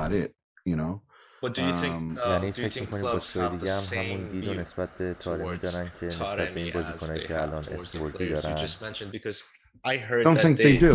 یعنی 0.66 2.52
فکر 2.52 2.80
می‌کنی 2.80 3.02
باشگاه 3.02 3.56
دیگه 3.56 3.72
هم 3.72 4.02
همون 4.02 4.28
دید 4.28 4.48
و 4.48 4.54
نسبت 4.54 4.88
به 4.98 5.16
تارمی 5.20 5.58
دارن 5.58 5.86
که 6.00 6.06
نسبت 6.06 6.54
به 6.54 6.60
این 6.60 6.72
بازیکنایی 6.74 7.26
که 7.26 7.42
الان 7.42 7.58
اسم 7.58 7.98
دارن؟ 8.18 9.32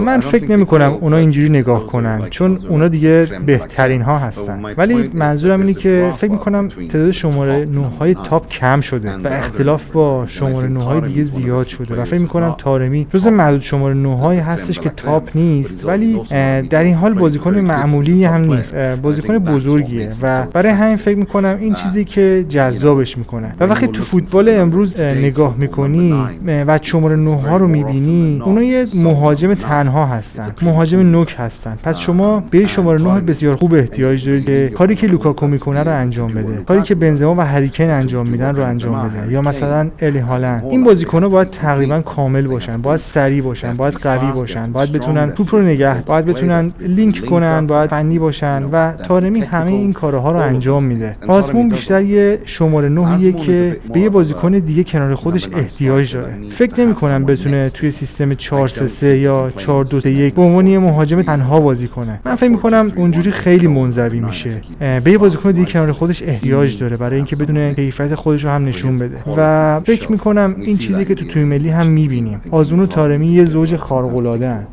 من 0.05 0.19
فکر 0.19 0.51
نمی 0.51 0.65
کنم 0.65 0.97
اونا 1.01 1.17
اینجوری 1.17 1.49
نگاه 1.49 1.87
کنن 1.87 2.27
چون 2.29 2.59
اونا 2.69 2.87
دیگه 2.87 3.27
بهترین 3.45 4.01
ها 4.01 4.19
هستن. 4.19 4.63
ولی 4.77 5.11
منظورم 5.13 5.59
اینه 5.59 5.73
که 5.73 6.11
فکر 6.17 6.31
می 6.31 6.37
کنم 6.37 6.69
تعداد 6.69 7.11
شماره 7.11 7.65
9 7.65 7.81
های 7.99 8.13
تاپ 8.13 8.49
کم 8.49 8.81
شده. 8.81 9.11
و 9.23 9.27
اختلاف 9.27 9.83
با 9.91 10.23
شماره 10.27 10.67
9 10.67 10.83
های 10.83 11.01
دیگه 11.01 11.23
زیاد 11.23 11.67
شده. 11.67 12.01
و 12.01 12.03
فکر 12.03 12.21
می 12.21 12.27
کنم 12.27 12.55
تارمی 12.57 13.07
جز 13.13 13.27
معدود 13.27 13.61
شماره 13.61 13.93
9 13.95 14.17
های 14.17 14.37
هستش 14.37 14.79
که 14.79 14.89
تاپ 14.89 15.29
نیست. 15.35 15.85
ولی 15.85 16.21
در 16.69 16.83
این 16.83 16.95
حال 16.95 17.13
بازیکن 17.13 17.55
معمولی 17.55 18.25
هم 18.25 18.41
نیست. 18.41 18.75
بازیکن 18.75 19.39
بزرگیه 19.39 20.09
و 20.21 20.43
برای 20.53 20.71
همین 20.71 20.97
فکر 20.97 21.17
می 21.17 21.25
کنم 21.25 21.57
این 21.61 21.73
چیزی 21.73 22.05
که 22.05 22.45
جذابش 22.49 23.17
می‌کنه. 23.17 23.55
و 23.59 23.63
وقتی 23.65 23.87
تو 23.87 24.03
فوتبال 24.03 24.49
امروز 24.49 24.99
نگاه 24.99 25.55
می‌کنی 25.57 26.13
و 26.45 26.79
شماره 26.81 27.15
9 27.15 27.35
ها 27.35 27.57
رو 27.57 27.67
می‌بینی 27.67 28.41
اونا 28.45 28.74
مهاجم 28.95 29.53
تنها 29.53 30.05
هستن 30.05 30.51
مهاجم 30.61 30.99
نوک 30.99 31.35
هستن. 31.39 31.77
پس 31.83 31.97
شما 31.97 32.43
به 32.51 32.65
شماره 32.65 33.01
9 33.01 33.21
بسیار 33.21 33.55
خوب 33.55 33.73
احتیاج 33.73 34.29
دارید 34.29 34.45
که 34.45 34.71
کاری 34.75 34.95
که 34.95 35.07
لوکاکو 35.07 35.47
می‌کنه 35.47 35.83
رو 35.83 35.91
انجام 35.91 36.33
بده. 36.33 36.63
کاری 36.67 36.81
که 36.81 36.95
بنزما 36.95 37.35
و 37.35 37.41
هریکن 37.41 37.89
انجام 37.89 38.27
میدن 38.27 38.55
رو 38.55 38.63
انجام 38.63 39.09
بده. 39.09 39.31
یا 39.31 39.41
مثلا 39.41 39.89
الی 39.99 40.19
هالند. 40.19 40.63
این 40.69 40.83
بازیکن‌ها 40.83 41.29
باید 41.29 41.49
تقریبا 41.49 42.01
کامل 42.01 42.47
باشن 42.47 42.77
باید 42.77 42.99
سریع 42.99 43.41
باشن 43.41 43.73
باید 43.73 43.93
قوی 43.93 44.31
باشن 44.31 44.71
باید 44.71 44.91
بتونن 44.91 45.31
توپ 45.31 45.55
رو 45.55 45.61
نگه 45.61 46.01
باید 46.01 46.25
بتونن 46.25 46.71
لینک 46.79 47.25
کنن 47.25 47.67
باید 47.67 47.89
فنی 47.89 48.19
باشن 48.19 48.63
و 48.71 48.91
تارمی 48.91 49.39
همه 49.39 49.71
این 49.71 49.93
کارها 49.93 50.31
رو 50.31 50.39
انجام 50.39 50.83
میده. 50.83 51.15
آزمون 51.27 51.69
بیشتر 51.69 52.01
یه 52.01 52.39
شماره 52.45 52.89
9 52.89 53.31
که 53.31 53.77
به 53.93 53.99
یه 53.99 54.09
بازیکن 54.09 54.51
دیگه 54.51 54.83
کنار 54.83 55.15
خودش 55.15 55.49
احتیاج 55.53 56.13
داره. 56.13 56.33
فکر 56.51 56.81
نمی 56.81 56.93
کنم 56.93 57.23
بتونه 57.25 57.69
توی 57.69 57.91
سیستم 57.91 58.33
4 58.33 58.64
3 58.67 58.87
3 58.87 59.17
یا 59.17 59.51
4 59.57 59.83
2 59.83 60.01
3 60.01 60.09
1 60.09 60.33
به 60.33 60.41
عنوان 60.41 60.67
یه 60.67 60.79
مهاجم 60.79 61.21
تنها 61.21 61.59
بازی 61.59 61.87
کنه. 61.87 62.19
من 62.25 62.35
فکر 62.35 62.49
می‌کنم 62.49 62.91
اونجوری 62.95 63.31
خیلی 63.31 63.67
منزوی 63.67 64.19
میشه. 64.19 64.61
به 64.79 65.11
یه 65.11 65.17
بازیکن 65.17 65.51
دیگه 65.51 65.71
کنار 65.71 65.91
خودش 65.91 66.23
احتیاج 66.23 66.79
داره 66.79 66.97
برای 66.97 67.15
اینکه 67.15 67.35
بدون 67.35 67.73
کیفیت 67.73 68.15
خودش 68.15 68.43
رو 68.43 68.49
هم 68.49 68.65
نشون 68.65 68.99
بده. 68.99 69.17
و 69.37 69.79
فکر 69.79 70.11
می‌کنم 70.11 70.55
این 70.57 70.77
چیزی 70.77 71.05
که 71.05 71.15
تو 71.15 71.25
توی 71.25 71.43
ملی 71.43 71.69
هم 71.69 71.87
می‌بینیم. 71.87 72.41
آزمون 72.51 72.83
و 72.83 72.85
تارمی 72.85 73.27
یه 73.27 73.45
زوج 73.45 73.75
خارق 73.75 74.15
العاده 74.15 74.67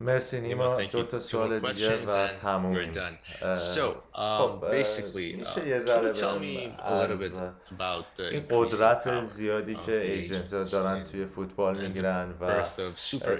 مرسی 0.00 0.40
نیما. 0.40 0.82
دو 0.82 1.02
تا 1.02 1.18
سوال 1.18 1.58
دیگه 1.60 2.04
و 2.06 2.28
تمومیم. 2.28 2.92
خب 4.12 4.64
میشه 5.14 5.68
یه 5.68 5.80
ذره 5.80 6.10
از 6.80 7.22
این 8.18 8.42
قدرت 8.50 9.24
زیادی 9.24 9.76
که 9.86 10.00
ایجنت 10.00 10.52
ها 10.52 10.62
دارن 10.62 11.04
توی 11.04 11.26
فوتبال 11.26 11.80
می‌گیرن 11.80 12.34
و 12.40 12.64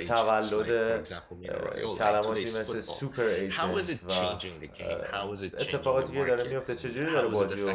تولد 0.06 1.08
کلماتی 1.98 2.44
مثل 2.44 2.80
سوپر 2.80 3.22
ایجنت 3.22 3.98
و 4.08 4.12
اتفاقاتی 5.60 6.12
که 6.12 6.24
داره 6.24 6.48
میفته 6.48 6.74
چجوری 6.74 7.12
داره 7.12 7.28
بازی 7.28 7.62
و 7.62 7.72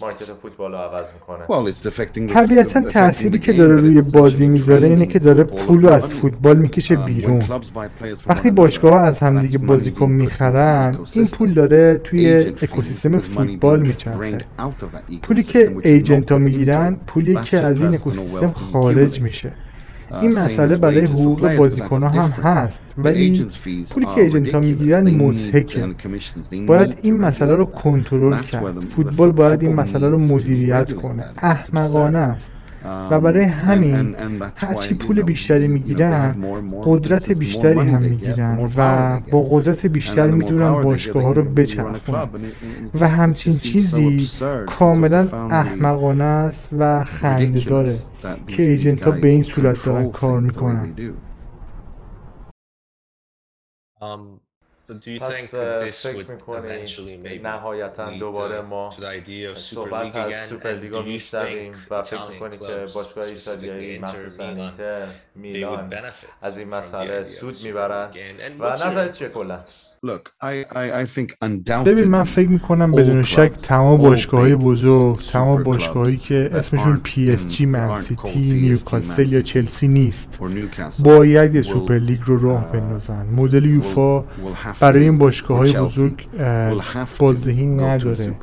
مارکت 0.00 0.24
فوتبال 0.24 0.72
رو 0.72 0.78
عوض 0.78 1.12
می‌کنه؟ 1.12 1.46
طبیعتا 2.26 2.80
تأثیری 2.80 3.38
که 3.38 3.52
داره 3.52 3.74
روی 3.74 4.02
بازی 4.02 4.46
می‌ذاره 4.46 4.88
اینه 4.88 5.06
که 5.06 5.18
داره 5.18 5.44
پول 5.44 5.82
رو 5.82 5.88
از 5.88 6.14
فوتبال 6.14 6.56
می‌کشه 6.56 6.96
بیرون. 6.96 7.42
وقتی 8.26 8.50
باشگاه 8.50 8.92
ها 8.92 9.00
از 9.00 9.18
همدیگه 9.18 9.58
بازیکن 9.58 10.10
می‌خرن 10.10 10.98
این 11.12 11.26
پول 11.26 11.54
داره 11.54 12.00
توی 12.04 12.34
اکوسیستم 12.36 13.18
فوتبال 13.18 13.80
میچرخه. 13.80 14.38
پولی 15.22 15.42
که 15.42 15.76
ایجنت 15.82 16.32
ها 16.32 16.38
می‌گیرن 16.38 16.96
پولی 17.06 17.38
که 17.44 17.58
از 17.58 17.80
این 17.80 17.94
اکوسیستم 17.94 18.50
خارج 18.50 19.20
میشه. 19.20 19.52
این 20.22 20.38
مسئله 20.38 20.76
برای 20.76 21.00
حقوق 21.00 21.56
بازیکن 21.56 22.02
ها 22.02 22.08
هم 22.08 22.30
هست 22.42 22.84
ولی 22.98 23.46
پولی 23.90 24.06
که 24.06 24.20
ایجنت 24.20 24.54
ها 24.54 24.60
می‌گیرن 24.60 25.10
مزهکه 25.10 25.84
باید 26.66 26.98
این 27.02 27.16
مسئله 27.16 27.54
رو 27.54 27.64
کنترل 27.64 28.38
کرد. 28.38 28.80
فوتبال 28.96 29.32
باید 29.32 29.62
این 29.62 29.74
مسئله 29.74 30.08
رو 30.08 30.18
مدیریت 30.18 30.92
کنه. 30.92 31.24
احمقانه 31.38 32.18
است. 32.18 32.52
و 33.10 33.20
برای 33.20 33.44
همین 33.44 34.16
هرچی 34.56 34.94
پول 34.94 35.22
بیشتری 35.22 35.68
می‌گیرن 35.68 36.36
قدرت 36.84 37.30
بیشتری 37.32 37.80
هم 37.80 38.02
می‌گیرن 38.02 38.70
و 38.76 39.20
با 39.30 39.42
قدرت 39.42 39.86
بیشتری 39.86 40.32
می‌تونن 40.32 40.82
باشگاه 40.82 41.22
ها 41.22 41.32
رو 41.32 41.44
بچرخونن. 41.44 42.28
و 43.00 43.08
همچین 43.08 43.52
چیزی 43.52 44.28
کاملا 44.66 45.28
احمقانه 45.50 46.24
است 46.24 46.68
و 46.78 47.04
خنده 47.04 47.60
داره 47.60 47.92
که 48.46 48.62
ایجنت 48.62 49.04
ها 49.04 49.10
به 49.10 49.28
این 49.28 49.42
صورت 49.42 49.84
دارن 49.84 50.10
کار 50.10 50.40
می‌کنن. 50.40 50.94
پس 55.20 55.54
فکر 56.06 56.30
می‌کنی 56.30 57.38
نهایتا 57.38 58.10
دوباره 58.18 58.60
ما 58.60 58.90
صحبت 59.54 60.16
از 60.16 60.46
سوپرلیگا 60.46 61.02
میشنویم 61.02 61.86
و 61.90 62.02
فکر 62.02 62.30
می‌کنی 62.30 62.58
که 62.58 62.86
باشگاه 62.94 63.24
ایتالیایی 63.24 63.98
مخصوصا 63.98 64.48
اینتر 64.48 65.06
میلان 65.34 65.94
از 66.42 66.58
این 66.58 66.68
مسئله 66.68 67.24
سود 67.24 67.56
می‌برن 67.64 68.10
و 68.58 68.70
نظرت 68.70 69.18
چیه 69.18 69.28
کلا؟ 69.28 69.64
ببین 71.84 72.04
من 72.04 72.24
فکر 72.24 72.48
می‌کنم 72.48 72.92
بدون 72.92 73.22
شک 73.22 73.52
تمام 73.62 73.98
باشگاه 74.00 74.40
های 74.40 74.54
بزرگ 74.54 75.18
تمام 75.32 75.62
باشگاهایی 75.62 76.16
که 76.16 76.50
اسمشون 76.52 77.00
PSG 77.02 77.66
من 77.66 77.96
سیتی 77.96 78.52
نیوکاسل 78.52 79.32
یا 79.32 79.40
چلسی 79.42 79.88
نیست. 79.88 80.40
باید 81.04 81.54
یه 81.54 81.62
سوپر 81.62 81.98
لیگ 81.98 82.20
رو 82.24 82.38
راه 82.38 82.72
بندازن. 82.72 83.26
مدل 83.26 83.64
یوفا 83.64 84.24
برای 84.80 85.02
این 85.02 85.18
باشگاه 85.18 85.58
های 85.58 85.72
بزرگ 85.72 86.26
بازدهی 87.18 87.66
نداره. 87.66 88.36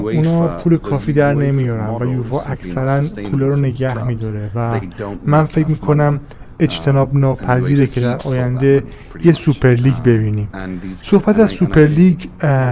اونا 0.00 0.48
پول 0.48 0.76
کافی 0.76 1.12
در 1.12 1.34
نمیارن 1.34 1.88
و 2.02 2.12
یوفا 2.12 2.40
اکثرا 2.40 3.02
پول 3.30 3.40
رو 3.40 3.56
نگه 3.56 4.04
میداره 4.06 4.50
و 4.54 4.80
من 5.26 5.44
فکر 5.44 5.68
می‌کنم 5.68 6.20
اجتناب 6.60 7.16
ناپذیره 7.16 7.86
که 7.86 8.00
در 8.00 8.16
آینده 8.24 8.82
یه 9.24 9.32
سوپر 9.32 9.68
لیگ 9.68 9.94
ببینیم. 10.04 10.48
صحبت 10.96 11.38
از 11.38 11.50
سوپر 11.50 11.86
لیگ 11.86 12.20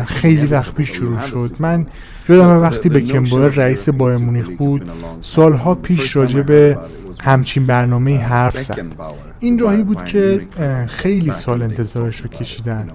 خیلی 0.06 0.46
وقت 0.46 0.74
پیش 0.74 0.92
شروع 0.92 1.20
شد. 1.20 1.50
من 1.58 1.86
یادم 2.28 2.62
وقتی 2.62 2.88
بکن‌باوئر 2.88 3.46
رئیس 3.46 3.88
بایرن 3.88 4.18
مونیخ 4.18 4.50
بود 4.58 4.90
سالها 5.20 5.74
پیش 5.74 6.16
راجع 6.16 6.42
به 6.42 6.78
همچین 7.22 7.66
برنامه 7.66 8.18
حرف 8.18 8.58
زد. 8.58 8.86
این 9.40 9.58
راهی 9.58 9.82
بود 9.82 10.04
که 10.04 10.40
خیلی 10.88 11.30
سال 11.30 11.62
انتظارش 11.62 12.16
رو 12.16 12.28
کشیدن. 12.28 12.88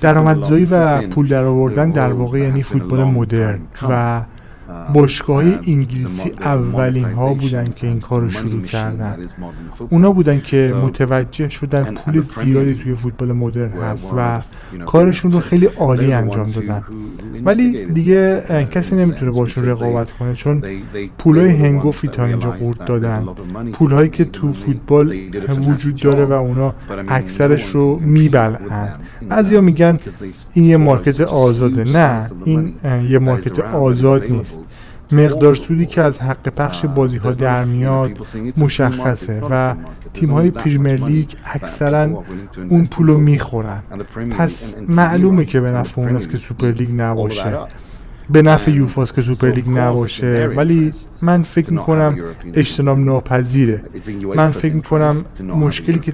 درآمدزایی 0.00 0.64
و 0.70 1.02
پول 1.02 1.28
درآوردن 1.28 1.90
در 1.90 2.12
واقع 2.12 2.38
یعنی 2.38 2.62
فوتبال 2.62 3.04
مدرن 3.04 3.58
و 3.90 4.22
باشگاه 4.94 5.44
انگلیسی 5.66 6.32
اولین 6.40 7.04
ها 7.04 7.34
بودن 7.34 7.64
که 7.76 7.86
این 7.86 8.00
کار 8.00 8.22
رو 8.22 8.30
شروع 8.30 8.62
کردن. 8.62 9.16
اونا 9.90 10.10
بودن 10.10 10.40
که 10.40 10.74
متوجه 10.82 11.48
شدن 11.48 11.84
پول 11.84 12.20
زیادی 12.20 12.74
توی 12.74 12.94
فوتبال 12.94 13.32
مدرن 13.32 13.72
هست 13.72 14.12
و 14.16 14.40
کارشون 14.86 15.30
رو 15.30 15.40
خیلی 15.40 15.66
عالی 15.66 16.12
انجام 16.12 16.50
دادن. 16.50 16.82
ولی 17.44 17.86
دیگه 17.86 18.42
کسی 18.70 18.96
نمی‌تونه 18.96 19.30
باشون 19.30 19.64
رقابت 19.64 20.10
کنه 20.10 20.34
چون 20.34 20.62
پولای 21.18 21.50
هنگوفی 21.50 22.08
تا 22.08 22.24
اینجا 22.24 22.50
قورت 22.50 22.84
دادن. 22.84 23.26
پولهایی 23.72 24.08
که 24.08 24.24
تو 24.24 24.52
فوتبال 24.52 25.14
وجود 25.66 25.96
داره 25.96 26.24
و 26.24 26.32
اونا 26.32 26.74
اکثرش 27.08 27.66
رو 27.66 27.98
میبلعن. 27.98 28.88
بعضیا 29.28 29.60
میگن 29.60 29.98
این 30.52 30.64
یه 30.64 30.76
مارکت 30.76 31.20
آزاده. 31.20 31.84
نه 31.84 32.26
این 32.44 32.74
یه 33.10 33.18
مارکت 33.18 33.58
آزاد 33.58 34.24
نیست 34.30 34.55
مقدار 35.12 35.54
سودی 35.54 35.86
که 35.86 36.02
از 36.02 36.18
حق 36.18 36.48
پخش 36.48 36.84
بازی 36.84 37.16
ها 37.16 37.32
در 37.32 37.64
میاد 37.64 38.10
مشخصه 38.58 39.42
و 39.50 39.74
تیم 40.14 40.30
های 40.30 40.50
پریمیر 40.50 41.04
لیگ 41.04 41.28
اکثرا 41.44 42.24
اون 42.68 42.86
پولو 42.86 43.18
می‌خورن. 43.18 43.82
پس 44.30 44.76
معلومه 44.88 45.44
که 45.44 45.60
به 45.60 45.70
نفع 45.70 46.00
اوناست 46.00 46.30
که 46.30 46.36
سوپر 46.36 46.70
لیگ 46.70 46.88
نباشه. 46.96 47.58
به 48.30 48.42
نفع 48.42 48.70
یوفاست 48.70 49.14
که 49.14 49.22
سوپر 49.22 49.50
لیگ 49.50 49.68
نباشه. 49.68 50.50
ولی 50.56 50.92
من 51.22 51.42
فکر 51.42 51.72
می‌کنم 51.72 52.18
اجتناب 52.54 52.98
ناپذیره. 52.98 53.82
من 54.36 54.50
فکر 54.50 54.74
می‌کنم 54.74 55.16
مشکلی 55.40 55.98
که 55.98 56.12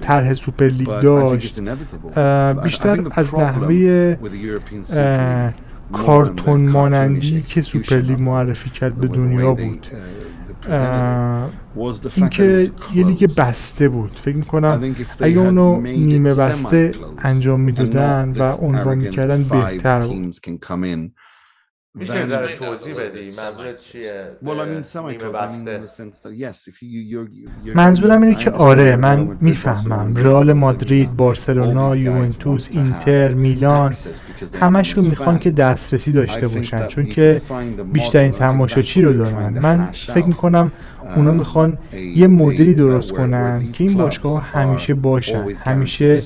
طرح 0.00 0.34
سوپر 0.34 0.66
لیگ 0.66 0.88
داشت 0.88 1.60
بیشتر 2.62 3.04
از 3.10 3.34
نحوه 3.34 4.16
کارتون 5.92 6.68
مانندی 6.68 7.42
که 7.42 7.62
سوپرلیگ 7.62 8.20
معرفی 8.20 8.70
کرد 8.70 8.94
به 8.94 9.08
دنیا 9.08 9.54
بود. 9.54 9.86
اینکه 12.16 12.70
یه 12.94 13.06
لیگ 13.06 13.34
بسته 13.36 13.88
بود. 13.88 14.20
فکر 14.22 14.36
می‌کنم 14.36 14.94
اگه 15.20 15.38
اونو 15.38 15.80
نیمه 15.80 16.34
بسته 16.34 16.94
انجام 17.18 17.60
می‌دادن 17.60 18.32
و 18.38 18.42
عنوان 18.42 18.98
می‌کردن 18.98 19.42
بهتر 19.42 20.00
بود. 20.00 20.36
توضیح 22.58 22.94
بدی؟ 22.94 23.28
منظورت 23.36 23.78
چیه؟ 23.78 24.26
منظورم 27.74 28.22
اینه 28.22 28.34
که 28.34 28.50
آره 28.50 28.96
من 28.96 29.38
می‌فهمم. 29.40 30.16
رئال 30.16 30.52
مادرید 30.52 31.16
بارسلونا 31.16 31.96
یوونتوس 31.96 32.68
اینتر 32.72 33.34
میلان 33.34 33.94
همشون 34.60 35.04
می‌خوان 35.04 35.38
که 35.38 35.50
دسترسی 35.50 36.12
داشته 36.12 36.48
باشن. 36.48 36.86
چون 36.86 37.06
که 37.06 37.40
بیشترین 37.92 38.32
تماشاچی 38.32 39.02
رو 39.02 39.12
دارن. 39.12 39.58
من 39.58 39.86
فکر 39.92 40.26
می‌کنم 40.26 40.72
اونا 41.16 41.30
می‌خوان 41.30 41.78
یه 42.14 42.26
مدلی 42.26 42.74
درست 42.74 43.12
کنن 43.12 43.68
که 43.72 43.84
این 43.84 43.94
باشگاه 43.94 44.42
همیشه 44.42 44.94
باشن 44.94 45.46
همیشه 45.64 46.22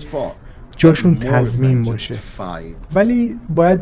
جاشون 0.78 1.14
تضمین 1.18 1.82
باشه. 1.82 2.14
ولی 2.94 3.36
باید 3.54 3.80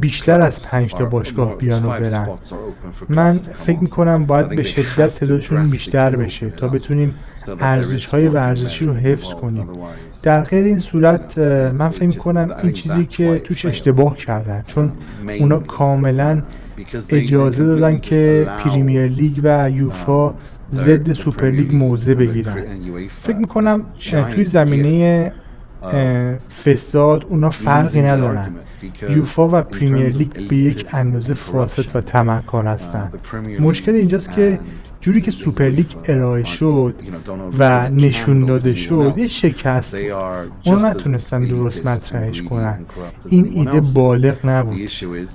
بیشتر 0.00 0.40
از 0.40 0.62
پنج 0.62 0.94
تا 0.94 1.04
باشگاه 1.04 1.56
بیان 1.56 1.84
و 1.84 1.88
برن. 1.88 2.28
من 3.08 3.32
فکر 3.32 3.78
می‌کنم 3.78 4.26
باید 4.26 4.48
به 4.48 4.62
شدت 4.62 5.14
تعدادشون 5.14 5.68
بیشتر 5.68 6.16
بشه 6.16 6.50
تا 6.50 6.68
بتونیم 6.68 7.14
ارزش 7.60 8.06
های 8.06 8.28
ورزشی 8.28 8.84
رو 8.84 8.94
حفظ 8.94 9.34
کنیم. 9.34 9.66
در 10.22 10.42
غیر 10.42 10.64
این 10.64 10.78
صورت 10.78 11.38
من 11.38 11.88
فکر 11.88 12.06
می‌کنم 12.06 12.50
این 12.62 12.72
چیزی 12.72 13.06
که 13.06 13.38
توش 13.38 13.66
اشتباه 13.66 14.16
کردن. 14.16 14.64
چون 14.66 14.92
اونا 15.38 15.58
کاملا 15.58 16.42
اجازه 17.08 17.64
دادن 17.64 17.98
که 17.98 18.48
پریمیر 18.58 19.06
لیگ 19.06 19.40
و 19.42 19.70
یوفا 19.70 20.34
ضد 20.72 21.12
سوپر 21.12 21.50
لیگ 21.50 21.74
موضع 21.74 22.14
بگیرن. 22.14 22.64
فکر 23.08 23.36
می‌کنم 23.36 23.82
توی 24.34 24.44
زمینه 24.44 25.32
فساد 26.64 27.24
اونا 27.28 27.50
فرقی 27.50 28.02
ندارن. 28.02 28.54
یوفا 29.08 29.48
و 29.48 29.62
پریمیر 29.62 30.08
لیگ 30.08 30.48
به 30.48 30.56
یک 30.56 30.86
اندازه 30.92 31.34
فاسد 31.34 31.84
و 31.94 32.00
متعفن 32.00 32.66
هستن. 32.66 33.12
مشکل 33.60 33.94
اینجاست 33.94 34.32
که 34.32 34.58
جوری 35.00 35.20
که 35.20 35.30
سوپرلیگ 35.30 35.86
ارائه 36.04 36.44
شد 36.44 36.94
و 37.58 37.90
نشون 37.90 38.46
داده 38.46 38.74
شد 38.74 39.14
یه 39.16 39.28
شکست 39.28 39.96
اون 40.64 40.84
نتونستن 40.84 41.44
درست 41.44 41.86
مطرحش 41.86 42.42
کنن. 42.42 42.80
این 43.28 43.50
ایده 43.54 43.80
بالغ 43.80 44.46
نبود. 44.46 44.78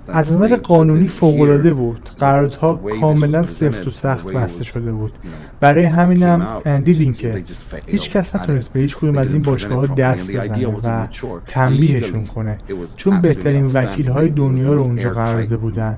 از 0.08 0.34
نظر 0.34 0.56
قانونی 0.56 1.08
فوقالعاده 1.08 1.74
بود. 1.74 2.10
قراردادها 2.20 2.80
کاملا 3.02 3.46
سفت 3.46 3.88
و 3.88 3.92
سخت 3.92 4.32
بسته 4.32 4.64
شده 4.64 4.92
بود. 4.92 5.14
برای 5.60 5.84
همینم 5.84 6.62
دیدیم 6.84 7.14
که 7.14 7.44
هیچ 7.88 8.10
کس 8.10 8.36
نتونست 8.36 8.74
به 8.74 8.80
هیچ 8.80 8.98
کدوم 8.98 9.18
از 9.18 9.34
این 9.34 9.42
باشگاه 9.42 9.88
دست 9.88 10.32
بزنه 10.32 10.68
و 10.68 11.08
تنبیهشون 11.48 12.26
کنه. 12.26 12.58
چون 12.96 13.22
بهترین 13.22 13.66
وکیل 13.66 14.08
های 14.08 14.30
دنیا 14.30 14.74
رو 14.74 14.82
اونجا 14.82 15.10
قرار 15.10 15.42
داده 15.42 15.58
بودن. 15.58 15.98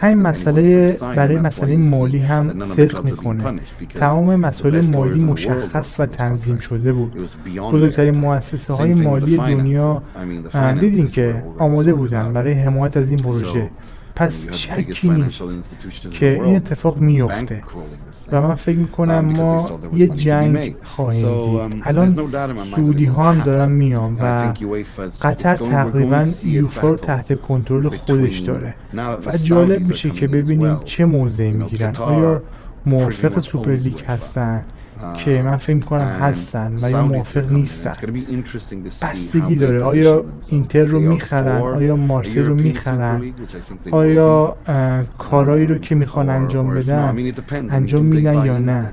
همین 0.00 0.22
مسئله 0.22 0.96
برای 1.16 1.36
مسئله 1.36 1.76
مالی 1.76 2.18
هم 2.18 2.64
صدق 2.64 3.03
می‌کنه. 3.04 3.60
تمام 3.94 4.36
مسائل 4.36 4.86
مالی 4.92 5.24
مشخص 5.24 5.96
و 5.98 6.06
تنظیم 6.06 6.58
شده 6.58 6.92
بود. 6.92 7.16
بزرگترین 7.72 8.18
مؤسسه 8.18 8.72
های 8.72 8.94
مالی 8.94 9.36
دنیا 9.36 10.02
دیدین 10.80 11.08
که 11.08 11.44
آماده 11.58 11.94
بودن 11.94 12.32
برای 12.32 12.52
حمایت 12.52 12.96
از 12.96 13.10
این 13.10 13.18
پروژه. 13.18 13.70
پس 14.16 14.52
شکی 14.52 15.08
نیست 15.08 15.44
که 16.10 16.40
این 16.44 16.56
اتفاق 16.56 16.98
میفته 16.98 17.62
و 18.32 18.42
من 18.42 18.54
فکر 18.54 18.76
می‌کنم 18.76 19.24
ما 19.24 19.70
یه 19.94 20.06
جنگ 20.06 20.76
خواهیم 20.84 21.68
دید. 21.70 21.82
الان 21.82 22.16
سعودی 22.62 23.04
ها 23.04 23.32
هم 23.32 23.40
دارن 23.40 23.72
میان 23.72 24.14
و 24.20 24.52
قطر 25.22 25.56
تقریبا 25.56 26.26
یوفا 26.44 26.88
رو 26.88 26.96
تحت 26.96 27.40
کنترل 27.40 27.88
خودش 27.88 28.38
داره. 28.38 28.74
و 29.26 29.36
جالب 29.44 29.86
میشه 29.86 30.10
که 30.10 30.28
ببینیم 30.28 30.80
چه 30.84 31.04
موضعی 31.04 31.52
می‌گیرن. 31.52 31.96
آیا 31.96 32.42
موافق 32.86 33.38
سوپرلیگ 33.38 34.00
هستن 34.08 34.64
که 35.16 35.42
من 35.42 35.56
فکر 35.56 35.78
کنم 35.78 36.00
هستن 36.00 36.74
و 36.82 36.90
یا 36.90 37.06
موافق 37.06 37.52
نیستن. 37.52 37.92
بستگی 39.02 39.56
داره. 39.56 39.82
آیا 39.82 40.24
اینتر 40.48 40.84
رو 40.84 41.00
می‌خرن؟ 41.00 41.60
آیا 41.60 41.96
مارسی 41.96 42.40
رو 42.40 42.54
می‌خرن؟ 42.54 43.32
آیا 43.90 44.56
کارایی 45.18 45.66
رو 45.66 45.78
که 45.78 45.94
می‌خوان 45.94 46.28
انجام 46.28 46.74
بدن 46.74 47.16
انجام 47.70 48.04
میدن 48.04 48.46
یا 48.46 48.58
نه؟ 48.58 48.92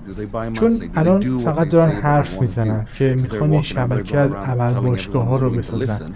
چون 0.53 0.79
الان 0.95 1.39
فقط 1.39 1.69
دارن 1.69 1.91
حرف 1.91 2.41
می‌زنن 2.41 2.85
که 2.97 3.15
می‌خوان 3.15 3.61
شبکه 3.61 4.17
از 4.17 4.33
اول 4.33 4.79
باشگاه 4.79 5.25
ها 5.25 5.37
رو 5.37 5.49
بسازن. 5.49 6.11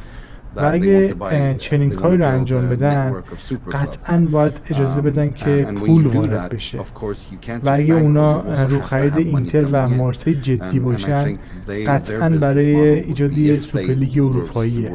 و 0.55 0.69
اگه 0.73 1.15
چنین 1.57 1.89
کاری 1.89 2.17
رو 2.17 2.27
انجام 2.27 2.69
بدن 2.69 3.15
قطعا 3.71 4.27
باید 4.31 4.61
اجازه 4.69 5.01
بدن 5.01 5.29
که 5.29 5.67
پول 5.85 6.05
وارد 6.05 6.49
بشه. 6.49 6.79
و 7.63 7.69
اگه 7.69 7.93
اونا 7.93 8.63
روی 8.63 8.79
خرید 8.79 9.17
اینتر 9.17 9.65
و 9.71 9.89
مارسی 9.89 10.35
جدی 10.35 10.79
باشن 10.79 11.37
قطعا 11.87 12.29
برای 12.29 12.75
ایجاد 12.99 13.53
سوپرلیگ 13.53 14.19
اروپاییه. 14.19 14.91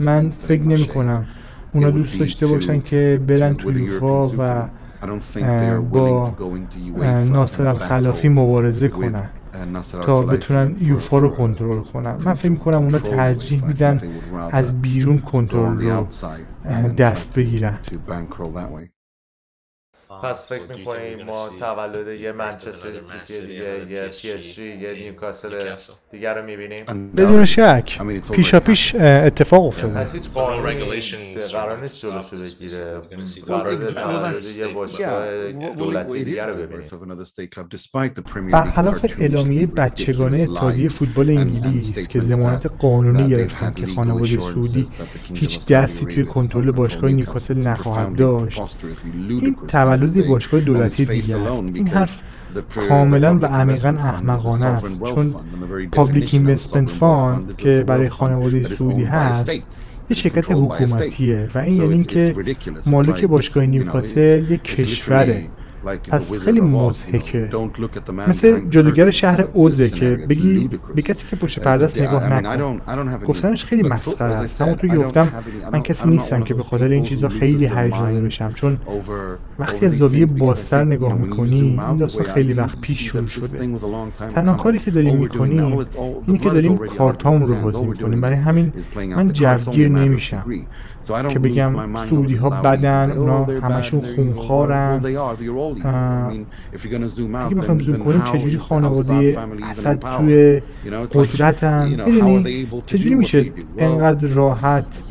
من 0.00 0.32
فکر 0.48 0.62
نمی 0.62 0.86
کنم 0.86 1.26
اونا 1.72 1.90
دوست 1.90 2.20
داشته 2.20 2.46
باشن 2.46 2.80
که 2.80 3.20
برن 3.26 3.54
تو 3.54 3.78
یوفا 3.78 4.28
و 4.28 4.68
با 5.90 6.34
ناصر 7.32 7.66
الخلافی 7.66 8.28
مبارزه 8.28 8.88
کنن. 8.88 9.28
تا 10.02 10.22
بتونن 10.22 10.76
یوفا 10.80 11.18
رو 11.18 11.28
کنترل 11.28 11.80
کنن. 11.80 12.16
من 12.24 12.34
فکر 12.34 12.50
می‌کنم 12.50 12.82
اونا 12.82 12.98
ترجیح 12.98 13.64
میدن 13.64 14.00
از 14.50 14.82
بیرون 14.82 15.18
کنترل 15.18 15.80
رو 15.80 16.06
دست 16.96 17.38
بگیرن. 17.38 17.78
پس 20.22 20.48
فکر 20.48 20.62
می‌کنیم 20.76 21.26
ما 21.26 21.48
تولد 21.60 22.20
یه 22.20 22.32
منچستر 22.32 23.00
سیتی 23.00 23.46
دیگه 23.46 23.86
یه 23.90 24.08
پی 24.22 24.32
اس 24.32 24.54
جی 24.54 24.68
یه 24.68 24.92
نیوکاسل 24.92 25.76
دیگر 26.10 26.34
رو 26.34 26.44
می‌بینیم. 26.44 26.84
بدون 27.16 27.44
شک. 27.44 28.00
پیشا 28.32 28.60
پیش 28.60 28.94
اتفاق 28.94 29.64
افتاده. 29.66 29.94
پس 29.94 30.14
هیچ 30.14 30.30
قانونی 30.30 30.84
قرار 31.52 31.80
نیست 31.80 32.00
جلوش 32.00 32.32
رو 32.32 32.38
بگیره 32.38 33.00
قرار 33.46 33.74
تولد 33.74 34.44
یه 34.44 34.66
باشگاه 34.66 35.52
دولتی 35.52 36.24
دیگر 36.24 36.46
رو 36.46 36.54
ببینیم. 36.54 36.84
برخلاف 38.52 39.06
اعلامیه 39.18 39.66
بچگانه 39.66 40.40
اتحادیه 40.40 40.88
فوتبال 40.88 41.30
انگلیس 41.30 42.08
که 42.08 42.20
ضمانت 42.20 42.66
قانونی 42.78 43.28
گرفتن 43.28 43.72
که 43.74 43.86
خانواده 43.86 44.38
سعودی 44.38 44.86
هیچ 45.34 45.66
دستی 45.66 46.06
توی 46.06 46.24
کنترل 46.24 46.70
باشگاه 46.70 47.10
نیوکاسل 47.10 47.58
نخواهد 47.58 48.16
داشت. 48.16 48.60
این 49.28 49.56
تولد 49.68 50.03
باشگاه 50.06 50.60
دولتی 50.60 51.04
دیگه 51.04 51.36
است. 51.36 51.62
این 51.74 51.88
حرف 51.88 52.22
کاملا 52.88 53.38
و 53.38 53.46
عمیقا 53.46 53.88
احمقانه 53.88 54.66
است. 54.66 55.04
چون 55.04 55.34
Public 55.92 56.34
Investment 56.34 56.90
Fund 56.90 57.56
که 57.56 57.84
برای 57.86 58.08
خانواده 58.08 58.74
سعودی 58.74 59.04
هست 59.04 59.50
یه 60.10 60.16
شرکت 60.16 60.50
حکومتیه 60.50 61.48
و 61.54 61.58
این 61.58 61.82
یعنی 61.82 62.04
که 62.04 62.34
مالک 62.86 63.24
باشگاه 63.24 63.66
نیوکاسل 63.66 64.44
یک 64.50 64.62
کشوره 64.62 65.46
پس 66.10 66.38
خیلی 66.38 66.60
مضحکه. 66.60 67.50
مثل 68.28 68.60
جادوگر 68.70 69.10
شهر 69.10 69.44
ازه 69.52 69.88
که 69.90 70.26
بگی 70.28 70.70
به 70.94 71.02
کسی 71.02 71.26
که 71.26 71.36
پشت 71.36 71.60
پرده 71.60 71.84
است 71.84 72.00
نگاه 72.00 72.32
نکن. 72.32 72.80
گفتنش 73.26 73.64
خیلی 73.64 73.82
مسخره 73.82 74.34
است. 74.34 74.62
همونطور 74.62 74.90
که 74.90 74.96
گفتم 74.96 75.32
من 75.72 75.82
کسی 75.82 76.08
نیستم 76.08 76.42
که 76.42 76.54
به 76.54 76.62
خاطر 76.62 76.90
این 76.90 77.02
چیزا 77.02 77.28
خیلی 77.28 77.66
هیجان 77.66 78.24
بشم. 78.24 78.52
چون 78.54 78.78
وقتی 79.58 79.86
از 79.86 79.98
زاویه 79.98 80.26
بازتر 80.26 80.84
نگاه 80.84 81.14
می‌کنی 81.14 81.60
این 81.60 81.96
داستان 81.96 82.24
خیلی 82.24 82.52
وقت 82.52 82.80
پیش 82.80 83.04
شروع 83.04 83.26
شده. 83.26 83.78
تنها 84.34 84.54
کاری 84.54 84.78
که 84.78 84.90
داریم 84.90 85.16
می‌کنیم 85.16 85.86
اینه 86.26 86.38
که 86.38 86.50
داریم 86.50 86.76
کارتامون 86.76 87.48
رو 87.48 87.54
بازی 87.54 87.86
می‌کنیم. 87.86 88.20
برای 88.20 88.36
همین 88.36 88.72
من 88.96 89.32
جوگیر 89.32 89.88
نمیشم. 89.88 90.44
که 91.30 91.38
بگم 91.38 91.96
سعودی 91.96 92.34
ها 92.34 92.50
بدن 92.50 93.10
اونا 93.10 93.44
همشون 93.44 94.14
خونخوارن. 94.16 95.00
اگه 97.34 97.54
بخوایم 97.54 97.80
زوم 97.80 97.98
کنیم 97.98 98.22
چجوری 98.22 98.58
خانواده 98.58 99.38
اسد 99.70 99.98
توی 99.98 100.62
قدرتن؟ 101.14 101.88
می‌دونی 102.06 102.66
چجوری 102.86 103.14
میشه 103.14 103.52
انقدر 103.78 104.28
راحت 104.28 105.02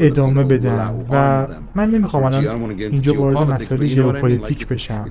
ادامه 0.00 0.44
بدن 0.44 1.04
و 1.10 1.46
من 1.74 1.90
نمی‌خوام 1.90 2.24
الان 2.24 2.70
اینجا 2.78 3.14
وارد 3.14 3.38
مسائل 3.38 3.86
ژئوپلیتیک 3.86 4.66
بشم. 4.66 5.10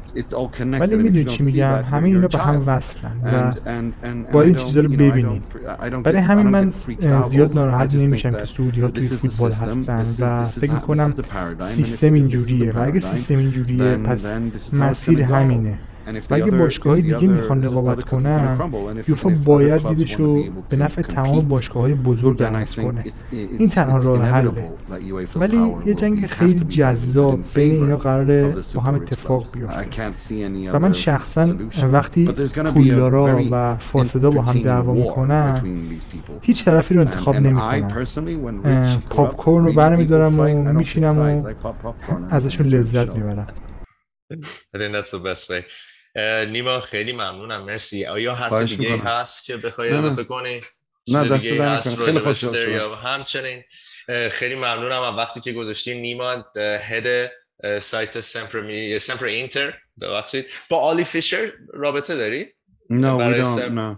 ولی 0.79 0.95
می‌دونی 0.95 1.25
چی 1.25 1.43
میگم؟ 1.43 1.83
همه 1.91 2.07
اینا 2.07 2.27
به 2.27 2.37
هم 2.37 2.63
وصلن 2.65 3.11
و 3.23 3.53
باید 4.31 4.47
این 4.47 4.65
چیزا 4.65 4.81
رو 4.81 4.89
ببینید 4.89 5.43
برای 6.03 6.21
همین 6.21 6.47
من 6.47 6.73
زیاد 7.29 7.53
ناراحت 7.53 7.95
نمیشم 7.95 8.31
که 8.31 8.45
سعودی 8.45 8.81
ها 8.81 8.87
توی 8.87 9.07
فوتبال 9.07 9.51
هستن 9.51 10.03
و 10.19 10.45
فکر 10.45 10.71
می‌کنم 10.73 11.13
سیستم 11.59 12.13
اینجوریه. 12.13 12.71
و 12.71 12.79
اگه 12.79 12.99
سیستم 12.99 13.37
اینجوریه 13.37 13.97
پس 13.97 14.25
مسیر 14.73 15.21
همینه. 15.21 15.79
و 16.29 16.33
اگه 16.33 16.51
باشگاه 16.51 16.93
های 16.93 17.01
دیگه 17.01 17.27
می‌خوان 17.27 17.63
رقابت 17.63 18.03
کنن 18.03 18.71
یوفا 19.07 19.29
باید 19.29 19.87
دیدشو 19.87 20.43
به 20.69 20.77
نفع 20.77 21.01
تمام 21.01 21.47
باشگاه 21.47 21.81
های 21.81 21.93
بزرگ 21.93 22.37
درست 22.37 22.79
کنه. 22.79 23.03
این 23.59 23.69
تنها 23.69 23.97
راه 23.97 24.25
حله. 24.25 24.51
ولی 25.35 25.75
یه 25.85 25.93
جنگ 25.93 26.25
خیلی 26.25 26.59
جذاب 26.59 27.39
بین 27.55 27.83
اینا 27.83 27.97
قراره 27.97 28.53
با 28.75 28.81
هم 28.81 28.95
اتفاق 28.95 29.45
بیفته. 29.53 30.71
و 30.71 30.79
من 30.79 30.93
شخصا 30.93 31.55
وقتی 31.91 32.25
پولدارا 32.73 33.41
و 33.51 33.77
فاسدا 33.77 34.31
با 34.31 34.41
هم 34.41 34.59
دعوا 34.59 34.93
می‌کنن 34.93 35.63
هیچ 36.41 36.65
طرفی 36.65 36.93
رو 36.93 37.01
انتخاب 37.01 37.35
نمی‌کنم 37.35 39.01
پاپ 39.09 39.35
کورن 39.35 39.65
رو 39.65 39.73
برمیدارم 39.73 40.39
و 40.39 40.73
میشینم 40.73 41.19
و 41.19 41.41
ازشون 42.29 42.67
لذت 42.67 43.09
می‌برم. 43.09 43.47
I 44.33 44.77
think 44.79 44.93
that's 44.95 45.11
the 45.11 45.23
best 45.29 45.49
way. 45.49 45.61
نیما 46.47 46.79
خیلی 46.79 47.13
ممنونم. 47.13 47.63
مرسی. 47.63 48.05
آیا 48.05 48.35
حرف 48.35 48.69
دیگه 48.69 48.97
هست 48.97 49.45
که 49.45 49.57
بخوای 49.57 49.89
اضافه 49.89 50.23
کنی؟ 50.23 50.61
نه 51.07 51.29
دست 51.29 51.45
هست 51.45 51.95
خیلی 51.95 52.19
خوش 52.19 52.43
همچنین 53.03 53.63
خیلی 54.31 54.55
ممنونم 54.55 55.01
از 55.01 55.15
وقتی 55.15 55.39
که 55.39 55.53
گذاشتی 55.53 56.01
نیما 56.01 56.45
هد 56.57 57.31
سایت 57.79 58.19
سمپر 58.19 58.97
سمپر 58.97 59.25
اینتر. 59.25 59.73
ببخشید. 60.01 60.45
با 60.69 60.77
آلی 60.79 61.03
فیشر 61.03 61.51
رابطه 61.73 62.15
داری؟ 62.15 62.47
نه 62.89 63.69
نه. 63.69 63.95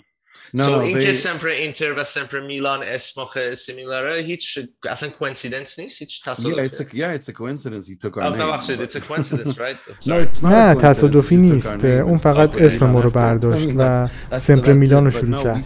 نه 0.54 0.66
so 0.66 0.70
اینکه 0.70 1.14
سمپر 1.14 1.48
اینتر 1.48 1.94
و 2.00 2.04
سمپر 2.04 2.40
میلان 2.40 2.84
اسم 2.84 3.22
similar 3.58 4.14
ه 4.14 4.22
هیچ 4.22 4.60
اصلا 4.90 5.10
coincidence 5.10 5.80
نیست؟ 5.80 6.00
هیچ 6.02 6.24
تصادف 6.24 6.56
yeah, 6.56 6.72
it's 6.72 6.80
a, 6.80 6.84
yeah, 6.84 7.20
it's 7.20 7.30
a 7.30 7.34
coincidence 7.34 7.88
he 7.88 7.96
took 7.96 8.18
our 8.18 8.38
name. 8.38 8.86
it's 8.86 8.96
a 8.96 9.02
coincidence, 9.02 9.58
right? 9.60 9.78
no, 10.06 10.26
it's 10.26 10.42
not 10.42 10.46
نه 10.46 10.76
تصادفی 10.76 11.38
نیست 11.38 11.86
اون 11.86 12.18
فقط 12.18 12.62
اسم 12.62 12.86
ما 12.86 13.02
رو 13.02 13.10
برداشت 13.10 13.70
و 13.78 14.08
سمپر 14.38 14.74
میلان 14.74 15.06
رو 15.06 15.12
شروع 15.12 15.44
کرد 15.44 15.66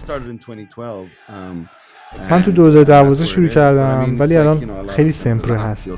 من 2.30 2.44
تو 2.44 2.52
2012 2.52 3.26
شروع 3.26 3.48
کردم 3.48 4.16
ولی 4.20 4.38
الان 4.38 4.88
خیلی 4.88 5.12
سمپر 5.12 5.56
هست. 5.56 5.90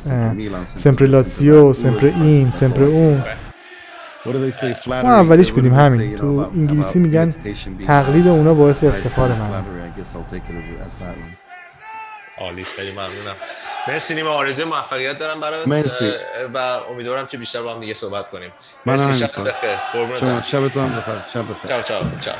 سمپر 0.66 1.06
لاتسیو 1.06 1.74
سمپر 1.74 2.06
این 2.06 2.52
سمپر 2.52 2.84
اون. 2.84 3.24
ما 4.88 4.94
اولیش 4.94 5.52
بودیم 5.52 5.74
همین. 5.74 6.16
تو 6.16 6.50
انگلیسی 6.54 7.00
میگن 7.00 7.34
تقلید 7.88 8.28
اونا 8.28 8.54
باعث 8.54 8.84
افتخار 8.84 9.28
من 9.28 9.64
عالی 12.38 12.64
خیلی 12.64 12.92
ممنونم. 12.92 13.36
مرسی 13.88 14.16
نیما 14.16 14.30
آرزوی 14.30 14.66
موفقیت 14.66 15.20
دارم 15.20 15.42
برات. 15.42 15.68
مرسی. 15.68 16.12
و 16.54 16.58
امیدوارم 16.58 17.28
که 17.28 17.38
بیشتر 17.38 17.62
با 17.62 17.74
هم 17.74 17.80
دیگه 17.80 17.94
صحبت 17.94 18.30
کنیم. 18.30 18.52
من 18.86 18.94
مرسی 18.94 19.20
شب. 19.20 19.48
بخیر. 19.48 20.42
شبتون 20.42 20.90
بخیر. 20.90 21.16
شب 21.34 21.42
بخیر. 21.42 21.70
چاو 21.70 21.82
چاو 21.82 22.04
چاو. 22.22 22.36